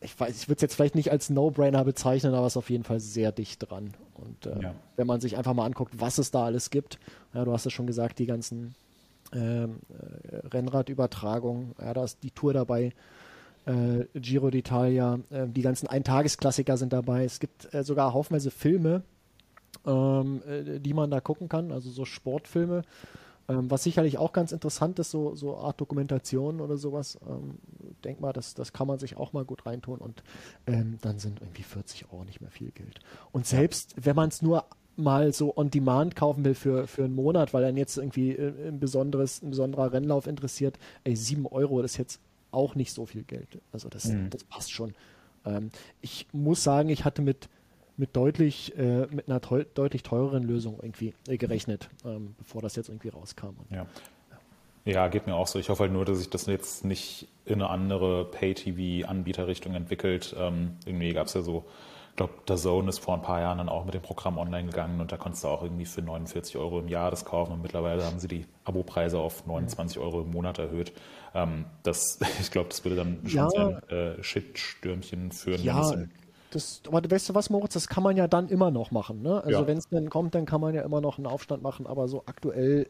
ich 0.00 0.18
weiß, 0.18 0.34
ich 0.34 0.48
würde 0.48 0.56
es 0.56 0.62
jetzt 0.62 0.74
vielleicht 0.74 0.94
nicht 0.94 1.10
als 1.10 1.30
No-Brainer 1.30 1.84
bezeichnen, 1.84 2.34
aber 2.34 2.46
es 2.46 2.54
ist 2.54 2.56
auf 2.58 2.70
jeden 2.70 2.84
Fall 2.84 3.00
sehr 3.00 3.32
dicht 3.32 3.70
dran. 3.70 3.94
Und 4.14 4.46
äh, 4.46 4.62
ja. 4.62 4.74
wenn 4.96 5.06
man 5.06 5.20
sich 5.20 5.36
einfach 5.36 5.54
mal 5.54 5.66
anguckt, 5.66 5.94
was 5.98 6.18
es 6.18 6.30
da 6.30 6.44
alles 6.44 6.70
gibt, 6.70 6.98
ja, 7.34 7.44
du 7.44 7.52
hast 7.52 7.66
es 7.66 7.72
schon 7.72 7.86
gesagt, 7.86 8.18
die 8.18 8.26
ganzen 8.26 8.74
ähm, 9.32 9.80
äh, 9.90 10.36
Rennradübertragungen, 10.48 11.74
ja, 11.80 11.92
da 11.92 12.04
ist 12.04 12.22
die 12.22 12.30
Tour 12.30 12.52
dabei, 12.52 12.92
äh, 13.66 14.04
Giro 14.18 14.48
d'Italia, 14.48 15.20
äh, 15.30 15.46
die 15.48 15.62
ganzen 15.62 15.86
Eintagesklassiker 15.86 16.76
sind 16.76 16.92
dabei. 16.92 17.24
Es 17.24 17.38
gibt 17.38 17.72
äh, 17.74 17.84
sogar 17.84 18.14
haufenweise 18.14 18.50
Filme, 18.50 19.02
ähm, 19.86 20.42
äh, 20.48 20.80
die 20.80 20.94
man 20.94 21.10
da 21.10 21.20
gucken 21.20 21.48
kann, 21.48 21.72
also 21.72 21.90
so 21.90 22.04
Sportfilme. 22.04 22.82
Ähm, 23.50 23.68
was 23.70 23.82
sicherlich 23.82 24.16
auch 24.18 24.32
ganz 24.32 24.52
interessant 24.52 24.98
ist, 25.00 25.10
so, 25.10 25.34
so 25.34 25.56
Art 25.56 25.80
Dokumentation 25.80 26.60
oder 26.60 26.76
sowas. 26.76 27.18
Ähm, 27.28 27.58
denk 28.04 28.20
mal, 28.20 28.32
das, 28.32 28.54
das 28.54 28.72
kann 28.72 28.86
man 28.86 28.98
sich 28.98 29.16
auch 29.16 29.32
mal 29.32 29.44
gut 29.44 29.66
reintun 29.66 29.98
und 29.98 30.22
ähm, 30.66 30.98
dann 31.02 31.18
sind 31.18 31.40
irgendwie 31.40 31.64
40 31.64 32.12
Euro 32.12 32.24
nicht 32.24 32.40
mehr 32.40 32.50
viel 32.50 32.70
Geld. 32.70 33.00
Und 33.32 33.46
selbst 33.46 33.94
wenn 33.96 34.14
man 34.14 34.28
es 34.28 34.40
nur 34.40 34.64
mal 34.96 35.32
so 35.32 35.56
on 35.56 35.70
demand 35.70 36.14
kaufen 36.14 36.44
will 36.44 36.54
für, 36.54 36.86
für 36.86 37.04
einen 37.04 37.14
Monat, 37.14 37.52
weil 37.52 37.62
dann 37.62 37.76
jetzt 37.76 37.96
irgendwie 37.96 38.32
äh, 38.32 38.68
ein 38.68 38.78
besonderes, 38.78 39.42
ein 39.42 39.50
besonderer 39.50 39.92
Rennlauf 39.92 40.28
interessiert, 40.28 40.78
ey, 41.02 41.16
7 41.16 41.46
Euro, 41.46 41.80
ist 41.80 41.96
jetzt 41.96 42.20
auch 42.52 42.76
nicht 42.76 42.92
so 42.92 43.04
viel 43.06 43.24
Geld. 43.24 43.60
Also 43.72 43.88
das, 43.88 44.04
mhm. 44.04 44.30
das 44.30 44.44
passt 44.44 44.70
schon. 44.70 44.94
Ähm, 45.44 45.70
ich 46.00 46.28
muss 46.32 46.62
sagen, 46.62 46.88
ich 46.88 47.04
hatte 47.04 47.22
mit 47.22 47.48
mit 47.96 48.16
deutlich, 48.16 48.76
äh, 48.78 49.06
mit 49.10 49.28
einer 49.28 49.40
teu 49.40 49.64
deutlich 49.74 50.02
teureren 50.02 50.42
Lösung 50.42 50.78
irgendwie 50.80 51.14
äh, 51.28 51.36
gerechnet, 51.36 51.88
ähm, 52.04 52.34
bevor 52.38 52.62
das 52.62 52.76
jetzt 52.76 52.88
irgendwie 52.88 53.08
rauskam. 53.08 53.48
Und, 53.58 53.70
ja. 53.70 53.86
ja. 54.84 55.08
geht 55.08 55.26
mir 55.26 55.34
auch 55.34 55.46
so. 55.46 55.58
Ich 55.58 55.68
hoffe 55.68 55.84
halt 55.84 55.92
nur, 55.92 56.04
dass 56.04 56.18
sich 56.18 56.30
das 56.30 56.46
jetzt 56.46 56.84
nicht 56.84 57.28
in 57.44 57.54
eine 57.54 57.70
andere 57.70 58.24
Pay-TV-Anbieterrichtung 58.26 59.74
entwickelt. 59.74 60.34
Ähm, 60.38 60.76
irgendwie 60.86 61.12
gab 61.12 61.26
es 61.26 61.34
ja 61.34 61.42
so, 61.42 61.64
ich 62.10 62.16
glaube, 62.16 62.34
der 62.48 62.56
Zone 62.56 62.88
ist 62.88 62.98
vor 62.98 63.14
ein 63.14 63.22
paar 63.22 63.40
Jahren 63.40 63.58
dann 63.58 63.68
auch 63.68 63.84
mit 63.84 63.94
dem 63.94 64.02
Programm 64.02 64.36
online 64.36 64.68
gegangen 64.68 65.00
und 65.00 65.10
da 65.10 65.16
konntest 65.16 65.44
du 65.44 65.48
auch 65.48 65.62
irgendwie 65.62 65.86
für 65.86 66.02
49 66.02 66.56
Euro 66.56 66.80
im 66.80 66.88
Jahr 66.88 67.10
das 67.10 67.24
kaufen 67.24 67.52
und 67.52 67.62
mittlerweile 67.62 68.04
haben 68.04 68.18
sie 68.18 68.28
die 68.28 68.46
Abopreise 68.64 69.18
auf 69.18 69.46
29 69.46 69.98
Euro 69.98 70.20
im 70.20 70.30
Monat 70.30 70.58
erhöht. 70.58 70.92
Ähm, 71.34 71.66
das, 71.82 72.18
ich 72.40 72.50
glaube, 72.50 72.68
das 72.68 72.84
würde 72.84 72.96
dann 72.96 73.20
schon 73.26 73.50
ja, 73.54 73.66
ein 73.66 73.88
äh, 73.88 74.22
Shitstürmchen 74.22 75.32
führen, 75.32 75.62
ja, 75.62 75.76
wenn 75.90 76.02
es 76.02 76.08
das, 76.50 76.82
aber 76.86 77.08
weißt 77.08 77.28
du 77.28 77.34
was, 77.34 77.50
Moritz, 77.50 77.74
das 77.74 77.88
kann 77.88 78.02
man 78.02 78.16
ja 78.16 78.26
dann 78.26 78.48
immer 78.48 78.70
noch 78.70 78.90
machen. 78.90 79.22
Ne? 79.22 79.42
Also 79.42 79.60
ja. 79.60 79.66
wenn 79.66 79.78
es 79.78 79.88
dann 79.88 80.10
kommt, 80.10 80.34
dann 80.34 80.46
kann 80.46 80.60
man 80.60 80.74
ja 80.74 80.82
immer 80.82 81.00
noch 81.00 81.18
einen 81.18 81.26
Aufstand 81.26 81.62
machen, 81.62 81.86
aber 81.86 82.08
so 82.08 82.24
aktuell, 82.26 82.88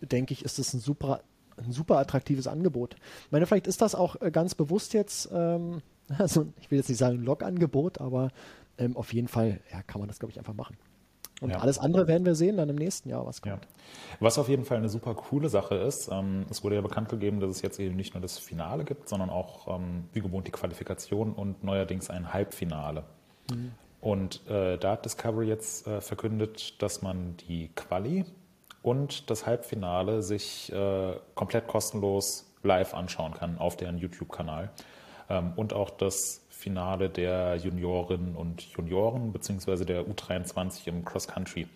denke 0.00 0.32
ich, 0.32 0.44
ist 0.44 0.58
es 0.58 0.72
ein 0.74 0.80
super, 0.80 1.20
ein 1.56 1.72
super 1.72 1.98
attraktives 1.98 2.46
Angebot. 2.46 2.96
Ich 3.26 3.32
meine, 3.32 3.46
vielleicht 3.46 3.66
ist 3.66 3.82
das 3.82 3.94
auch 3.94 4.20
äh, 4.20 4.30
ganz 4.30 4.54
bewusst 4.54 4.94
jetzt, 4.94 5.28
ähm, 5.32 5.82
also 6.18 6.46
ich 6.60 6.70
will 6.70 6.78
jetzt 6.78 6.88
nicht 6.88 6.98
sagen 6.98 7.22
Log-Angebot, 7.22 8.00
aber 8.00 8.30
ähm, 8.78 8.96
auf 8.96 9.12
jeden 9.12 9.28
Fall 9.28 9.60
ja, 9.70 9.82
kann 9.82 10.00
man 10.00 10.08
das, 10.08 10.18
glaube 10.18 10.32
ich, 10.32 10.38
einfach 10.38 10.54
machen. 10.54 10.76
Und 11.42 11.50
ja. 11.50 11.58
alles 11.58 11.78
andere 11.78 12.06
werden 12.06 12.24
wir 12.24 12.36
sehen 12.36 12.56
dann 12.56 12.68
im 12.68 12.76
nächsten 12.76 13.08
Jahr, 13.08 13.26
was 13.26 13.42
kommt. 13.42 13.64
Ja. 13.64 13.70
Was 14.20 14.38
auf 14.38 14.48
jeden 14.48 14.64
Fall 14.64 14.78
eine 14.78 14.88
super 14.88 15.14
coole 15.14 15.48
Sache 15.48 15.74
ist, 15.74 16.08
ähm, 16.10 16.46
es 16.50 16.62
wurde 16.62 16.76
ja 16.76 16.80
bekannt 16.80 17.08
gegeben, 17.08 17.40
dass 17.40 17.50
es 17.50 17.62
jetzt 17.62 17.80
eben 17.80 17.96
nicht 17.96 18.14
nur 18.14 18.20
das 18.20 18.38
Finale 18.38 18.84
gibt, 18.84 19.08
sondern 19.08 19.28
auch 19.28 19.66
ähm, 19.66 20.04
wie 20.12 20.20
gewohnt 20.20 20.46
die 20.46 20.52
Qualifikation 20.52 21.32
und 21.32 21.64
neuerdings 21.64 22.10
ein 22.10 22.32
Halbfinale. 22.32 23.02
Mhm. 23.50 23.72
Und 24.00 24.48
äh, 24.48 24.78
da 24.78 24.92
hat 24.92 25.04
Discovery 25.04 25.48
jetzt 25.48 25.86
äh, 25.86 26.00
verkündet, 26.00 26.80
dass 26.80 27.02
man 27.02 27.36
die 27.48 27.68
Quali 27.74 28.24
und 28.82 29.30
das 29.30 29.46
Halbfinale 29.46 30.22
sich 30.22 30.72
äh, 30.72 31.14
komplett 31.34 31.66
kostenlos 31.66 32.52
live 32.62 32.94
anschauen 32.94 33.34
kann 33.34 33.58
auf 33.58 33.76
deren 33.76 33.98
YouTube-Kanal. 33.98 34.70
ähm, 35.28 35.52
und 35.56 35.72
auch 35.72 35.90
das 35.90 36.42
Finale 36.62 37.10
der 37.10 37.56
Juniorinnen 37.56 38.36
und 38.36 38.62
Junioren 38.62 39.32
beziehungsweise 39.32 39.84
der 39.84 40.06
U23 40.06 40.86
im 40.86 41.04
Cross 41.04 41.26
Country. 41.26 41.66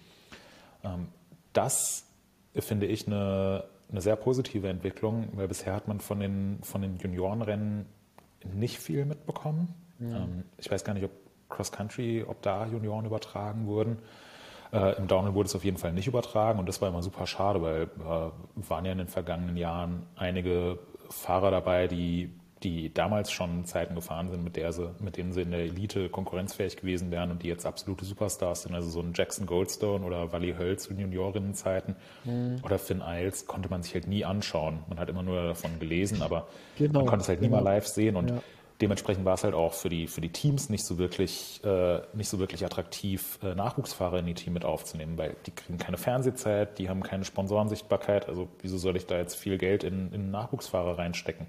Ähm, 0.85 1.09
das 1.53 2.07
finde 2.55 2.87
ich 2.87 3.07
eine, 3.07 3.65
eine 3.91 4.01
sehr 4.01 4.17
positive 4.17 4.69
Entwicklung, 4.69 5.29
weil 5.33 5.49
bisher 5.49 5.75
hat 5.75 5.89
man 5.89 5.99
von 6.01 6.21
den, 6.21 6.59
von 6.63 6.83
den 6.83 6.99
Juniorenrennen 6.99 7.87
nicht 8.55 8.79
viel 8.79 9.05
mitbekommen. 9.05 9.75
Ähm, 10.01 10.45
ich 10.57 10.71
weiß 10.71 10.85
gar 10.85 10.95
nicht, 10.95 11.05
ob 11.05 11.11
Cross 11.49 11.73
Country, 11.73 12.25
ob 12.27 12.41
da 12.43 12.67
Junioren 12.67 13.07
übertragen 13.07 13.67
wurden. 13.67 13.99
Äh, 14.73 14.97
Im 14.99 15.09
Downhill 15.09 15.35
wurde 15.35 15.49
es 15.49 15.57
auf 15.57 15.65
jeden 15.65 15.79
Fall 15.79 15.93
nicht 15.93 16.07
übertragen 16.07 16.59
und 16.59 16.69
das 16.69 16.81
war 16.81 16.89
immer 16.89 17.03
super 17.03 17.27
schade, 17.27 17.61
weil 17.61 17.83
äh, 17.83 18.69
waren 18.69 18.85
ja 18.85 18.93
in 18.93 18.99
den 18.99 19.09
vergangenen 19.09 19.57
Jahren 19.57 20.07
einige 20.15 20.79
Fahrer 21.09 21.51
dabei, 21.51 21.89
die, 21.89 22.31
die 22.67 22.93
damals 22.93 23.31
schon 23.31 23.65
Zeiten 23.65 23.95
gefahren 23.95 24.29
sind, 24.29 24.43
mit, 24.43 24.57
der 24.57 24.73
sie, 24.73 24.91
mit 24.99 25.17
denen 25.17 25.33
sie 25.33 25.43
in 25.43 25.53
der 25.53 25.61
Elite 25.61 26.09
konkurrenzfähig 26.09 26.77
gewesen 26.77 27.13
wären 27.13 27.31
und 27.31 27.45
die 27.45 27.49
jetzt 27.49 27.65
absolute 27.65 28.05
Superstars 28.05 28.63
sind. 28.63 28.75
Also 28.75 28.91
so 28.91 29.01
ein 29.01 29.13
Jackson 29.15 29.47
Goldstone 29.47 30.05
oder 30.05 30.33
Wally 30.33 30.55
Hölz 30.59 30.87
in 30.87 30.99
Juniorinnenzeiten 30.99 31.95
mhm. 32.25 32.57
oder 32.65 32.81
Finn 32.81 33.03
Isles 33.07 33.47
konnte 33.47 33.69
man 33.69 33.85
sich 33.85 33.95
halt 33.95 34.09
nie 34.09 34.25
anschauen. 34.25 34.81
Man 34.89 34.99
hat 34.99 35.09
immer 35.09 35.23
nur 35.23 35.41
davon 35.45 35.79
gelesen, 35.79 36.23
aber 36.23 36.49
genau, 36.77 37.01
man 37.01 37.07
konnte 37.07 37.23
es 37.23 37.29
halt 37.29 37.41
genau. 37.41 37.59
nie 37.59 37.63
mal 37.63 37.71
live 37.71 37.87
sehen 37.87 38.17
und 38.17 38.31
ja 38.31 38.43
dementsprechend 38.81 39.25
war 39.25 39.33
es 39.33 39.45
halt 39.45 39.55
auch 39.55 39.73
für 39.73 39.89
die, 39.89 40.07
für 40.07 40.21
die 40.21 40.29
Teams 40.29 40.69
nicht 40.69 40.85
so 40.85 40.99
wirklich, 40.99 41.63
äh, 41.65 42.01
nicht 42.13 42.29
so 42.29 42.39
wirklich 42.39 42.63
attraktiv, 42.63 43.39
äh, 43.43 43.55
Nachwuchsfahrer 43.55 44.19
in 44.19 44.27
die 44.27 44.35
Team 44.35 44.53
mit 44.53 44.67
aufzunehmen, 44.67 45.17
weil 45.17 45.35
die 45.47 45.51
kriegen 45.51 45.79
keine 45.79 45.97
Fernsehzeit, 45.97 46.79
die 46.79 46.91
haben 46.91 47.03
keine 47.03 47.25
Sponsorensichtbarkeit. 47.25 48.29
Also 48.29 48.49
wieso 48.61 48.77
soll 48.77 48.97
ich 48.97 49.07
da 49.07 49.17
jetzt 49.17 49.37
viel 49.37 49.57
Geld 49.57 49.83
in, 49.83 50.13
in 50.13 50.31
Nachwuchsfahrer 50.31 50.99
reinstecken? 50.99 51.47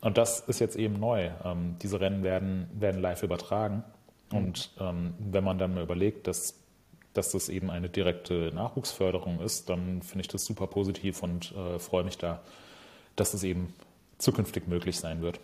Und 0.00 0.16
das 0.18 0.40
ist 0.40 0.60
jetzt 0.60 0.76
eben 0.76 0.98
neu. 0.98 1.30
Ähm, 1.44 1.76
diese 1.82 2.00
Rennen 2.00 2.22
werden, 2.22 2.68
werden 2.72 3.00
live 3.00 3.22
übertragen. 3.22 3.84
Und 4.32 4.70
ähm, 4.78 5.14
wenn 5.18 5.44
man 5.44 5.58
dann 5.58 5.74
mal 5.74 5.82
überlegt, 5.82 6.26
dass, 6.26 6.54
dass 7.12 7.32
das 7.32 7.48
eben 7.48 7.70
eine 7.70 7.88
direkte 7.88 8.52
Nachwuchsförderung 8.54 9.40
ist, 9.40 9.68
dann 9.68 10.02
finde 10.02 10.22
ich 10.22 10.28
das 10.28 10.44
super 10.44 10.66
positiv 10.68 11.22
und 11.22 11.52
äh, 11.52 11.78
freue 11.78 12.04
mich 12.04 12.16
da, 12.16 12.40
dass 13.16 13.32
das 13.32 13.42
eben 13.42 13.74
zukünftig 14.18 14.68
möglich 14.68 14.98
sein 14.98 15.20
wird 15.20 15.40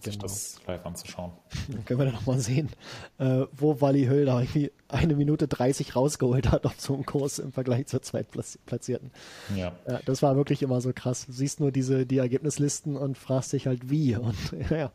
sich 0.00 0.14
genau. 0.14 0.22
das 0.22 0.60
live 0.66 0.84
anzuschauen. 0.86 1.32
Dann 1.68 1.84
können 1.84 2.00
wir 2.00 2.06
dann 2.06 2.14
nochmal 2.14 2.38
sehen, 2.38 2.70
äh, 3.18 3.44
wo 3.52 3.80
Wally 3.80 4.06
Höll 4.06 4.26
da 4.26 4.40
irgendwie 4.40 4.70
eine 4.88 5.14
Minute 5.16 5.48
30 5.48 5.96
rausgeholt 5.96 6.50
hat 6.50 6.66
auf 6.66 6.80
so 6.80 6.94
einem 6.94 7.04
Kurs 7.04 7.38
im 7.38 7.52
Vergleich 7.52 7.86
zur 7.86 8.02
Zweitplatzierten. 8.02 9.10
Ja. 9.56 9.72
ja. 9.86 10.00
Das 10.04 10.22
war 10.22 10.36
wirklich 10.36 10.62
immer 10.62 10.80
so 10.80 10.92
krass. 10.94 11.26
Du 11.26 11.32
siehst 11.32 11.60
nur 11.60 11.72
diese, 11.72 12.06
die 12.06 12.18
Ergebnislisten 12.18 12.96
und 12.96 13.18
fragst 13.18 13.52
dich 13.52 13.66
halt 13.66 13.90
wie. 13.90 14.16
Und 14.16 14.36
ja, 14.70 14.92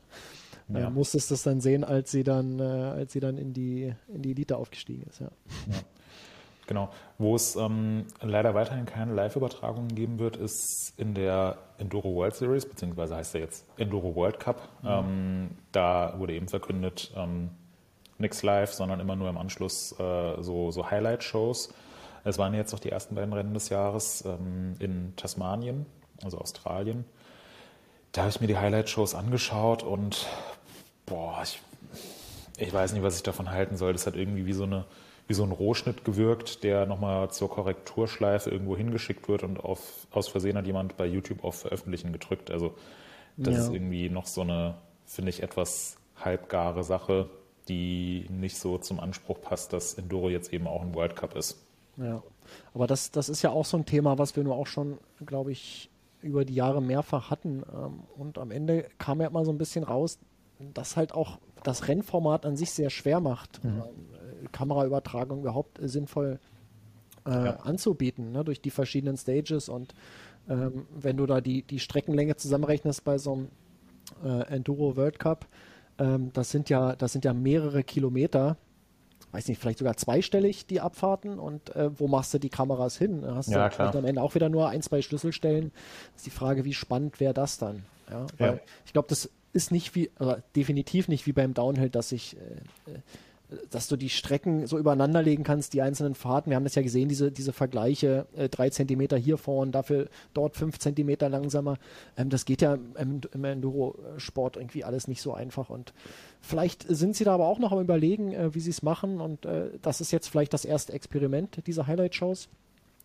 ja. 0.69 0.87
Äh, 0.87 0.89
musstest 0.89 1.31
das 1.31 1.43
dann 1.43 1.61
sehen, 1.61 1.83
als 1.83 2.11
sie 2.11 2.23
dann, 2.23 2.59
äh, 2.59 2.63
als 2.63 3.13
sie 3.13 3.19
dann 3.19 3.37
in 3.37 3.53
die, 3.53 3.93
in 4.13 4.21
die 4.21 4.31
Elite 4.31 4.57
aufgestiegen 4.57 5.03
ist. 5.09 5.19
Ja. 5.19 5.31
ja. 5.69 5.75
Genau. 6.67 6.89
Wo 7.17 7.35
es 7.35 7.55
ähm, 7.55 8.05
leider 8.21 8.53
weiterhin 8.53 8.85
keine 8.85 9.13
Live-Übertragungen 9.13 9.93
geben 9.95 10.19
wird, 10.19 10.37
ist 10.37 10.93
in 10.97 11.13
der 11.13 11.57
Enduro 11.77 12.15
World 12.15 12.35
Series, 12.35 12.65
beziehungsweise 12.65 13.15
heißt 13.15 13.35
er 13.35 13.41
jetzt 13.41 13.65
Enduro 13.77 14.15
World 14.15 14.39
Cup. 14.39 14.69
Mhm. 14.81 14.89
Ähm, 14.89 15.51
da 15.71 16.13
wurde 16.17 16.33
eben 16.33 16.47
verkündet, 16.47 17.11
ähm, 17.15 17.49
nichts 18.17 18.43
live, 18.43 18.71
sondern 18.71 18.99
immer 18.99 19.15
nur 19.15 19.29
im 19.29 19.37
Anschluss 19.37 19.93
äh, 19.99 20.41
so, 20.41 20.71
so 20.71 20.89
Highlight-Shows. 20.89 21.73
Es 22.23 22.37
waren 22.37 22.53
jetzt 22.53 22.71
noch 22.71 22.79
die 22.79 22.89
ersten 22.89 23.15
beiden 23.15 23.33
Rennen 23.33 23.53
des 23.53 23.69
Jahres 23.69 24.23
ähm, 24.25 24.75
in 24.79 25.13
Tasmanien, 25.17 25.85
also 26.23 26.37
Australien. 26.37 27.03
Da 28.13 28.21
habe 28.21 28.29
ich 28.29 28.39
mir 28.39 28.47
die 28.47 28.57
Highlight-Shows 28.57 29.15
angeschaut 29.15 29.83
und 29.83 30.27
boah, 31.05 31.41
ich, 31.43 31.59
ich 32.57 32.71
weiß 32.71 32.93
nicht, 32.93 33.03
was 33.03 33.17
ich 33.17 33.23
davon 33.23 33.51
halten 33.51 33.75
soll. 33.75 33.91
Das 33.91 34.07
hat 34.07 34.15
irgendwie 34.15 34.45
wie 34.45 34.53
so 34.53 34.63
eine 34.63 34.85
wie 35.27 35.33
so 35.33 35.43
ein 35.43 35.51
Rohschnitt 35.51 36.03
gewirkt, 36.03 36.63
der 36.63 36.85
nochmal 36.85 37.31
zur 37.31 37.49
Korrekturschleife 37.49 38.49
irgendwo 38.49 38.75
hingeschickt 38.75 39.29
wird 39.29 39.43
und 39.43 39.63
auf, 39.63 40.07
aus 40.11 40.27
Versehen 40.27 40.57
hat 40.57 40.67
jemand 40.67 40.97
bei 40.97 41.05
YouTube 41.05 41.43
auf 41.43 41.55
Veröffentlichen 41.61 42.11
gedrückt. 42.11 42.51
Also 42.51 42.73
das 43.37 43.55
ja. 43.55 43.61
ist 43.61 43.73
irgendwie 43.73 44.09
noch 44.09 44.27
so 44.27 44.41
eine, 44.41 44.75
finde 45.05 45.29
ich, 45.29 45.41
etwas 45.41 45.97
halbgare 46.17 46.83
Sache, 46.83 47.29
die 47.67 48.25
nicht 48.29 48.57
so 48.57 48.77
zum 48.77 48.99
Anspruch 48.99 49.39
passt, 49.41 49.73
dass 49.73 49.93
Enduro 49.93 50.29
jetzt 50.29 50.53
eben 50.53 50.67
auch 50.67 50.81
ein 50.81 50.93
World 50.93 51.15
Cup 51.15 51.35
ist. 51.35 51.57
Ja, 51.97 52.21
aber 52.73 52.87
das, 52.87 53.11
das 53.11 53.29
ist 53.29 53.41
ja 53.41 53.51
auch 53.51 53.65
so 53.65 53.77
ein 53.77 53.85
Thema, 53.85 54.17
was 54.17 54.35
wir 54.35 54.43
nur 54.43 54.55
auch 54.55 54.67
schon, 54.67 54.97
glaube 55.25 55.51
ich, 55.51 55.89
über 56.21 56.45
die 56.45 56.55
Jahre 56.55 56.81
mehrfach 56.81 57.29
hatten. 57.29 57.63
Ähm, 57.73 58.03
und 58.17 58.37
am 58.37 58.51
Ende 58.51 58.87
kam 58.97 59.21
ja 59.21 59.27
immer 59.27 59.45
so 59.45 59.51
ein 59.51 59.57
bisschen 59.57 59.83
raus, 59.83 60.19
dass 60.73 60.97
halt 60.97 61.13
auch 61.13 61.39
das 61.63 61.87
Rennformat 61.87 62.45
an 62.45 62.57
sich 62.57 62.71
sehr 62.71 62.89
schwer 62.89 63.19
macht. 63.19 63.63
Mhm. 63.63 63.83
Kameraübertragung 64.51 65.41
überhaupt 65.41 65.79
äh, 65.79 65.87
sinnvoll 65.87 66.39
äh, 67.25 67.29
ja. 67.31 67.55
anzubieten, 67.57 68.31
ne, 68.31 68.43
durch 68.43 68.61
die 68.61 68.69
verschiedenen 68.69 69.17
Stages. 69.17 69.69
Und 69.69 69.93
ähm, 70.49 70.85
wenn 70.93 71.17
du 71.17 71.25
da 71.25 71.41
die, 71.41 71.63
die 71.63 71.79
Streckenlänge 71.79 72.35
zusammenrechnest 72.35 73.03
bei 73.03 73.17
so 73.17 73.33
einem 73.33 73.47
äh, 74.23 74.53
Enduro 74.53 74.95
World 74.97 75.19
Cup, 75.19 75.47
ähm, 75.97 76.31
das 76.33 76.51
sind 76.51 76.69
ja, 76.69 76.95
das 76.95 77.13
sind 77.13 77.25
ja 77.25 77.33
mehrere 77.33 77.83
Kilometer, 77.83 78.57
weiß 79.31 79.47
nicht, 79.47 79.59
vielleicht 79.59 79.79
sogar 79.79 79.97
zweistellig 79.97 80.67
die 80.67 80.81
Abfahrten 80.81 81.39
und 81.39 81.75
äh, 81.75 81.97
wo 81.97 82.07
machst 82.07 82.33
du 82.33 82.39
die 82.39 82.49
Kameras 82.49 82.97
hin? 82.97 83.23
Hast 83.25 83.49
ja, 83.49 83.69
du 83.69 83.97
am 83.97 84.05
Ende 84.05 84.21
auch 84.21 84.35
wieder 84.35 84.49
nur 84.49 84.69
ein, 84.69 84.81
zwei 84.81 85.01
Schlüsselstellen. 85.01 85.71
Ist 86.15 86.25
die 86.25 86.31
Frage, 86.31 86.65
wie 86.65 86.73
spannend 86.73 87.19
wäre 87.19 87.33
das 87.33 87.57
dann? 87.57 87.83
Ja, 88.11 88.27
ja. 88.37 88.59
ich 88.85 88.93
glaube, 88.93 89.07
das 89.07 89.29
ist 89.53 89.71
nicht 89.71 89.95
wie, 89.95 90.11
also 90.17 90.35
definitiv 90.55 91.07
nicht 91.07 91.25
wie 91.25 91.31
beim 91.31 91.53
Downhill, 91.53 91.89
dass 91.89 92.11
ich 92.11 92.35
äh, 92.37 92.91
äh 92.91 92.99
dass 93.69 93.87
du 93.87 93.95
die 93.95 94.09
Strecken 94.09 94.67
so 94.67 94.77
übereinander 94.77 95.21
legen 95.21 95.43
kannst, 95.43 95.73
die 95.73 95.81
einzelnen 95.81 96.15
Fahrten. 96.15 96.49
Wir 96.49 96.55
haben 96.55 96.63
das 96.63 96.75
ja 96.75 96.81
gesehen, 96.81 97.09
diese, 97.09 97.31
diese 97.31 97.53
Vergleiche, 97.53 98.25
äh, 98.35 98.49
drei 98.49 98.69
Zentimeter 98.69 99.17
hier 99.17 99.37
vorne, 99.37 99.71
dafür 99.71 100.07
dort 100.33 100.55
fünf 100.55 100.79
Zentimeter 100.79 101.29
langsamer. 101.29 101.77
Ähm, 102.17 102.29
das 102.29 102.45
geht 102.45 102.61
ja 102.61 102.77
im, 102.97 103.21
im 103.31 103.43
Enduro-Sport 103.43 104.57
irgendwie 104.57 104.83
alles 104.83 105.07
nicht 105.07 105.21
so 105.21 105.33
einfach. 105.33 105.69
Und 105.69 105.93
vielleicht 106.41 106.85
sind 106.87 107.15
sie 107.15 107.23
da 107.23 107.33
aber 107.33 107.47
auch 107.47 107.59
noch 107.59 107.71
am 107.71 107.81
Überlegen, 107.81 108.33
äh, 108.33 108.53
wie 108.53 108.59
sie 108.59 108.71
es 108.71 108.83
machen. 108.83 109.21
Und 109.21 109.45
äh, 109.45 109.69
das 109.81 110.01
ist 110.01 110.11
jetzt 110.11 110.27
vielleicht 110.27 110.53
das 110.53 110.65
erste 110.65 110.93
Experiment 110.93 111.65
dieser 111.67 111.87
Highlight-Shows. 111.87 112.49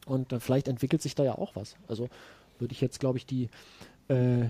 Und 0.07 0.33
äh, 0.33 0.41
vielleicht 0.41 0.69
entwickelt 0.69 1.03
sich 1.03 1.15
da 1.15 1.25
ja 1.25 1.39
auch 1.39 1.57
was. 1.57 1.77
Also 1.87 2.09
würde 2.59 2.73
ich 2.73 2.81
jetzt, 2.81 3.01
glaube 3.01 3.19
ich, 3.19 3.27
die 3.27 3.49
äh, 4.09 4.47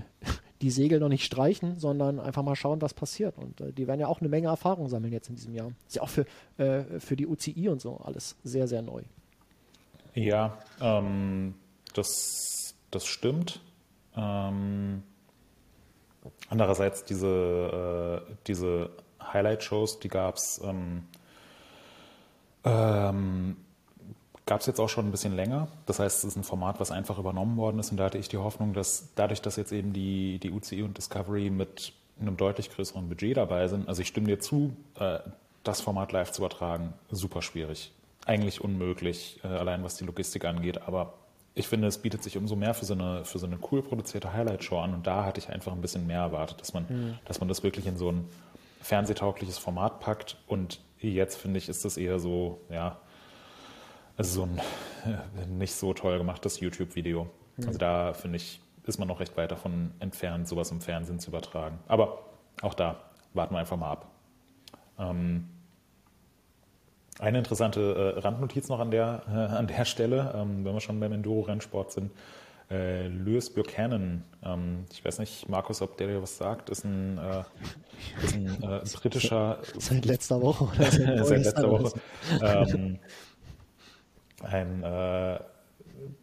die 0.61 0.71
Segel 0.71 0.99
noch 0.99 1.09
nicht 1.09 1.23
streichen, 1.23 1.79
sondern 1.79 2.19
einfach 2.19 2.43
mal 2.43 2.55
schauen, 2.55 2.81
was 2.81 2.93
passiert. 2.93 3.37
Und 3.37 3.61
äh, 3.61 3.71
die 3.71 3.87
werden 3.87 3.99
ja 3.99 4.07
auch 4.07 4.19
eine 4.19 4.29
Menge 4.29 4.47
Erfahrung 4.47 4.89
sammeln 4.89 5.13
jetzt 5.13 5.29
in 5.29 5.35
diesem 5.35 5.53
Jahr. 5.53 5.71
Ist 5.87 5.95
ja 5.95 6.01
auch 6.01 6.09
für, 6.09 6.25
äh, 6.57 6.99
für 6.99 7.15
die 7.15 7.27
UCI 7.27 7.69
und 7.69 7.81
so 7.81 7.97
alles 7.97 8.35
sehr, 8.43 8.67
sehr 8.67 8.81
neu. 8.81 9.03
Ja, 10.13 10.57
ähm, 10.81 11.55
das, 11.93 12.75
das 12.91 13.05
stimmt. 13.05 13.61
Ähm, 14.15 15.03
andererseits 16.49 17.05
diese, 17.05 18.25
äh, 18.27 18.33
diese 18.47 18.89
Highlight-Shows, 19.21 19.99
die 19.99 20.09
gab 20.09 20.35
es 20.35 20.59
ähm, 20.63 21.03
ähm 22.65 23.57
gab 24.49 24.61
es 24.61 24.65
jetzt 24.65 24.79
auch 24.79 24.89
schon 24.89 25.07
ein 25.07 25.11
bisschen 25.11 25.35
länger. 25.35 25.67
Das 25.85 25.99
heißt, 25.99 26.17
es 26.17 26.23
ist 26.23 26.35
ein 26.35 26.43
Format, 26.43 26.79
was 26.79 26.89
einfach 26.89 27.19
übernommen 27.19 27.55
worden 27.55 27.77
ist. 27.77 27.91
Und 27.91 27.97
da 27.97 28.05
hatte 28.05 28.17
ich 28.17 28.29
die 28.29 28.37
Hoffnung, 28.37 28.73
dass 28.73 29.09
dadurch, 29.13 29.43
dass 29.43 29.57
jetzt 29.57 29.71
eben 29.71 29.93
die, 29.93 30.39
die 30.39 30.49
UCI 30.49 30.81
und 30.81 30.97
Discovery 30.97 31.51
mit 31.51 31.93
einem 32.19 32.35
deutlich 32.35 32.71
größeren 32.71 33.07
Budget 33.07 33.37
dabei 33.37 33.67
sind, 33.67 33.87
also 33.87 34.01
ich 34.01 34.07
stimme 34.07 34.25
dir 34.25 34.39
zu, 34.39 34.75
äh, 34.99 35.19
das 35.63 35.81
Format 35.81 36.13
live 36.13 36.31
zu 36.31 36.41
übertragen, 36.41 36.95
super 37.11 37.43
schwierig. 37.43 37.91
Eigentlich 38.25 38.59
unmöglich, 38.59 39.39
äh, 39.43 39.47
allein 39.49 39.83
was 39.83 39.97
die 39.97 40.05
Logistik 40.05 40.45
angeht. 40.45 40.81
Aber 40.81 41.13
ich 41.53 41.67
finde, 41.67 41.87
es 41.87 41.99
bietet 41.99 42.23
sich 42.23 42.35
umso 42.35 42.55
mehr 42.55 42.73
für 42.73 42.85
so 42.85 42.95
eine, 42.95 43.25
für 43.25 43.37
so 43.37 43.45
eine 43.45 43.59
cool 43.71 43.83
produzierte 43.83 44.33
Highlight-Show 44.33 44.79
an. 44.79 44.95
Und 44.95 45.05
da 45.05 45.25
hatte 45.25 45.39
ich 45.39 45.49
einfach 45.49 45.73
ein 45.73 45.81
bisschen 45.81 46.07
mehr 46.07 46.21
erwartet, 46.21 46.59
dass 46.59 46.73
man, 46.73 46.85
mhm. 46.89 47.19
dass 47.25 47.39
man 47.39 47.49
das 47.49 47.61
wirklich 47.61 47.85
in 47.85 47.97
so 47.97 48.11
ein 48.11 48.27
fernsehtaugliches 48.81 49.59
Format 49.59 49.99
packt. 49.99 50.37
Und 50.47 50.79
jetzt, 50.99 51.35
finde 51.35 51.59
ich, 51.59 51.69
ist 51.69 51.85
das 51.85 51.97
eher 51.97 52.17
so, 52.17 52.61
ja, 52.71 52.97
also 54.19 54.41
so 54.41 54.43
ein 54.43 54.59
äh, 55.05 55.45
nicht 55.47 55.73
so 55.73 55.93
toll 55.93 56.17
gemachtes 56.17 56.59
YouTube-Video. 56.59 57.29
Mhm. 57.55 57.67
Also 57.67 57.79
da 57.79 58.13
finde 58.13 58.35
ich, 58.35 58.59
ist 58.85 58.99
man 58.99 59.07
noch 59.07 59.21
recht 59.21 59.35
weit 59.37 59.51
davon 59.51 59.91
entfernt, 59.99 60.47
sowas 60.47 60.71
im 60.71 60.81
Fernsehen 60.81 61.19
zu 61.19 61.29
übertragen. 61.29 61.79
Aber 61.87 62.25
auch 62.61 62.73
da 62.73 62.97
warten 63.33 63.55
wir 63.55 63.59
einfach 63.59 63.77
mal 63.77 63.91
ab. 63.91 64.11
Ähm, 64.99 65.47
eine 67.19 67.37
interessante 67.37 68.13
äh, 68.17 68.19
Randnotiz 68.19 68.67
noch 68.67 68.79
an 68.79 68.91
der, 68.91 69.23
äh, 69.29 69.55
an 69.55 69.67
der 69.67 69.85
Stelle, 69.85 70.33
ähm, 70.35 70.65
wenn 70.65 70.73
wir 70.73 70.81
schon 70.81 70.99
beim 70.99 71.13
Enduro-Rennsport 71.13 71.93
sind. 71.93 72.11
Äh, 72.69 73.07
Lewis 73.07 73.49
Buchanan, 73.49 74.25
ähm, 74.43 74.85
ich 74.91 75.03
weiß 75.03 75.19
nicht, 75.19 75.47
Markus, 75.47 75.81
ob 75.81 75.97
der 75.97 76.07
dir 76.07 76.21
was 76.21 76.37
sagt, 76.37 76.69
ist 76.69 76.83
ein, 76.83 77.17
äh, 77.17 77.43
ist 78.23 78.35
ein 78.35 78.63
äh, 78.63 78.81
britischer. 78.93 79.59
Seit 79.77 80.05
letzter 80.05 80.41
Woche. 80.41 80.65
Oder 80.65 80.91
seit 81.25 81.45
letzter 81.45 81.69
Woche. 81.69 81.99
Ähm, 82.41 82.99
ein 84.43 84.83
äh, 84.83 85.39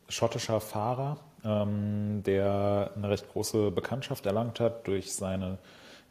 schottischer 0.09 0.61
Fahrer, 0.61 1.19
ähm, 1.45 2.23
der 2.25 2.93
eine 2.97 3.11
recht 3.11 3.29
große 3.31 3.71
Bekanntschaft 3.71 4.27
erlangt 4.27 4.61
hat 4.61 4.87
durch 4.87 5.15
seine 5.15 5.59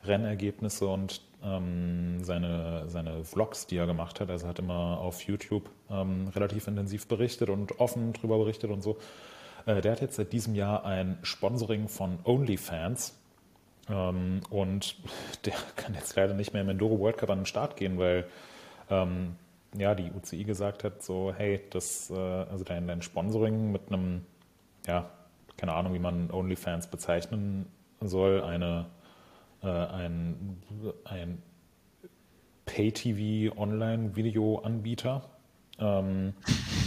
Rennergebnisse 0.03 0.88
und 0.88 1.22
ähm, 1.43 2.24
seine, 2.24 2.86
seine 2.88 3.24
Vlogs, 3.24 3.68
die 3.68 3.78
er 3.78 3.86
gemacht 3.86 4.20
hat. 4.20 4.30
Also 4.30 4.47
hat 4.47 4.60
immer 4.60 4.99
auf 4.99 5.22
YouTube 5.22 5.70
ähm, 5.89 6.28
relativ 6.36 6.68
intensiv 6.68 7.08
berichtet 7.08 7.49
und 7.49 7.80
offen 7.80 8.14
darüber 8.14 8.38
berichtet 8.38 8.72
und 8.72 8.82
so. 8.82 8.97
Äh, 9.66 9.82
der 9.82 9.93
hat 9.93 10.01
jetzt 10.01 10.16
seit 10.16 10.34
diesem 10.34 10.56
Jahr 10.56 10.86
ein 10.86 11.18
Sponsoring 11.24 11.88
von 11.88 12.20
OnlyFans. 12.24 13.18
Ähm, 13.89 14.41
und 14.49 14.95
der 15.45 15.56
kann 15.76 15.93
jetzt 15.93 16.16
leider 16.16 16.34
nicht 16.34 16.53
mehr 16.53 16.62
im 16.62 16.70
Enduro 16.70 16.99
World 16.99 17.18
Cup 17.18 17.30
an 17.30 17.39
den 17.39 17.45
Start 17.45 17.78
gehen, 17.78 17.97
weil 17.97 18.26
ähm, 18.89 19.36
ja, 19.78 19.96
die 19.96 20.12
UCI 20.12 20.44
gesagt 20.44 20.84
hat, 20.84 21.02
so, 21.04 21.34
hey, 21.36 21.62
das, 21.70 22.10
äh, 22.10 22.16
also 22.16 22.64
dein, 22.64 22.88
dein 22.88 23.02
Sponsoring 23.02 23.72
mit 23.72 23.90
einem, 23.90 24.26
ja, 24.88 25.10
keine 25.58 25.74
Ahnung, 25.74 25.94
wie 25.94 26.00
man 26.00 26.32
OnlyFans 26.32 26.88
bezeichnen 26.88 27.68
soll, 28.02 28.42
eine, 28.42 28.88
äh, 29.64 29.68
ein, 29.68 30.62
ein 31.06 31.42
Pay-TV-Online-Video-Anbieter. 32.66 35.30
Ähm, 35.80 36.34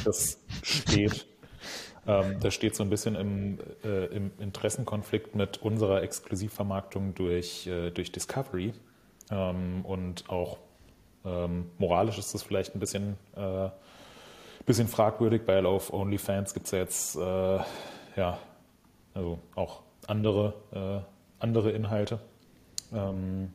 das 0.05 0.39
steht 0.63 1.27
ähm, 2.09 2.41
das 2.41 2.55
steht 2.55 2.75
so 2.75 2.83
ein 2.83 2.91
bisschen 2.91 3.15
im, 3.15 3.59
äh, 3.85 4.07
im, 4.07 4.33
Interessenkonflikt 4.39 5.35
mit 5.35 5.59
unserer 5.59 6.03
Exklusivvermarktung 6.03 7.15
durch, 7.15 7.67
äh, 7.67 7.91
durch 7.91 8.11
Discovery. 8.11 8.73
Ähm, 9.31 9.85
und 9.85 10.29
auch 10.31 10.59
ähm, 11.29 11.71
moralisch 11.79 12.19
ist 12.19 12.35
das 12.35 12.43
vielleicht 12.43 12.75
ein 12.75 12.81
bisschen, 12.81 13.17
äh, 13.37 13.69
bisschen 14.65 14.89
fragwürdig, 14.89 15.43
weil 15.47 15.67
auf 15.67 15.93
OnlyFans 15.93 16.55
gibt 16.55 16.67
es 16.67 16.73
ja 16.73 16.79
jetzt 16.79 17.17
äh, 17.17 17.59
ja, 18.17 18.39
also 19.15 19.39
auch 19.55 19.83
andere, 20.07 20.55
äh, 20.73 21.43
andere 21.43 21.71
Inhalte. 21.71 22.21
Ähm, 22.93 23.53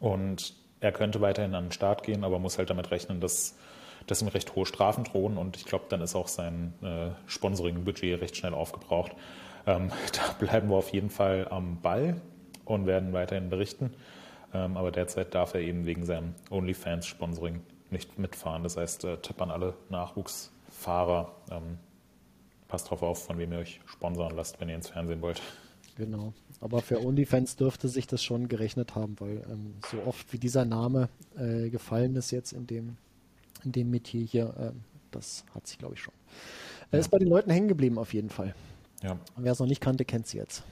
und 0.00 0.54
er 0.80 0.92
könnte 0.92 1.20
weiterhin 1.20 1.54
an 1.54 1.66
den 1.66 1.72
Start 1.72 2.02
gehen, 2.02 2.22
aber 2.22 2.38
muss 2.38 2.58
halt 2.58 2.70
damit 2.70 2.90
rechnen, 2.90 3.20
dass 3.20 3.56
dass 4.06 4.22
ihm 4.22 4.28
recht 4.28 4.54
hohe 4.54 4.66
Strafen 4.66 5.04
drohen 5.04 5.36
und 5.36 5.56
ich 5.56 5.64
glaube, 5.64 5.86
dann 5.88 6.00
ist 6.00 6.14
auch 6.14 6.28
sein 6.28 6.72
äh, 6.82 7.10
Sponsoring-Budget 7.26 8.20
recht 8.20 8.36
schnell 8.36 8.54
aufgebraucht. 8.54 9.12
Ähm, 9.66 9.90
da 10.12 10.32
bleiben 10.38 10.68
wir 10.68 10.76
auf 10.76 10.90
jeden 10.90 11.10
Fall 11.10 11.48
am 11.50 11.80
Ball 11.80 12.20
und 12.64 12.86
werden 12.86 13.12
weiterhin 13.12 13.50
berichten. 13.50 13.94
Ähm, 14.54 14.76
aber 14.76 14.90
derzeit 14.90 15.34
darf 15.34 15.54
er 15.54 15.60
eben 15.60 15.86
wegen 15.86 16.04
seinem 16.04 16.34
OnlyFans-Sponsoring 16.50 17.60
nicht 17.90 18.18
mitfahren. 18.18 18.62
Das 18.62 18.76
heißt, 18.76 19.04
äh, 19.04 19.16
Tipp 19.18 19.40
an 19.40 19.50
alle 19.50 19.74
Nachwuchsfahrer, 19.90 21.32
ähm, 21.50 21.78
passt 22.68 22.90
drauf 22.90 23.02
auf, 23.02 23.24
von 23.24 23.38
wem 23.38 23.52
ihr 23.52 23.58
euch 23.58 23.80
sponsern 23.86 24.32
lasst, 24.34 24.60
wenn 24.60 24.68
ihr 24.68 24.74
ins 24.74 24.88
Fernsehen 24.88 25.22
wollt. 25.22 25.40
Genau. 25.96 26.32
Aber 26.60 26.82
für 26.82 27.04
OnlyFans 27.04 27.56
dürfte 27.56 27.88
sich 27.88 28.06
das 28.06 28.22
schon 28.22 28.48
gerechnet 28.48 28.94
haben, 28.94 29.16
weil 29.18 29.44
ähm, 29.50 29.74
so 29.90 29.98
oft 30.06 30.32
wie 30.32 30.38
dieser 30.38 30.64
Name 30.64 31.08
äh, 31.38 31.70
gefallen 31.70 32.16
ist 32.16 32.30
jetzt 32.30 32.52
in 32.52 32.66
dem 32.66 32.96
in 33.64 33.72
dem 33.72 33.90
Metier 33.90 34.24
hier, 34.24 34.54
äh, 34.58 34.72
das 35.10 35.44
hat 35.54 35.66
sich, 35.66 35.78
glaube 35.78 35.94
ich, 35.94 36.00
schon. 36.00 36.14
Er 36.90 36.98
ja. 36.98 37.00
ist 37.00 37.08
bei 37.08 37.18
den 37.18 37.28
Leuten 37.28 37.50
hängen 37.50 37.68
geblieben, 37.68 37.98
auf 37.98 38.14
jeden 38.14 38.30
Fall. 38.30 38.54
Ja. 39.02 39.18
Wer 39.36 39.52
es 39.52 39.58
noch 39.58 39.66
nicht 39.66 39.80
kannte, 39.80 40.04
kennt 40.04 40.26
es 40.26 40.32
jetzt. 40.32 40.62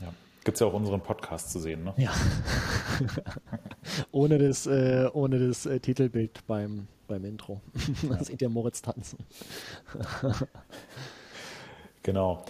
Ja. 0.00 0.12
Gibt 0.44 0.56
es 0.56 0.60
ja 0.60 0.66
auch 0.66 0.72
unseren 0.72 1.00
Podcast 1.00 1.50
zu 1.50 1.60
sehen, 1.60 1.84
ne? 1.84 1.94
Ja. 1.96 2.12
ohne 4.12 4.38
das, 4.38 4.66
äh, 4.66 5.08
ohne 5.12 5.48
das 5.48 5.66
äh, 5.66 5.80
Titelbild 5.80 6.46
beim, 6.46 6.88
beim 7.08 7.24
Intro. 7.24 7.60
da 8.08 8.22
seht 8.22 8.42
ihr 8.42 8.48
Moritz 8.48 8.82
tanzen. 8.82 9.18
genau. 12.02 12.44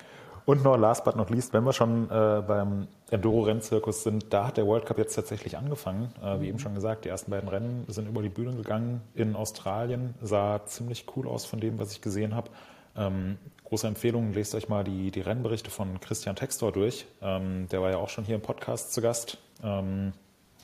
Und 0.47 0.65
noch 0.65 0.77
last 0.77 1.05
but 1.05 1.17
not 1.17 1.31
least, 1.31 1.53
wenn 1.53 1.65
wir 1.65 1.73
schon 1.73 2.07
äh, 2.11 2.43
beim 2.47 2.89
Enduro-Rennzirkus 3.11 4.03
sind, 4.03 4.33
da 4.33 4.49
hat 4.49 4.57
der 4.57 4.67
World 4.67 4.87
Cup 4.87 4.99
jetzt 4.99 5.15
tatsächlich 5.15 5.57
angefangen. 5.57 6.13
Äh, 6.23 6.41
wie 6.41 6.49
eben 6.49 6.59
schon 6.59 6.75
gesagt, 6.75 7.05
die 7.05 7.09
ersten 7.09 7.31
beiden 7.31 7.49
Rennen 7.49 7.85
sind 7.89 8.09
über 8.09 8.23
die 8.23 8.31
Bühne 8.31 8.57
gegangen 8.57 9.01
in 9.15 9.37
Australien. 9.37 10.15
Sah 10.23 10.65
ziemlich 10.67 11.07
cool 11.15 11.29
aus 11.29 11.45
von 11.45 11.61
dem, 11.61 11.79
was 11.79 11.93
ich 11.93 12.01
gesehen 12.01 12.35
habe. 12.35 12.51
Ähm, 12.97 13.39
große 13.65 13.87
Empfehlung, 13.87 14.33
lest 14.33 14.55
euch 14.55 14.69
mal 14.69 14.83
die, 14.83 15.11
die 15.11 15.21
Rennberichte 15.21 15.71
von 15.71 16.01
Christian 16.01 16.35
Textor 16.35 16.73
durch. 16.73 17.07
Ähm, 17.23 17.69
der 17.71 17.81
war 17.81 17.91
ja 17.91 17.99
auch 17.99 18.09
schon 18.09 18.25
hier 18.25 18.35
im 18.35 18.43
Podcast 18.43 18.93
zu 18.93 19.01
Gast. 19.01 19.39
Ähm, 19.63 20.13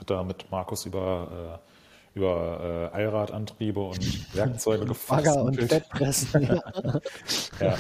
hat 0.00 0.10
da 0.10 0.22
mit 0.22 0.50
Markus 0.50 0.86
über 0.86 1.60
äh, 1.62 2.16
über 2.16 2.90
äh, 2.92 2.96
Allradantriebe 2.96 3.78
und 3.78 4.34
Werkzeuge 4.34 4.86
gefasst. 4.86 5.26
Bagger 5.26 5.42
und 5.42 5.60
Fettpressen. 5.62 6.42
ja. 7.60 7.60
ja. 7.60 7.76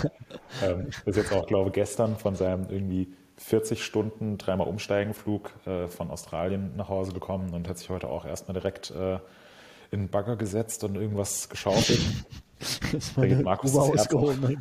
Ähm, 0.62 0.90
ist 1.06 1.16
jetzt 1.16 1.32
auch, 1.32 1.46
glaube 1.46 1.70
ich, 1.70 1.72
gestern 1.72 2.16
von 2.16 2.36
seinem 2.36 2.68
irgendwie 2.68 3.14
40 3.38 3.82
Stunden 3.82 4.36
dreimal 4.36 4.68
Umsteigenflug 4.68 5.52
äh, 5.66 5.88
von 5.88 6.10
Australien 6.10 6.76
nach 6.76 6.90
Hause 6.90 7.12
gekommen 7.12 7.54
und 7.54 7.66
hat 7.66 7.78
sich 7.78 7.88
heute 7.88 8.08
auch 8.08 8.26
erstmal 8.26 8.54
direkt 8.54 8.90
äh, 8.90 9.14
in 9.90 10.00
den 10.00 10.08
Bagger 10.10 10.36
gesetzt 10.36 10.84
und 10.84 10.96
irgendwas 10.96 11.48
geschaufelt. 11.48 12.00
Das 12.92 13.16
war 13.16 13.26
da 13.26 13.34
geht 13.34 13.44
Markus 13.44 13.76
ausgehoben. 13.76 14.44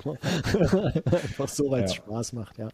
Einfach 1.06 1.48
so, 1.48 1.70
weil 1.72 1.84
es 1.84 1.96
ja. 1.96 2.04
Spaß 2.04 2.34
macht, 2.34 2.58
ja. 2.58 2.70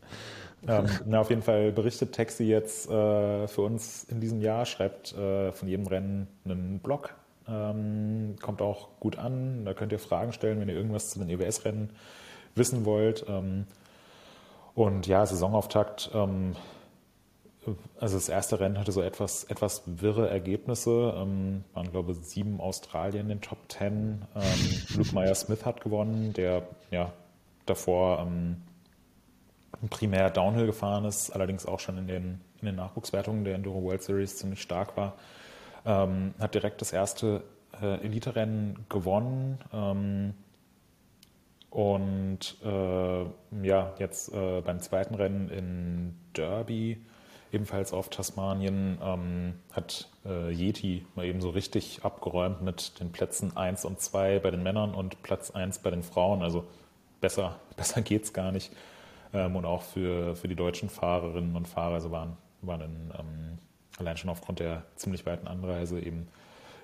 Ähm, 0.68 0.86
na, 1.06 1.22
auf 1.22 1.30
jeden 1.30 1.42
Fall 1.42 1.72
berichtet 1.72 2.14
Taxi 2.14 2.44
jetzt 2.44 2.90
äh, 2.90 3.48
für 3.48 3.62
uns 3.62 4.04
in 4.06 4.20
diesem 4.20 4.42
Jahr, 4.42 4.66
schreibt 4.66 5.14
äh, 5.14 5.52
von 5.52 5.68
jedem 5.68 5.88
Rennen 5.88 6.28
einen 6.46 6.80
Blog. 6.80 7.16
Ähm, 7.48 8.36
kommt 8.42 8.62
auch 8.62 8.90
gut 9.00 9.18
an. 9.18 9.66
Da 9.66 9.74
könnt 9.74 9.92
ihr 9.92 10.00
Fragen 10.00 10.34
stellen, 10.34 10.60
wenn 10.60 10.70
ihr 10.70 10.76
irgendwas 10.76 11.10
zu 11.10 11.20
den 11.20 11.30
EWS-Rennen 11.30 11.90
wissen 12.56 12.86
wollt. 12.86 13.26
Ähm, 13.28 13.66
und 14.76 15.08
ja, 15.08 15.26
Saisonauftakt. 15.26 16.12
Also 18.00 18.16
das 18.18 18.28
erste 18.28 18.60
Rennen 18.60 18.80
hatte 18.80 18.92
so 18.92 19.02
etwas, 19.02 19.44
etwas 19.44 19.84
wirre 19.86 20.30
Ergebnisse. 20.30 21.14
Ähm, 21.16 21.64
waren, 21.74 21.92
glaube 21.92 22.14
ich, 22.14 22.18
sieben 22.20 22.60
Australien 22.60 23.24
in 23.24 23.30
den 23.30 23.42
Top 23.42 23.70
Ten. 23.70 24.26
Ähm, 24.36 24.98
Luke 24.98 25.14
Meyer-Smith 25.14 25.66
hat 25.66 25.82
gewonnen, 25.82 26.34
der 26.34 26.68
ja 26.90 27.14
davor 27.68 28.20
ähm, 28.20 28.64
primär 29.90 30.30
Downhill 30.30 30.66
gefahren 30.66 31.06
ist, 31.06 31.32
allerdings 31.32 31.66
auch 31.66 31.80
schon 31.80 31.98
in 31.98 32.08
den, 32.08 32.42
in 32.62 32.66
den 32.66 32.76
Nachwuchswertungen 32.76 33.44
der 33.44 33.56
Enduro 33.56 33.84
World 33.84 34.02
Series 34.02 34.38
ziemlich 34.38 34.62
stark 34.62 34.98
war. 34.98 35.14
Ähm, 35.86 36.34
hat 36.40 36.56
direkt 36.56 36.82
das 36.82 36.94
erste 36.94 37.44
äh, 37.80 38.04
Elite-Rennen 38.04 38.86
gewonnen. 38.90 39.60
Ähm, 39.72 40.34
und 41.70 42.58
äh, 42.64 43.26
ja, 43.64 43.94
jetzt 43.98 44.34
äh, 44.34 44.62
beim 44.62 44.80
zweiten 44.80 45.16
Rennen 45.16 45.50
in 45.50 46.16
Derby, 46.36 47.02
ebenfalls 47.52 47.94
auf 47.94 48.10
Tasmanien, 48.10 48.98
ähm, 49.04 49.54
hat 49.72 50.10
äh, 50.26 50.52
Yeti 50.52 51.06
mal 51.16 51.26
eben 51.26 51.42
so 51.42 51.50
richtig 51.50 52.00
abgeräumt 52.04 52.62
mit 52.62 53.00
den 53.00 53.12
Plätzen 53.12 53.56
1 53.56 53.86
und 53.86 54.00
2 54.00 54.40
bei 54.40 54.52
den 54.52 54.64
Männern 54.64 54.94
und 54.94 55.22
Platz 55.24 55.52
1 55.52 55.80
bei 55.80 55.92
den 55.92 56.04
Frauen. 56.04 56.42
Also 56.42 56.66
besser, 57.20 57.60
besser 57.76 58.02
geht's 58.02 58.34
gar 58.34 58.52
nicht 58.52 58.72
ähm, 59.34 59.56
und 59.56 59.66
auch 59.66 59.82
für, 59.82 60.36
für 60.36 60.48
die 60.48 60.56
deutschen 60.56 60.90
Fahrerinnen 60.90 61.56
und 61.56 61.68
Fahrer. 61.68 61.96
Also 61.96 62.12
waren, 62.12 62.38
waren 62.62 62.82
in, 62.82 63.14
ähm, 63.18 63.58
allein 63.98 64.18
schon 64.18 64.30
aufgrund 64.30 64.60
der 64.60 64.84
ziemlich 64.96 65.26
weiten 65.26 65.48
Anreise 65.48 66.00
eben 66.00 66.28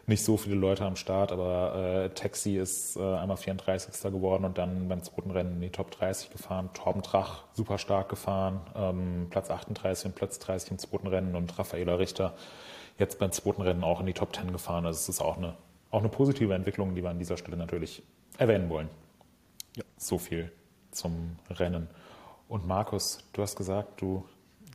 nicht 0.08 0.24
so 0.24 0.38
viele 0.38 0.56
Leute 0.56 0.86
am 0.86 0.96
Start, 0.96 1.34
aber 1.34 1.76
äh, 1.76 2.10
Taxi 2.10 2.58
ist 2.58 2.96
äh, 2.96 3.02
einmal 3.02 3.36
34. 3.36 4.02
geworden 4.04 4.46
und 4.46 4.58
dann 4.58 4.88
beim 4.88 5.04
zweiten 5.04 5.32
Rennen 5.32 5.56
in 5.56 5.62
die 5.62 5.70
Top 5.70 5.92
30 5.92 6.30
gefahren. 6.30 6.70
Torben 6.74 7.04
Trach 7.04 7.44
super 7.54 7.78
stark 7.78 8.08
gefahren, 8.08 8.62
ähm, 8.74 9.28
Platz 9.30 9.52
38 9.52 10.06
und 10.06 10.16
Platz 10.16 10.40
30 10.40 10.72
im 10.72 10.78
zweiten 10.80 11.08
Rennen 11.08 11.36
und 11.36 11.60
Raffaela 11.60 11.96
Richter 11.96 12.36
jetzt 12.98 13.20
beim 13.20 13.34
zweiten 13.34 13.62
Rennen 13.62 13.84
auch 13.84 14.00
in 14.00 14.06
die 14.06 14.14
Top 14.14 14.34
10 14.34 14.54
gefahren. 14.54 14.86
Also 14.86 14.98
es 14.98 15.10
ist 15.10 15.22
auch 15.22 15.36
eine, 15.36 15.58
auch 15.92 16.00
eine 16.00 16.10
positive 16.10 16.54
Entwicklung, 16.54 16.96
die 16.96 17.04
wir 17.04 17.10
an 17.10 17.20
dieser 17.20 17.36
Stelle 17.36 17.58
natürlich 17.58 18.02
erwähnen 18.38 18.70
wollen. 18.70 18.90
Ja. 19.76 19.84
So 19.98 20.18
viel 20.18 20.52
zum 20.92 21.36
Rennen. 21.50 21.90
Und 22.48 22.66
Markus, 22.66 23.20
du 23.34 23.42
hast 23.42 23.58
gesagt, 23.58 24.02
du 24.02 24.24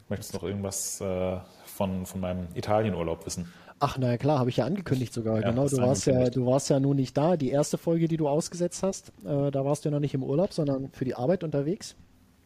möchtest 0.08 0.34
noch 0.34 0.42
irgendwas 0.42 1.00
äh, 1.00 1.38
von, 1.66 2.06
von 2.06 2.20
meinem 2.20 2.48
Italienurlaub 2.54 3.26
wissen. 3.26 3.52
Ach, 3.80 3.98
na 3.98 4.10
ja, 4.10 4.16
klar, 4.16 4.38
habe 4.38 4.50
ich 4.50 4.58
ja 4.58 4.64
angekündigt 4.64 5.12
sogar. 5.12 5.40
Ja, 5.40 5.50
genau, 5.50 5.66
du 5.66 5.76
warst 5.78 6.06
ja, 6.06 6.30
du 6.30 6.46
warst 6.46 6.70
ja 6.70 6.78
nun 6.78 6.96
nicht 6.96 7.16
da. 7.16 7.36
Die 7.36 7.50
erste 7.50 7.78
Folge, 7.78 8.06
die 8.06 8.16
du 8.16 8.28
ausgesetzt 8.28 8.82
hast, 8.82 9.08
äh, 9.24 9.50
da 9.50 9.64
warst 9.64 9.84
du 9.84 9.88
ja 9.88 9.92
noch 9.92 10.00
nicht 10.00 10.14
im 10.14 10.22
Urlaub, 10.22 10.52
sondern 10.52 10.90
für 10.92 11.04
die 11.04 11.16
Arbeit 11.16 11.42
unterwegs. 11.42 11.96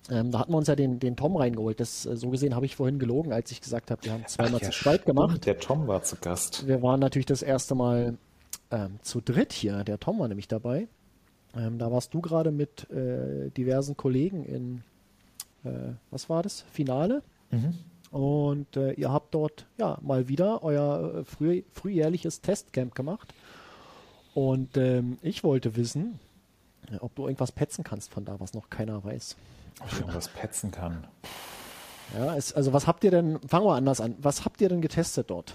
Ähm, 0.09 0.31
da 0.31 0.39
hatten 0.39 0.53
wir 0.53 0.57
uns 0.57 0.69
ja 0.69 0.77
den, 0.77 0.99
den 0.99 1.17
Tom 1.17 1.37
reingeholt. 1.37 1.79
Das, 1.81 2.07
äh, 2.07 2.17
so 2.17 2.31
gesehen 2.31 2.55
habe 2.55 2.65
ich 2.65 2.77
vorhin 2.77 2.99
gelogen, 2.99 3.33
als 3.33 3.51
ich 3.51 3.61
gesagt 3.61 3.91
habe, 3.91 4.03
wir 4.05 4.13
haben 4.13 4.27
zweimal 4.27 4.63
ja, 4.63 4.71
zu 4.71 4.81
zweit 4.81 5.05
gemacht. 5.05 5.45
Der 5.45 5.59
Tom 5.59 5.87
war 5.87 6.03
zu 6.03 6.17
Gast. 6.17 6.67
Wir 6.67 6.81
waren 6.83 7.01
natürlich 7.01 7.27
das 7.27 7.43
erste 7.43 7.75
Mal 7.75 8.17
ähm, 8.71 8.99
zu 9.03 9.21
dritt 9.21 9.53
hier. 9.53 9.85
Der 9.85 9.99
Tom 9.99 10.19
war 10.19 10.29
nämlich 10.29 10.49
dabei. 10.49 10.89
Ähm, 11.55 11.79
da 11.79 11.91
warst 11.91 12.15
du 12.15 12.21
gerade 12.21 12.51
mit 12.51 12.89
äh, 12.91 13.51
diversen 13.51 13.97
Kollegen 13.97 14.45
in 14.45 14.83
äh, 15.65 15.95
was 16.11 16.29
war 16.29 16.43
das? 16.43 16.63
Finale. 16.71 17.23
Mhm. 17.51 17.75
Und 18.11 18.77
äh, 18.77 18.93
ihr 18.93 19.13
habt 19.13 19.35
dort 19.35 19.67
ja 19.79 19.99
mal 20.01 20.29
wieder 20.29 20.63
euer 20.63 21.17
äh, 21.17 21.25
früh, 21.25 21.63
frühjährliches 21.73 22.41
Testcamp 22.41 22.95
gemacht. 22.95 23.35
Und 24.35 24.77
ähm, 24.77 25.19
ich 25.23 25.45
wollte 25.45 25.77
wissen, 25.77 26.19
ob 27.01 27.15
du 27.15 27.25
irgendwas 27.25 27.53
petzen 27.53 27.85
kannst 27.85 28.13
von 28.13 28.25
da, 28.25 28.39
was 28.39 28.55
noch 28.55 28.71
keiner 28.71 29.03
weiß. 29.03 29.37
Ob 29.81 29.93
ich 29.93 30.01
irgendwas 30.01 30.29
petzen 30.29 30.71
kann. 30.71 31.07
Ja, 32.15 32.37
es, 32.37 32.53
also 32.53 32.73
was 32.73 32.87
habt 32.87 33.03
ihr 33.05 33.11
denn, 33.11 33.41
fangen 33.47 33.67
wir 33.67 33.75
anders 33.75 34.01
an, 34.01 34.15
was 34.19 34.45
habt 34.45 34.61
ihr 34.61 34.69
denn 34.69 34.81
getestet 34.81 35.31
dort? 35.31 35.55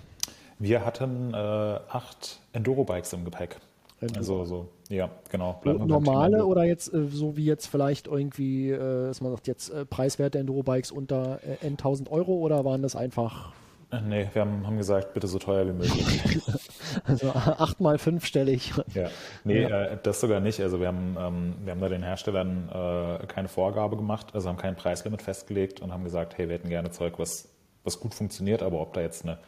Wir 0.60 0.86
hatten 0.86 1.34
äh, 1.34 1.38
acht 1.38 2.40
Enduro-Bikes 2.54 3.14
im 3.14 3.26
Gepäck. 3.26 3.58
Enduro. 4.02 4.18
Also 4.18 4.46
so, 4.46 4.70
ja, 4.92 5.10
genau. 5.30 5.62
Normale 5.64 6.46
oder 6.46 6.64
jetzt 6.64 6.94
äh, 6.94 7.08
so 7.08 7.38
wie 7.38 7.46
jetzt 7.46 7.68
vielleicht 7.68 8.08
irgendwie, 8.08 8.72
äh, 8.72 9.08
dass 9.08 9.22
man 9.22 9.32
sagt, 9.32 9.48
jetzt 9.48 9.70
äh, 9.70 9.86
preiswerte 9.86 10.40
Enduro-Bikes 10.40 10.92
unter 10.92 11.40
äh, 11.62 11.66
1000 11.66 12.12
Euro 12.12 12.34
oder 12.34 12.66
waren 12.66 12.82
das 12.82 12.96
einfach 12.96 13.54
Nee, 14.08 14.30
wir 14.32 14.42
haben, 14.42 14.66
haben 14.66 14.78
gesagt, 14.78 15.14
bitte 15.14 15.28
so 15.28 15.38
teuer 15.38 15.68
wie 15.68 15.74
möglich. 15.74 16.40
also 17.04 17.32
achtmal 17.32 17.98
fünfstellig. 17.98 18.72
Ja, 18.94 19.10
nee, 19.44 19.64
ja. 19.64 19.84
Äh, 19.84 19.98
das 20.02 20.22
sogar 20.22 20.40
nicht. 20.40 20.62
Also 20.62 20.80
wir 20.80 20.88
haben, 20.88 21.18
ähm, 21.20 21.56
wir 21.64 21.72
haben 21.72 21.82
da 21.82 21.90
den 21.90 22.04
Herstellern 22.04 22.70
äh, 22.70 23.26
keine 23.28 23.50
Vorgabe 23.50 23.98
gemacht, 23.98 24.28
also 24.34 24.48
haben 24.48 24.58
kein 24.58 24.78
Preislimit 24.78 25.22
festgelegt 25.22 25.82
und 25.82 25.92
haben 25.92 26.06
gesagt, 26.06 26.38
hey, 26.38 26.48
wir 26.48 26.56
hätten 26.56 26.70
gerne 26.70 26.92
Zeug, 26.92 27.20
was, 27.20 27.50
was 27.84 28.00
gut 28.00 28.14
funktioniert, 28.14 28.64
aber 28.64 28.80
ob 28.80 28.94
da 28.94 29.02
jetzt 29.02 29.26
eine 29.26 29.40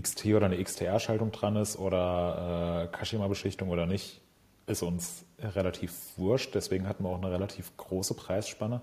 XT 0.00 0.24
oder 0.26 0.46
eine 0.46 0.62
XTR-Schaltung 0.62 1.30
dran 1.30 1.56
ist 1.56 1.78
oder 1.78 2.88
äh, 2.90 2.96
Kashima-Beschichtung 2.96 3.68
oder 3.68 3.84
nicht, 3.84 4.21
ist 4.66 4.82
uns 4.82 5.24
relativ 5.40 5.92
wurscht. 6.16 6.54
Deswegen 6.54 6.88
hatten 6.88 7.04
wir 7.04 7.10
auch 7.10 7.18
eine 7.18 7.30
relativ 7.30 7.76
große 7.76 8.14
Preisspanne. 8.14 8.80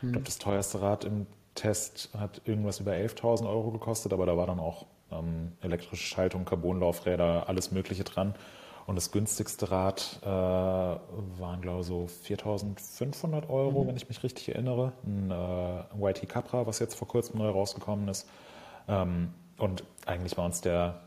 Hm. 0.00 0.08
Ich 0.08 0.12
glaube, 0.12 0.26
das 0.26 0.38
teuerste 0.38 0.80
Rad 0.80 1.04
im 1.04 1.26
Test 1.54 2.10
hat 2.16 2.40
irgendwas 2.44 2.80
über 2.80 2.92
11.000 2.92 3.48
Euro 3.48 3.70
gekostet, 3.70 4.12
aber 4.12 4.26
da 4.26 4.36
war 4.36 4.46
dann 4.46 4.60
auch 4.60 4.86
ähm, 5.10 5.52
elektrische 5.60 6.06
Schaltung, 6.06 6.44
Carbonlaufräder, 6.44 7.48
alles 7.48 7.72
Mögliche 7.72 8.04
dran. 8.04 8.34
Und 8.86 8.96
das 8.96 9.10
günstigste 9.12 9.70
Rad 9.70 10.20
äh, 10.22 10.26
waren, 10.26 11.60
glaube 11.60 11.80
ich, 11.80 11.86
so 11.86 12.06
4.500 12.24 13.48
Euro, 13.50 13.82
mhm. 13.82 13.88
wenn 13.88 13.96
ich 13.96 14.08
mich 14.08 14.22
richtig 14.22 14.48
erinnere. 14.48 14.92
Ein 15.04 15.30
äh, 15.30 16.08
YT 16.10 16.26
Capra, 16.28 16.66
was 16.66 16.78
jetzt 16.78 16.94
vor 16.94 17.06
kurzem 17.06 17.38
neu 17.38 17.50
rausgekommen 17.50 18.08
ist. 18.08 18.26
Ähm, 18.88 19.34
und 19.58 19.84
eigentlich 20.06 20.38
war 20.38 20.46
uns 20.46 20.62
der, 20.62 21.02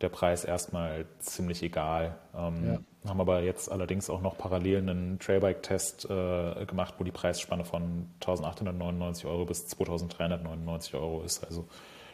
der 0.00 0.08
Preis 0.08 0.44
erstmal 0.44 1.06
ziemlich 1.18 1.62
egal. 1.62 2.16
Ähm, 2.36 2.66
ja. 2.66 2.78
Haben 3.08 3.20
aber 3.20 3.42
jetzt 3.42 3.70
allerdings 3.70 4.10
auch 4.10 4.20
noch 4.20 4.36
parallel 4.36 4.78
einen 4.78 5.18
Trailbike-Test 5.18 6.10
äh, 6.10 6.66
gemacht, 6.66 6.94
wo 6.98 7.04
die 7.04 7.12
Preisspanne 7.12 7.64
von 7.64 8.08
1899 8.20 9.26
Euro 9.26 9.44
bis 9.46 9.68
2399 9.68 10.94
Euro 10.94 11.22
ist. 11.22 11.44
Also 11.44 11.66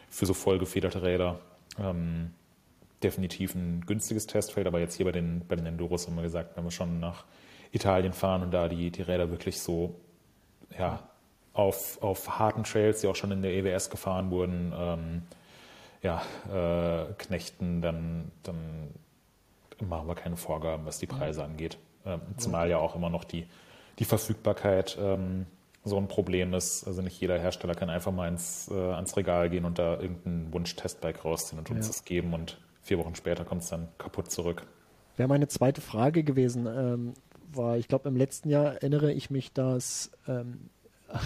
für 0.09 0.25
so 0.25 0.33
vollgefederte 0.33 1.01
Räder 1.01 1.39
ähm, 1.79 2.31
definitiv 3.01 3.55
ein 3.55 3.83
günstiges 3.85 4.27
Testfeld. 4.27 4.67
Aber 4.67 4.79
jetzt 4.79 4.95
hier 4.95 5.05
bei 5.05 5.11
den, 5.11 5.45
bei 5.47 5.55
den 5.55 5.65
Enduros 5.65 6.07
haben 6.07 6.15
wir 6.15 6.23
gesagt, 6.23 6.55
wenn 6.55 6.63
wir 6.63 6.71
schon 6.71 6.99
nach 6.99 7.25
Italien 7.71 8.13
fahren 8.13 8.43
und 8.43 8.51
da 8.51 8.69
die, 8.69 8.91
die 8.91 9.01
Räder 9.01 9.31
wirklich 9.31 9.59
so 9.59 9.95
ja, 10.77 11.03
auf, 11.53 12.01
auf 12.01 12.39
harten 12.39 12.63
Trails, 12.63 13.01
die 13.01 13.07
auch 13.07 13.15
schon 13.15 13.31
in 13.31 13.41
der 13.41 13.51
EWS 13.53 13.89
gefahren 13.89 14.31
wurden, 14.31 14.73
ähm, 14.77 15.23
ja, 16.03 16.21
äh, 16.51 17.13
knechten, 17.17 17.81
dann, 17.81 18.31
dann 18.43 18.89
machen 19.79 20.07
wir 20.07 20.15
keine 20.15 20.37
Vorgaben, 20.37 20.85
was 20.85 20.99
die 20.99 21.07
Preise 21.07 21.43
angeht. 21.43 21.77
Ähm, 22.05 22.19
zumal 22.37 22.69
ja 22.69 22.77
auch 22.77 22.95
immer 22.95 23.09
noch 23.09 23.23
die, 23.23 23.47
die 23.99 24.05
Verfügbarkeit 24.05 24.97
ähm, 25.01 25.45
so 25.85 25.97
ein 25.97 26.07
Problem 26.07 26.53
ist. 26.53 26.85
Also 26.85 27.01
nicht 27.01 27.19
jeder 27.19 27.39
Hersteller 27.39 27.73
kann 27.73 27.89
einfach 27.89 28.11
mal 28.11 28.27
ins, 28.27 28.69
äh, 28.69 28.73
ans 28.73 29.15
Regal 29.15 29.49
gehen 29.49 29.65
und 29.65 29.79
da 29.79 29.99
irgendeinen 29.99 30.53
Wunsch-Testbike 30.53 31.23
rausziehen 31.23 31.59
und 31.59 31.69
uns 31.71 31.87
ja. 31.87 31.91
das 31.91 32.05
geben 32.05 32.33
und 32.33 32.57
vier 32.81 32.99
Wochen 32.99 33.15
später 33.15 33.45
kommt 33.45 33.63
es 33.63 33.69
dann 33.69 33.87
kaputt 33.97 34.29
zurück. 34.29 34.65
Wäre 35.15 35.29
meine 35.29 35.47
zweite 35.47 35.79
Frage 35.79 36.23
gewesen, 36.23 36.67
ähm, 36.67 37.13
war, 37.53 37.77
ich 37.77 37.87
glaube, 37.87 38.09
im 38.09 38.17
letzten 38.17 38.49
Jahr 38.49 38.73
erinnere 38.73 39.13
ich 39.13 39.29
mich, 39.29 39.53
dass 39.53 40.11
ähm, 40.27 40.69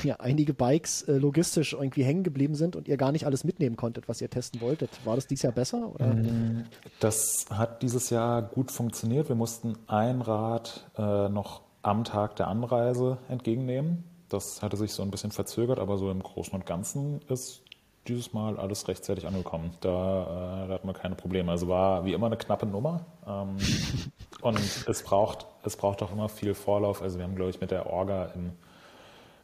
ja, 0.03 0.15
einige 0.19 0.53
Bikes 0.53 1.03
äh, 1.03 1.13
logistisch 1.13 1.73
irgendwie 1.73 2.03
hängen 2.03 2.23
geblieben 2.23 2.55
sind 2.55 2.75
und 2.75 2.87
ihr 2.87 2.97
gar 2.97 3.11
nicht 3.11 3.25
alles 3.25 3.43
mitnehmen 3.43 3.75
konntet, 3.75 4.07
was 4.07 4.21
ihr 4.21 4.29
testen 4.29 4.61
wolltet. 4.61 4.89
War 5.05 5.15
das 5.15 5.27
dieses 5.27 5.43
Jahr 5.43 5.53
besser? 5.53 5.93
Oder? 5.93 6.07
Mm, 6.07 6.65
das 6.99 7.45
hat 7.49 7.81
dieses 7.81 8.09
Jahr 8.09 8.41
gut 8.41 8.71
funktioniert. 8.71 9.29
Wir 9.29 9.35
mussten 9.35 9.77
ein 9.87 10.21
Rad 10.21 10.89
äh, 10.97 11.29
noch 11.29 11.61
am 11.81 12.03
Tag 12.03 12.35
der 12.35 12.47
Anreise 12.47 13.17
entgegennehmen. 13.29 14.03
Das 14.29 14.61
hatte 14.61 14.75
sich 14.75 14.91
so 14.93 15.03
ein 15.03 15.11
bisschen 15.11 15.31
verzögert, 15.31 15.79
aber 15.79 15.97
so 15.97 16.11
im 16.11 16.21
Großen 16.21 16.53
und 16.53 16.65
Ganzen 16.65 17.21
ist 17.29 17.61
dieses 18.07 18.33
Mal 18.33 18.57
alles 18.57 18.87
rechtzeitig 18.87 19.27
angekommen. 19.27 19.71
Da, 19.81 20.63
äh, 20.63 20.67
da 20.67 20.73
hatten 20.73 20.87
wir 20.87 20.93
keine 20.93 21.15
Probleme. 21.15 21.51
Also 21.51 21.67
war 21.67 22.05
wie 22.05 22.13
immer 22.13 22.27
eine 22.27 22.37
knappe 22.37 22.65
Nummer. 22.65 23.05
Ähm, 23.25 23.57
und 24.41 24.59
es 24.87 25.03
braucht, 25.03 25.45
es 25.63 25.75
braucht 25.77 26.01
auch 26.03 26.11
immer 26.11 26.29
viel 26.29 26.53
Vorlauf. 26.53 27.01
Also 27.01 27.17
wir 27.17 27.25
haben, 27.25 27.35
glaube 27.35 27.51
ich, 27.51 27.61
mit 27.61 27.71
der 27.71 27.87
Orga 27.87 28.25
im 28.35 28.51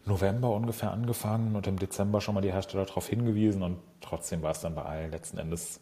November 0.06 0.49
ungefähr 0.51 0.91
angefangen 0.91 1.56
und 1.56 1.68
im 1.68 1.80
Dezember 1.80 2.20
schon 2.22 2.36
mal 2.36 2.41
die 2.41 2.51
Hersteller 2.51 2.86
darauf 2.86 3.08
hingewiesen 3.08 3.64
und 3.64 3.78
trotzdem 4.01 4.41
war 4.41 4.51
es 4.51 4.60
dann 4.60 4.76
bei 4.76 4.84
allen 4.84 5.12
letzten 5.12 5.38
Endes 5.38 5.80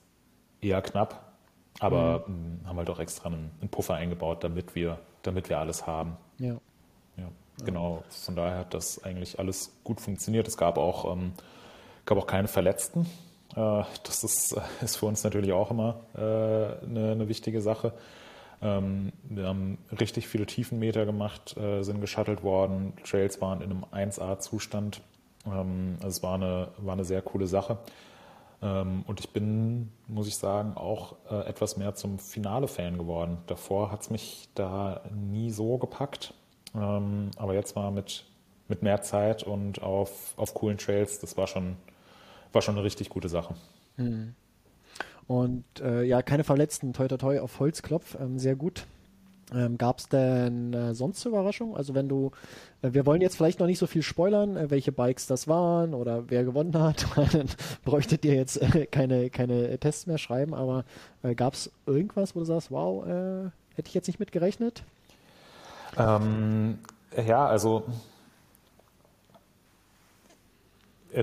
eher 0.62 0.82
knapp. 0.82 1.32
Aber 1.80 2.26
mhm. 2.28 2.60
haben 2.66 2.78
halt 2.78 2.90
auch 2.90 3.00
extra 3.00 3.30
einen, 3.30 3.52
einen, 3.60 3.70
Puffer 3.70 3.96
eingebaut, 3.96 4.44
damit 4.44 4.76
wir, 4.76 5.00
damit 5.24 5.50
wir 5.50 5.58
alles 5.58 5.88
haben. 5.88 6.18
Ja. 6.38 6.56
ja. 7.18 7.30
Genau, 7.64 8.04
von 8.10 8.36
daher 8.36 8.60
hat 8.60 8.74
das 8.74 9.04
eigentlich 9.04 9.40
alles 9.40 9.72
gut 9.84 10.02
funktioniert. 10.02 10.48
Es 10.48 10.58
gab 10.58 10.78
auch, 10.78 11.12
ähm, 11.12 11.34
gab 12.06 12.18
auch 12.18 12.28
keine 12.28 12.48
Verletzten. 12.48 13.08
Äh, 13.56 13.84
das 14.04 14.24
ist, 14.24 14.56
ist 14.82 14.98
für 14.98 15.06
uns 15.06 15.24
natürlich 15.24 15.54
auch 15.54 15.72
immer 15.72 16.02
äh, 16.14 16.20
eine, 16.20 17.12
eine 17.14 17.28
wichtige 17.28 17.62
Sache. 17.62 17.94
Ähm, 18.62 19.12
wir 19.24 19.48
haben 19.48 19.78
richtig 20.00 20.28
viele 20.28 20.46
Tiefenmeter 20.46 21.06
gemacht, 21.06 21.58
äh, 21.58 21.84
sind 21.84 22.02
geschattelt 22.02 22.44
worden. 22.44 22.94
Trails 23.04 23.42
waren 23.42 23.62
in 23.62 23.72
einem 23.72 23.86
1A-Zustand. 23.92 25.02
Ähm, 25.46 25.96
also 25.98 26.08
es 26.08 26.24
war 26.24 26.36
eine, 26.36 26.70
war 26.78 26.94
eine 26.94 27.06
sehr 27.06 27.22
coole 27.22 27.48
Sache. 27.48 27.80
Ähm, 28.62 29.04
und 29.08 29.20
ich 29.20 29.32
bin, 29.32 29.92
muss 30.08 30.28
ich 30.28 30.38
sagen, 30.38 30.74
auch 30.76 31.16
äh, 31.30 31.48
etwas 31.48 31.78
mehr 31.78 31.96
zum 31.96 32.20
Finale-Fan 32.20 32.98
geworden. 32.98 33.40
Davor 33.48 33.92
hat 33.92 34.02
es 34.02 34.10
mich 34.10 34.50
da 34.54 35.02
nie 35.14 35.50
so 35.50 35.78
gepackt. 35.78 36.34
Ähm, 36.76 37.32
aber 37.38 37.56
jetzt 37.56 37.76
war 37.76 37.90
mit, 37.90 38.26
mit 38.68 38.84
mehr 38.84 39.02
Zeit 39.02 39.44
und 39.44 39.82
auf, 39.82 40.34
auf 40.38 40.54
coolen 40.54 40.78
Trails, 40.78 41.20
das 41.20 41.36
war 41.36 41.48
schon, 41.48 41.78
war 42.54 42.62
schon 42.62 42.76
eine 42.76 42.84
richtig 42.84 43.10
gute 43.10 43.30
Sache. 43.30 43.56
Mhm. 43.98 44.36
Und 45.28 45.64
äh, 45.82 46.04
ja, 46.04 46.22
keine 46.22 46.44
Verletzten, 46.44 46.94
toi 46.94 47.08
toi 47.08 47.18
toi 47.18 47.40
auf 47.40 47.60
Holzklopf, 47.60 48.18
ähm, 48.20 48.40
sehr 48.40 48.56
gut. 48.56 48.86
Ähm, 49.54 49.78
Gab 49.78 50.00
es 50.00 50.08
denn 50.08 50.74
äh, 50.74 50.94
sonst 50.94 51.26
Überraschungen? 51.26 51.76
Also 51.76 51.94
wenn 51.94 52.08
du, 52.08 52.32
äh, 52.82 52.94
wir 52.94 53.06
wollen 53.06 53.22
jetzt 53.22 53.36
vielleicht 53.36 53.60
noch 53.60 53.68
nicht 53.68 53.80
so 53.80 53.88
viel 53.88 54.02
spoilern, 54.02 54.56
äh, 54.56 54.70
welche 54.70 54.92
Bikes 54.92 55.28
das 55.28 55.48
waren 55.48 55.94
oder 55.94 56.30
wer 56.30 56.44
gewonnen 56.44 56.78
hat, 56.80 57.06
dann 57.34 57.50
bräuchtet 57.84 58.24
ihr 58.24 58.36
jetzt 58.36 58.62
äh, 58.62 58.86
keine, 58.86 59.30
keine 59.30 59.78
Tests 59.78 60.08
mehr 60.08 60.18
schreiben, 60.18 60.54
aber 60.54 60.86
äh, 61.24 61.36
gab 61.36 61.54
es 61.54 61.72
irgendwas, 61.86 62.36
wo 62.36 62.40
du 62.40 62.46
sagst, 62.46 62.72
wow, 62.72 63.06
äh, 63.06 63.50
hätte 63.76 63.88
ich 63.88 63.94
jetzt 63.94 64.08
nicht 64.08 64.20
mit 64.20 64.32
gerechnet? 64.32 64.84
Ähm, 65.98 66.80
ja, 67.28 67.46
also 67.46 67.84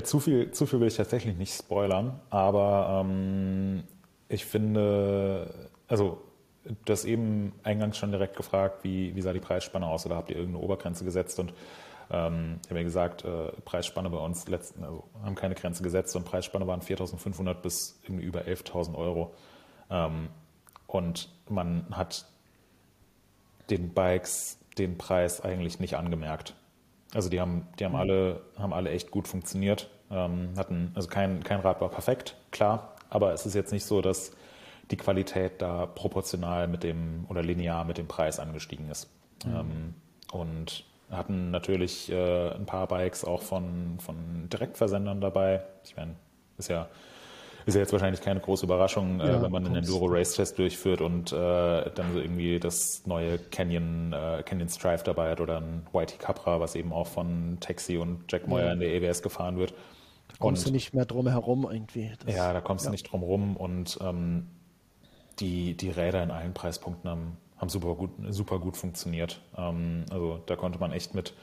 zu 0.03 0.21
viel, 0.21 0.51
zu 0.51 0.67
viel 0.67 0.81
will 0.81 0.89
ich 0.89 0.97
tatsächlich 0.97 1.37
nicht 1.37 1.55
spoilern, 1.55 2.21
aber 2.31 3.05
ähm, 3.05 3.85
ich 4.29 4.45
finde, 4.45 5.69
also 5.87 6.23
du 6.65 6.93
hast 6.93 7.05
eben 7.05 7.53
eingangs 7.63 7.97
schon 7.97 8.11
direkt 8.11 8.37
gefragt, 8.37 8.85
wie, 8.85 9.15
wie 9.15 9.23
sah 9.23 9.33
die 9.33 9.41
Preisspanne 9.41 9.87
aus 9.87 10.05
oder 10.07 10.17
habt 10.17 10.31
ihr 10.31 10.37
irgendeine 10.37 10.65
Obergrenze 10.65 11.05
gesetzt 11.05 11.39
und 11.39 11.53
ähm, 12.11 12.61
ich 12.65 12.71
habe 12.71 12.81
ja 12.81 12.85
gesagt, 12.85 13.25
äh, 13.25 13.53
Preisspanne 13.65 14.11
bei 14.11 14.19
uns 14.19 14.49
letzten, 14.49 14.83
also 14.85 15.05
haben 15.23 15.35
keine 15.35 15.55
Grenze 15.55 15.83
gesetzt 15.83 16.15
und 16.17 16.25
Preisspanne 16.25 16.67
waren 16.67 16.81
4.500 16.81 17.55
bis 17.55 18.01
irgendwie 18.03 18.25
über 18.25 18.43
11.000 18.43 18.95
Euro. 18.95 19.35
Ähm, 19.91 20.29
und 20.87 21.31
man 21.49 21.87
hat 21.91 22.27
den 23.69 23.93
Bikes 23.93 24.59
den 24.79 24.97
Preis 24.97 25.41
eigentlich 25.41 25.81
nicht 25.81 25.97
angemerkt. 25.97 26.55
Also 27.15 27.29
die 27.31 27.41
haben, 27.41 27.67
die 27.79 27.85
haben 27.85 27.93
mhm. 27.93 27.99
alle, 27.99 28.41
haben 28.59 28.73
alle 28.73 28.91
echt 28.91 29.11
gut 29.11 29.29
funktioniert. 29.29 29.89
Ähm, 30.11 30.51
hatten, 30.57 30.93
also 30.95 31.09
kein, 31.09 31.43
kein 31.43 31.61
Rad 31.61 31.81
war 31.81 31.89
perfekt, 31.91 32.37
klar, 32.51 32.95
aber 33.11 33.33
es 33.33 33.45
ist 33.45 33.55
jetzt 33.55 33.73
nicht 33.73 33.85
so, 33.85 34.01
dass 34.01 34.33
die 34.91 34.97
Qualität 34.97 35.61
da 35.61 35.87
proportional 35.87 36.67
mit 36.67 36.83
dem 36.83 37.27
oder 37.29 37.43
linear 37.43 37.85
mit 37.85 37.99
dem 37.99 38.09
Preis 38.09 38.41
angestiegen 38.41 38.91
ist. 38.91 39.11
Mhm. 39.45 39.55
Ähm, 39.55 39.95
und 40.33 40.85
hatten 41.11 41.51
natürlich 41.51 42.11
äh, 42.11 42.51
ein 42.51 42.67
paar 42.67 42.87
Bikes 42.87 43.25
auch 43.25 43.43
von, 43.43 43.99
von 43.99 44.49
Direktversendern 44.51 45.21
dabei. 45.21 45.63
Ich 45.85 45.97
meine, 45.97 46.15
ist 46.59 46.69
ja, 46.69 46.89
ist 47.69 47.75
ja 47.75 47.83
jetzt 47.83 47.93
wahrscheinlich 47.93 48.23
keine 48.23 48.41
große 48.41 48.65
Überraschung, 48.65 49.21
äh, 49.21 49.27
ja, 49.27 49.39
äh, 49.39 49.43
wenn 49.43 49.53
man 49.53 49.67
einen 49.67 49.77
Enduro 49.77 50.07
Race 50.07 50.33
Test 50.33 50.59
durchführt 50.59 51.03
und 51.03 51.33
äh, 51.33 51.37
dann 51.37 52.15
so 52.15 52.19
irgendwie 52.19 52.59
das 52.59 53.03
neue 53.05 53.39
Canyon, 53.39 54.15
äh, 54.15 54.43
Canyon 54.43 54.71
Strive 54.71 55.05
dabei 55.05 55.31
hat 55.31 55.41
oder 55.43 55.61
ein 55.61 55.87
YT 55.93 56.19
Capra, 56.19 56.61
was 56.61 56.75
eben 56.75 56.93
auch 56.93 57.07
von 57.07 57.59
Taxi 57.61 57.99
und 57.99 58.25
Jack 58.33 58.49
Moyer 58.49 58.67
ja. 58.67 58.73
in 58.73 58.81
der 58.81 58.89
EWS 58.95 59.23
gefahren 59.23 59.59
wird. 59.59 59.75
Da 60.29 60.37
kommst 60.39 60.65
und, 60.65 60.71
du 60.71 60.73
nicht 60.77 60.95
mehr 60.95 61.05
drum 61.05 61.29
herum 61.29 61.69
irgendwie. 61.71 62.11
Das, 62.25 62.35
ja, 62.35 62.55
da 62.55 62.63
kommst 62.63 62.87
ja. 62.87 62.91
du 62.91 62.93
nicht 62.93 63.13
drum 63.13 63.23
rum 63.23 63.55
und 63.57 63.99
ähm, 64.01 64.47
die, 65.39 65.77
die 65.77 65.91
Räder 65.91 66.23
in 66.23 66.31
allen 66.31 66.55
Preispunkten 66.55 67.11
haben, 67.11 67.37
haben 67.59 67.69
super, 67.69 67.95
gut, 67.97 68.11
super 68.31 68.61
gut 68.61 68.79
funktioniert. 68.79 69.43
Ähm, 69.59 70.07
also 70.11 70.41
da 70.47 70.57
konnte 70.57 70.79
man 70.79 70.93
echt 70.93 71.15
mit, 71.15 71.35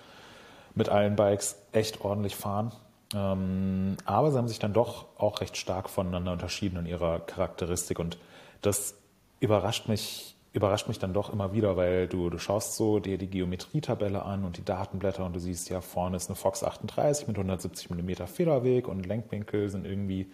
mit 0.73 0.89
allen 0.89 1.15
Bikes 1.15 1.61
echt 1.71 2.01
ordentlich 2.01 2.35
fahren. 2.35 2.71
Ähm, 3.15 3.97
aber 4.05 4.31
sie 4.31 4.37
haben 4.37 4.47
sich 4.47 4.59
dann 4.59 4.73
doch 4.73 5.05
auch 5.17 5.41
recht 5.41 5.57
stark 5.57 5.89
voneinander 5.89 6.33
unterschieden 6.33 6.77
in 6.77 6.85
ihrer 6.85 7.19
Charakteristik 7.19 7.99
und 7.99 8.17
das 8.61 8.95
überrascht 9.39 9.87
mich, 9.87 10.35
überrascht 10.53 10.87
mich 10.87 10.99
dann 10.99 11.13
doch 11.13 11.31
immer 11.31 11.53
wieder, 11.53 11.77
weil 11.77 12.07
du, 12.07 12.29
du 12.29 12.37
schaust 12.37 12.75
so 12.75 12.99
dir 12.99 13.17
die 13.17 13.27
Geometrietabelle 13.27 14.23
an 14.23 14.43
und 14.43 14.57
die 14.57 14.65
Datenblätter 14.65 15.25
und 15.25 15.35
du 15.35 15.39
siehst 15.39 15.69
ja 15.69 15.81
vorne 15.81 16.17
ist 16.17 16.29
eine 16.29 16.35
Fox 16.35 16.63
38 16.63 17.27
mit 17.27 17.37
170 17.37 17.89
mm 17.89 18.25
Federweg 18.25 18.87
und 18.87 19.05
Lenkwinkel 19.05 19.69
sind 19.69 19.85
irgendwie 19.85 20.29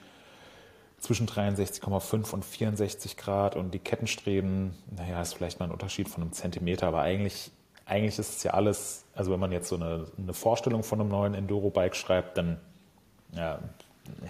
zwischen 1.00 1.28
63,5 1.28 2.32
und 2.32 2.46
64 2.46 3.18
Grad 3.18 3.56
und 3.56 3.74
die 3.74 3.80
Kettenstreben, 3.80 4.76
naja, 4.96 5.22
ist 5.22 5.34
vielleicht 5.34 5.60
mal 5.60 5.66
ein 5.66 5.72
Unterschied 5.72 6.08
von 6.08 6.22
einem 6.22 6.32
Zentimeter, 6.32 6.88
aber 6.88 7.02
eigentlich, 7.02 7.52
eigentlich 7.86 8.20
ist 8.20 8.38
es 8.38 8.44
ja 8.44 8.52
alles, 8.52 9.06
also 9.16 9.32
wenn 9.32 9.40
man 9.40 9.52
jetzt 9.52 9.68
so 9.68 9.76
eine, 9.76 10.06
eine 10.18 10.34
Vorstellung 10.34 10.84
von 10.84 11.02
einem 11.02 11.10
neuen 11.10 11.34
Enduro-Bike 11.34 11.96
schreibt, 11.96 12.38
dann 12.38 12.60
ja, 13.34 13.60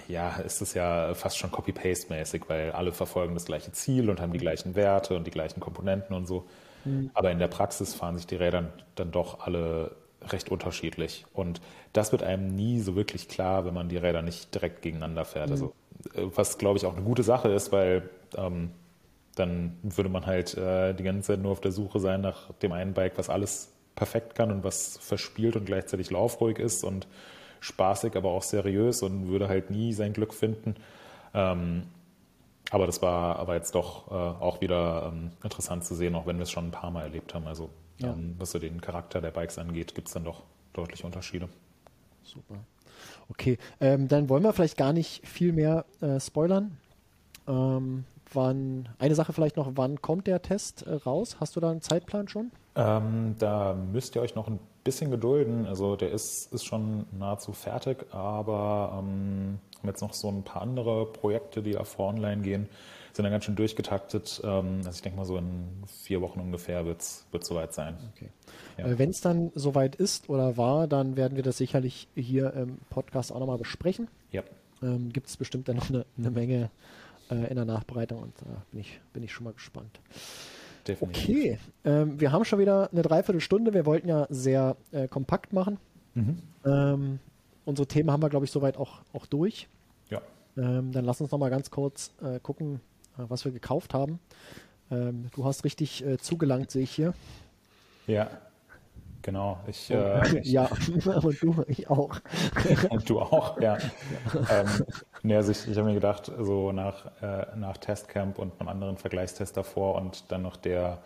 ja, 0.07 0.35
ist 0.37 0.61
es 0.61 0.73
ja 0.73 1.13
fast 1.13 1.37
schon 1.37 1.51
Copy-Paste-mäßig, 1.51 2.43
weil 2.47 2.71
alle 2.71 2.91
verfolgen 2.91 3.33
das 3.33 3.45
gleiche 3.45 3.71
Ziel 3.71 4.09
und 4.09 4.19
haben 4.19 4.33
die 4.33 4.39
gleichen 4.39 4.75
Werte 4.75 5.15
und 5.15 5.25
die 5.25 5.31
gleichen 5.31 5.59
Komponenten 5.59 6.15
und 6.15 6.27
so. 6.27 6.45
Mhm. 6.85 7.11
Aber 7.13 7.31
in 7.31 7.39
der 7.39 7.47
Praxis 7.47 7.93
fahren 7.93 8.15
sich 8.15 8.27
die 8.27 8.35
Räder 8.35 8.71
dann 8.95 9.11
doch 9.11 9.45
alle 9.45 9.95
recht 10.29 10.49
unterschiedlich. 10.49 11.25
Und 11.33 11.61
das 11.93 12.11
wird 12.11 12.23
einem 12.23 12.55
nie 12.55 12.79
so 12.79 12.95
wirklich 12.95 13.27
klar, 13.27 13.65
wenn 13.65 13.73
man 13.73 13.89
die 13.89 13.97
Räder 13.97 14.21
nicht 14.21 14.53
direkt 14.53 14.81
gegeneinander 14.81 15.25
fährt. 15.25 15.47
Mhm. 15.47 15.53
Also, 15.53 15.73
äh, 16.15 16.27
was 16.35 16.57
glaube 16.57 16.77
ich 16.77 16.85
auch 16.85 16.93
eine 16.93 17.03
gute 17.03 17.23
Sache 17.23 17.49
ist, 17.49 17.71
weil 17.71 18.09
ähm, 18.35 18.71
dann 19.35 19.77
würde 19.81 20.09
man 20.09 20.25
halt 20.25 20.55
äh, 20.57 20.93
die 20.93 21.03
ganze 21.03 21.27
Zeit 21.27 21.39
nur 21.39 21.51
auf 21.51 21.61
der 21.61 21.71
Suche 21.71 21.99
sein 21.99 22.21
nach 22.21 22.51
dem 22.61 22.71
einen 22.71 22.93
Bike, 22.93 23.13
was 23.15 23.29
alles 23.29 23.71
perfekt 23.95 24.35
kann 24.35 24.51
und 24.51 24.63
was 24.63 24.97
verspielt 24.97 25.55
und 25.55 25.65
gleichzeitig 25.65 26.11
laufruhig 26.11 26.59
ist 26.59 26.83
und 26.83 27.07
spaßig, 27.61 28.17
aber 28.17 28.31
auch 28.31 28.43
seriös 28.43 29.01
und 29.03 29.29
würde 29.29 29.47
halt 29.47 29.69
nie 29.69 29.93
sein 29.93 30.11
Glück 30.11 30.33
finden. 30.33 30.75
Ähm, 31.33 31.83
aber 32.71 32.85
das 32.85 33.01
war 33.01 33.37
aber 33.37 33.55
jetzt 33.55 33.75
doch 33.75 34.11
äh, 34.11 34.13
auch 34.13 34.61
wieder 34.61 35.11
ähm, 35.13 35.31
interessant 35.43 35.85
zu 35.85 35.95
sehen, 35.95 36.15
auch 36.15 36.25
wenn 36.25 36.37
wir 36.37 36.43
es 36.43 36.51
schon 36.51 36.67
ein 36.67 36.71
paar 36.71 36.91
Mal 36.91 37.03
erlebt 37.03 37.33
haben. 37.33 37.47
Also 37.47 37.69
ja. 37.99 38.09
ähm, 38.09 38.35
was 38.37 38.51
so 38.51 38.59
den 38.59 38.81
Charakter 38.81 39.21
der 39.21 39.31
Bikes 39.31 39.57
angeht, 39.57 39.95
gibt 39.95 40.07
es 40.07 40.13
dann 40.13 40.25
doch 40.25 40.43
deutliche 40.73 41.05
Unterschiede. 41.05 41.47
Super. 42.23 42.55
Okay, 43.29 43.57
ähm, 43.79 44.07
dann 44.07 44.29
wollen 44.29 44.43
wir 44.43 44.53
vielleicht 44.53 44.77
gar 44.77 44.93
nicht 44.93 45.25
viel 45.27 45.53
mehr 45.53 45.85
äh, 46.01 46.19
spoilern. 46.19 46.77
Ähm, 47.47 48.05
wann, 48.33 48.89
eine 48.99 49.15
Sache 49.15 49.33
vielleicht 49.33 49.57
noch, 49.57 49.71
wann 49.75 50.01
kommt 50.01 50.27
der 50.27 50.41
Test 50.41 50.83
äh, 50.83 50.93
raus? 50.93 51.37
Hast 51.39 51.55
du 51.55 51.59
da 51.59 51.71
einen 51.71 51.81
Zeitplan 51.81 52.27
schon? 52.27 52.51
Ähm, 52.75 53.35
da 53.37 53.73
müsst 53.73 54.15
ihr 54.15 54.21
euch 54.21 54.35
noch 54.35 54.47
ein 54.47 54.59
bisschen 54.83 55.11
gedulden. 55.11 55.65
Also 55.65 55.95
der 55.95 56.11
ist, 56.11 56.51
ist 56.53 56.65
schon 56.65 57.05
nahezu 57.11 57.53
fertig, 57.53 58.05
aber 58.11 58.99
ähm, 58.99 59.59
haben 59.77 59.87
jetzt 59.87 60.01
noch 60.01 60.13
so 60.13 60.29
ein 60.29 60.43
paar 60.43 60.61
andere 60.61 61.05
Projekte, 61.05 61.61
die 61.61 61.71
da 61.71 61.83
vor 61.83 62.09
online 62.09 62.41
gehen, 62.41 62.69
sind 63.13 63.23
dann 63.23 63.31
ganz 63.31 63.45
schön 63.45 63.55
durchgetaktet. 63.55 64.41
Ähm, 64.43 64.77
also 64.79 64.91
ich 64.91 65.01
denke 65.01 65.17
mal 65.17 65.25
so 65.25 65.37
in 65.37 65.67
vier 66.03 66.21
Wochen 66.21 66.39
ungefähr 66.39 66.85
wird 66.85 67.01
es 67.01 67.25
soweit 67.41 67.73
sein. 67.73 67.97
Okay. 68.15 68.29
Ja. 68.77 68.87
Äh, 68.87 68.99
Wenn 68.99 69.09
es 69.09 69.21
dann 69.21 69.51
soweit 69.55 69.95
ist 69.95 70.29
oder 70.29 70.57
war, 70.57 70.87
dann 70.87 71.15
werden 71.17 71.35
wir 71.35 71.43
das 71.43 71.57
sicherlich 71.57 72.07
hier 72.15 72.53
im 72.53 72.77
Podcast 72.89 73.31
auch 73.31 73.39
nochmal 73.39 73.57
besprechen. 73.57 74.07
Ja. 74.31 74.43
Ähm, 74.81 75.11
Gibt 75.11 75.27
es 75.27 75.37
bestimmt 75.37 75.67
dann 75.67 75.77
noch 75.77 75.89
eine, 75.89 76.05
eine 76.17 76.31
Menge 76.31 76.69
äh, 77.29 77.49
in 77.49 77.55
der 77.55 77.65
Nachbereitung 77.65 78.21
und 78.21 78.33
da 78.41 78.45
äh, 78.45 78.55
bin, 78.71 78.79
ich, 78.81 78.99
bin 79.13 79.23
ich 79.23 79.31
schon 79.31 79.43
mal 79.43 79.53
gespannt. 79.53 79.99
Definitiv. 80.87 81.27
Okay, 81.27 81.59
ähm, 81.85 82.19
wir 82.19 82.31
haben 82.31 82.45
schon 82.45 82.59
wieder 82.59 82.89
eine 82.91 83.01
Dreiviertelstunde. 83.01 83.73
Wir 83.73 83.85
wollten 83.85 84.07
ja 84.07 84.27
sehr 84.29 84.75
äh, 84.91 85.07
kompakt 85.07 85.53
machen. 85.53 85.77
Mhm. 86.13 86.37
Ähm, 86.65 87.19
unsere 87.65 87.87
Themen 87.87 88.11
haben 88.11 88.21
wir, 88.21 88.29
glaube 88.29 88.45
ich, 88.45 88.51
soweit 88.51 88.77
auch, 88.77 89.01
auch 89.13 89.25
durch. 89.25 89.67
Ja. 90.09 90.21
Ähm, 90.57 90.91
dann 90.91 91.05
lass 91.05 91.21
uns 91.21 91.31
noch 91.31 91.39
mal 91.39 91.49
ganz 91.49 91.71
kurz 91.71 92.11
äh, 92.21 92.39
gucken, 92.39 92.81
äh, 93.17 93.23
was 93.27 93.45
wir 93.45 93.51
gekauft 93.51 93.93
haben. 93.93 94.19
Ähm, 94.89 95.27
du 95.33 95.45
hast 95.45 95.63
richtig 95.63 96.05
äh, 96.05 96.17
zugelangt, 96.17 96.71
sehe 96.71 96.83
ich 96.83 96.91
hier. 96.91 97.13
Ja. 98.07 98.29
Genau, 99.21 99.59
ich, 99.67 99.89
äh, 99.91 100.39
ich 100.39 100.47
ja, 100.51 100.69
und 101.21 101.41
du, 101.41 101.63
ich 101.67 101.89
auch. 101.89 102.19
und 102.89 103.09
du 103.09 103.19
auch, 103.19 103.59
ja. 103.59 103.77
ähm, 104.49 104.67
nee, 105.23 105.35
also 105.35 105.51
ich, 105.51 105.67
ich 105.67 105.77
habe 105.77 105.87
mir 105.87 105.93
gedacht, 105.93 106.31
so 106.39 106.71
nach, 106.71 107.05
äh, 107.21 107.45
nach 107.55 107.77
Testcamp 107.77 108.39
und 108.39 108.59
einem 108.59 108.69
anderen 108.69 108.97
Vergleichstest 108.97 109.55
davor 109.55 109.95
und 109.95 110.31
dann 110.31 110.41
noch 110.41 110.55
der, 110.55 110.99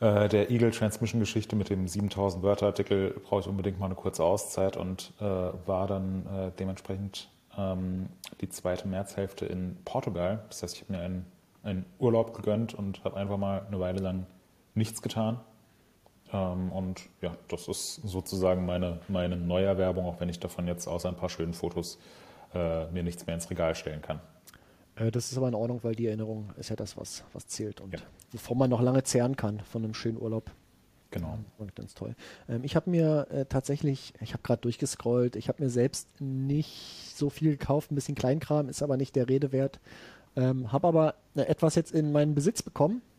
äh, 0.00 0.28
der 0.28 0.50
Eagle 0.50 0.70
Transmission 0.70 1.20
Geschichte 1.20 1.56
mit 1.56 1.70
dem 1.70 1.88
7000 1.88 2.42
Wörter 2.42 2.66
Artikel 2.66 3.20
brauche 3.24 3.40
ich 3.40 3.48
unbedingt 3.48 3.78
mal 3.78 3.86
eine 3.86 3.94
kurze 3.96 4.24
Auszeit 4.24 4.76
und 4.76 5.12
äh, 5.20 5.24
war 5.24 5.86
dann 5.86 6.26
äh, 6.26 6.50
dementsprechend 6.58 7.30
ähm, 7.58 8.08
die 8.40 8.48
zweite 8.48 8.86
Märzhälfte 8.86 9.46
in 9.46 9.76
Portugal. 9.84 10.44
Das 10.48 10.62
heißt, 10.62 10.76
ich 10.76 10.82
habe 10.82 10.92
mir 10.92 11.00
einen, 11.00 11.26
einen 11.64 11.84
Urlaub 11.98 12.34
gegönnt 12.34 12.74
und 12.74 13.02
habe 13.04 13.16
einfach 13.16 13.36
mal 13.38 13.62
eine 13.66 13.80
Weile 13.80 14.00
lang 14.00 14.26
nichts 14.74 15.02
getan 15.02 15.40
und 16.36 17.00
ja, 17.20 17.36
das 17.48 17.68
ist 17.68 17.96
sozusagen 18.04 18.64
meine, 18.64 19.00
meine 19.08 19.36
Neuerwerbung, 19.36 20.06
auch 20.06 20.20
wenn 20.20 20.28
ich 20.28 20.38
davon 20.38 20.66
jetzt 20.66 20.86
außer 20.86 21.08
ein 21.08 21.16
paar 21.16 21.28
schönen 21.28 21.54
Fotos 21.54 21.98
äh, 22.54 22.86
mir 22.90 23.02
nichts 23.02 23.26
mehr 23.26 23.34
ins 23.34 23.50
Regal 23.50 23.74
stellen 23.74 24.02
kann. 24.02 24.20
Äh, 24.96 25.10
das 25.10 25.32
ist 25.32 25.38
aber 25.38 25.48
in 25.48 25.54
Ordnung, 25.54 25.80
weil 25.82 25.94
die 25.94 26.06
Erinnerung 26.06 26.50
ist 26.56 26.70
ja 26.70 26.76
das, 26.76 26.96
was, 26.96 27.24
was 27.32 27.46
zählt 27.46 27.80
und 27.80 27.94
ja. 27.94 28.00
wovon 28.32 28.58
man 28.58 28.70
noch 28.70 28.80
lange 28.80 29.02
zehren 29.02 29.36
kann 29.36 29.60
von 29.60 29.84
einem 29.84 29.94
schönen 29.94 30.20
Urlaub. 30.20 30.50
Genau. 31.10 31.38
Ganz 31.74 31.94
toll. 31.94 32.14
Ähm, 32.48 32.62
ich 32.62 32.76
habe 32.76 32.88
mir 32.90 33.26
äh, 33.30 33.44
tatsächlich, 33.44 34.14
ich 34.20 34.32
habe 34.32 34.42
gerade 34.42 34.62
durchgescrollt, 34.62 35.36
ich 35.36 35.48
habe 35.48 35.62
mir 35.62 35.70
selbst 35.70 36.08
nicht 36.20 37.12
so 37.16 37.30
viel 37.30 37.50
gekauft, 37.50 37.90
ein 37.90 37.96
bisschen 37.96 38.14
Kleinkram, 38.14 38.68
ist 38.68 38.82
aber 38.82 38.96
nicht 38.96 39.16
der 39.16 39.28
Rede 39.28 39.52
wert. 39.52 39.80
Ähm, 40.36 40.70
habe 40.72 40.86
aber 40.86 41.14
äh, 41.34 41.42
etwas 41.42 41.74
jetzt 41.74 41.92
in 41.92 42.12
meinen 42.12 42.36
Besitz 42.36 42.62
bekommen, 42.62 43.02
ähm, 43.02 43.09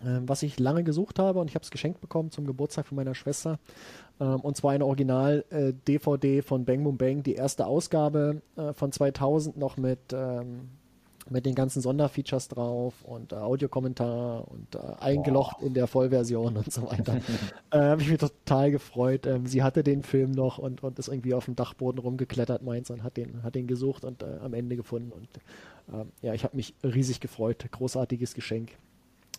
was 0.00 0.42
ich 0.42 0.60
lange 0.60 0.84
gesucht 0.84 1.18
habe 1.18 1.40
und 1.40 1.48
ich 1.48 1.54
habe 1.54 1.64
es 1.64 1.70
geschenkt 1.70 2.00
bekommen 2.00 2.30
zum 2.30 2.46
Geburtstag 2.46 2.86
von 2.86 2.96
meiner 2.96 3.14
Schwester. 3.14 3.58
Ähm, 4.20 4.40
und 4.40 4.56
zwar 4.56 4.72
eine 4.72 4.84
Original-DVD 4.84 6.38
äh, 6.38 6.42
von 6.42 6.64
Bang 6.64 6.84
Boom 6.84 6.96
Bang, 6.96 7.22
die 7.22 7.34
erste 7.34 7.66
Ausgabe 7.66 8.42
äh, 8.56 8.72
von 8.72 8.92
2000 8.92 9.56
noch 9.56 9.76
mit, 9.76 9.98
ähm, 10.12 10.70
mit 11.30 11.46
den 11.46 11.54
ganzen 11.54 11.82
Sonderfeatures 11.82 12.48
drauf 12.48 12.94
und 13.04 13.32
äh, 13.32 13.36
Audiokommentar 13.36 14.48
und 14.48 14.74
äh, 14.74 14.78
eingelocht 15.00 15.56
wow. 15.58 15.66
in 15.66 15.74
der 15.74 15.86
Vollversion 15.86 16.56
und 16.56 16.72
so 16.72 16.90
weiter. 16.90 17.16
äh, 17.70 17.78
habe 17.78 18.02
ich 18.02 18.08
mich 18.08 18.18
total 18.18 18.70
gefreut. 18.70 19.26
Ähm, 19.26 19.46
sie 19.46 19.62
hatte 19.62 19.84
den 19.84 20.02
Film 20.02 20.32
noch 20.32 20.58
und, 20.58 20.82
und 20.82 20.98
ist 20.98 21.08
irgendwie 21.08 21.34
auf 21.34 21.44
dem 21.44 21.54
Dachboden 21.54 22.00
rumgeklettert, 22.00 22.62
meins, 22.62 22.90
und 22.90 23.02
hat 23.02 23.16
den, 23.16 23.42
hat 23.42 23.54
den 23.54 23.66
gesucht 23.66 24.04
und 24.04 24.22
äh, 24.22 24.38
am 24.42 24.54
Ende 24.54 24.76
gefunden. 24.76 25.12
Und 25.12 25.28
ähm, 25.92 26.10
ja, 26.22 26.34
ich 26.34 26.44
habe 26.44 26.56
mich 26.56 26.74
riesig 26.82 27.20
gefreut. 27.20 27.64
Großartiges 27.70 28.34
Geschenk. 28.34 28.72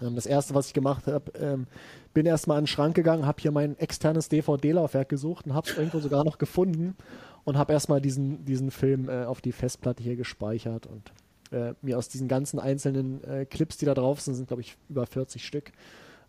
Ähm, 0.02 0.16
das 0.16 0.26
erste, 0.26 0.54
was 0.56 0.68
ich 0.68 0.74
gemacht 0.74 1.08
habe, 1.08 1.32
ähm, 1.40 1.68
bin 2.14 2.26
erstmal 2.26 2.58
an 2.58 2.64
den 2.64 2.68
Schrank 2.68 2.96
gegangen, 2.96 3.26
habe 3.26 3.42
hier 3.42 3.52
mein 3.52 3.78
externes 3.78 4.30
DVD-Laufwerk 4.30 5.10
gesucht 5.10 5.46
und 5.46 5.54
habe 5.54 5.70
es 5.70 5.78
irgendwo 5.78 6.00
sogar 6.00 6.24
noch 6.24 6.38
gefunden 6.38 6.96
und 7.44 7.58
habe 7.58 7.74
erstmal 7.74 8.02
diesen, 8.02 8.46
diesen 8.46 8.72
Film 8.72 9.10
äh, 9.10 9.26
auf 9.26 9.42
die 9.42 9.52
Festplatte 9.52 10.04
hier 10.04 10.16
gespeichert 10.16 10.88
und 10.88 11.12
äh, 11.52 11.74
mir 11.82 11.98
aus 11.98 12.10
diesen 12.10 12.28
ganzen 12.28 12.60
einzelnen 12.60 13.24
äh, 13.24 13.46
Clips, 13.46 13.78
die 13.78 13.86
da 13.86 13.94
drauf 13.94 14.22
sind, 14.22 14.36
sind 14.36 14.48
glaube 14.48 14.62
ich 14.62 14.78
über 14.90 15.06
40 15.06 15.46
Stück, 15.46 15.72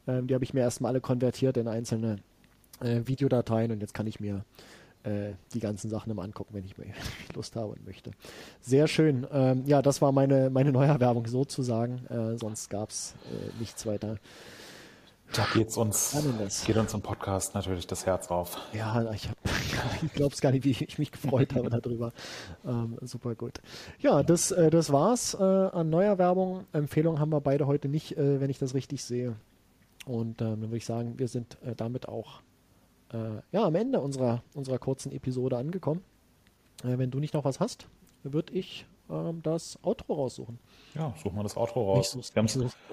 ähm, 0.06 0.26
die 0.26 0.34
habe 0.34 0.44
ich 0.44 0.54
mir 0.54 0.60
erstmal 0.60 0.90
alle 0.90 1.00
konvertiert 1.00 1.56
in 1.56 1.68
einzelne 1.68 2.18
äh, 2.80 3.02
Videodateien 3.04 3.72
und 3.72 3.80
jetzt 3.80 3.94
kann 3.94 4.06
ich 4.06 4.20
mir 4.20 4.44
äh, 5.04 5.32
die 5.52 5.60
ganzen 5.60 5.90
Sachen 5.90 6.10
immer 6.10 6.22
angucken, 6.22 6.54
wenn 6.54 6.64
ich, 6.64 6.78
wenn 6.78 6.88
ich 7.28 7.34
Lust 7.34 7.56
habe 7.56 7.68
und 7.68 7.84
möchte. 7.86 8.10
Sehr 8.60 8.86
schön. 8.86 9.26
Ähm, 9.32 9.64
ja, 9.66 9.82
das 9.82 10.02
war 10.02 10.12
meine, 10.12 10.50
meine 10.50 10.72
Neuerwerbung 10.72 11.26
sozusagen. 11.26 12.06
Äh, 12.06 12.38
sonst 12.38 12.70
gab 12.70 12.90
es 12.90 13.14
äh, 13.30 13.58
nichts 13.58 13.86
weiter. 13.86 14.18
Da 15.32 15.46
geht's 15.54 15.76
uns, 15.76 16.16
geht 16.66 16.76
uns 16.76 16.92
im 16.92 17.02
Podcast 17.02 17.54
natürlich 17.54 17.86
das 17.86 18.04
Herz 18.04 18.28
auf. 18.28 18.58
Ja, 18.72 19.12
ich, 19.12 19.28
ich 20.02 20.12
glaube 20.12 20.34
es 20.34 20.40
gar 20.40 20.50
nicht, 20.50 20.64
wie 20.64 20.70
ich 20.70 20.98
mich 20.98 21.12
gefreut 21.12 21.54
habe 21.54 21.70
darüber. 21.70 22.12
Ähm, 22.66 22.98
super 23.02 23.36
gut. 23.36 23.60
Ja, 24.00 24.24
das, 24.24 24.50
äh, 24.50 24.70
das 24.70 24.90
war's 24.92 25.34
äh, 25.34 25.42
an 25.42 25.88
Neuerwerbung. 25.88 26.66
Empfehlungen 26.72 27.20
haben 27.20 27.30
wir 27.30 27.40
beide 27.40 27.68
heute 27.68 27.88
nicht, 27.88 28.16
äh, 28.16 28.40
wenn 28.40 28.50
ich 28.50 28.58
das 28.58 28.74
richtig 28.74 29.04
sehe. 29.04 29.36
Und 30.04 30.40
ähm, 30.42 30.48
dann 30.48 30.62
würde 30.62 30.78
ich 30.78 30.86
sagen, 30.86 31.18
wir 31.18 31.28
sind 31.28 31.58
äh, 31.62 31.76
damit 31.76 32.08
auch 32.08 32.40
äh, 33.12 33.42
ja, 33.52 33.64
am 33.64 33.74
Ende 33.74 34.00
unserer, 34.00 34.42
unserer 34.54 34.78
kurzen 34.78 35.12
Episode 35.12 35.56
angekommen. 35.56 36.02
Äh, 36.82 36.98
wenn 36.98 37.10
du 37.10 37.18
nicht 37.18 37.34
noch 37.34 37.44
was 37.44 37.60
hast, 37.60 37.86
würde 38.22 38.52
ich 38.52 38.86
ähm, 39.10 39.42
das 39.42 39.78
Outro 39.82 40.14
raussuchen. 40.14 40.58
Ja, 40.94 41.12
such 41.22 41.32
mal 41.32 41.42
das 41.42 41.56
Outro 41.56 41.92
raus. 41.92 42.16
Wir 42.34 42.42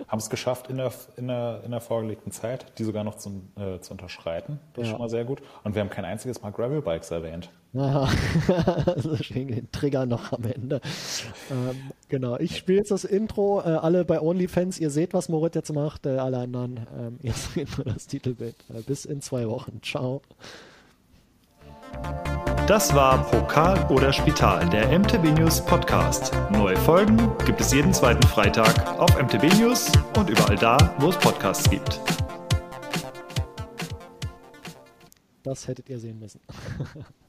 haben 0.08 0.20
es 0.20 0.30
geschafft 0.30 0.70
in 0.70 0.78
der, 0.78 0.92
in, 1.16 1.28
der, 1.28 1.62
in 1.64 1.72
der 1.72 1.82
vorgelegten 1.82 2.32
Zeit, 2.32 2.78
die 2.78 2.84
sogar 2.84 3.04
noch 3.04 3.16
zu, 3.16 3.42
äh, 3.56 3.80
zu 3.80 3.92
unterschreiten. 3.92 4.60
Das 4.74 4.78
ja. 4.78 4.84
ist 4.84 4.90
schon 4.90 5.00
mal 5.00 5.10
sehr 5.10 5.26
gut. 5.26 5.42
Und 5.64 5.76
wir 5.76 5.82
haben 5.82 5.90
kein 5.90 6.06
einziges 6.06 6.42
Mal 6.42 6.52
Gravel 6.52 6.82
Bikes 6.82 7.12
erwähnt. 7.12 7.50
Aha, 7.76 8.10
also 8.86 9.16
den 9.34 9.72
Trigger 9.72 10.06
noch 10.06 10.32
am 10.32 10.46
Ende. 10.46 10.82
Ähm, 11.52 11.92
genau, 12.10 12.38
ich 12.38 12.58
spiele 12.58 12.80
jetzt 12.80 12.92
das 12.92 13.04
Intro. 13.04 13.62
Äh, 13.62 13.70
alle 13.70 14.06
bei 14.06 14.22
OnlyFans, 14.22 14.80
ihr 14.80 14.90
seht, 14.90 15.14
was 15.14 15.30
Moritz 15.30 15.56
jetzt 15.56 15.74
macht. 15.74 16.06
Äh, 16.06 16.18
alle 16.18 16.40
anderen, 16.40 16.88
ähm, 16.98 17.20
ihr 17.24 17.34
seht 17.34 17.78
nur 17.78 17.86
das 17.86 18.08
Titelbild. 18.08 18.56
Äh, 18.74 18.82
bis 18.82 19.06
in 19.06 19.22
zwei 19.22 19.48
Wochen. 19.48 19.82
Ciao. 19.84 20.22
Das 22.68 22.94
war 22.94 23.24
Pokal 23.32 23.90
oder 23.90 24.12
Spital, 24.12 24.68
der 24.70 24.98
MTB 24.98 25.40
News 25.40 25.64
Podcast. 25.64 26.34
Neue 26.52 26.76
Folgen 26.76 27.18
gibt 27.46 27.62
es 27.62 27.72
jeden 27.72 27.94
zweiten 27.94 28.24
Freitag 28.28 29.00
auf 29.00 29.10
MTB 29.18 29.54
News 29.60 29.92
und 30.18 30.30
überall 30.30 30.58
da, 30.58 30.78
wo 31.00 31.10
es 31.10 31.18
Podcasts 31.18 31.70
gibt. 31.70 32.02
Das 35.44 35.68
hättet 35.68 35.90
ihr 35.90 36.00
sehen 36.00 36.20
müssen. 36.20 36.42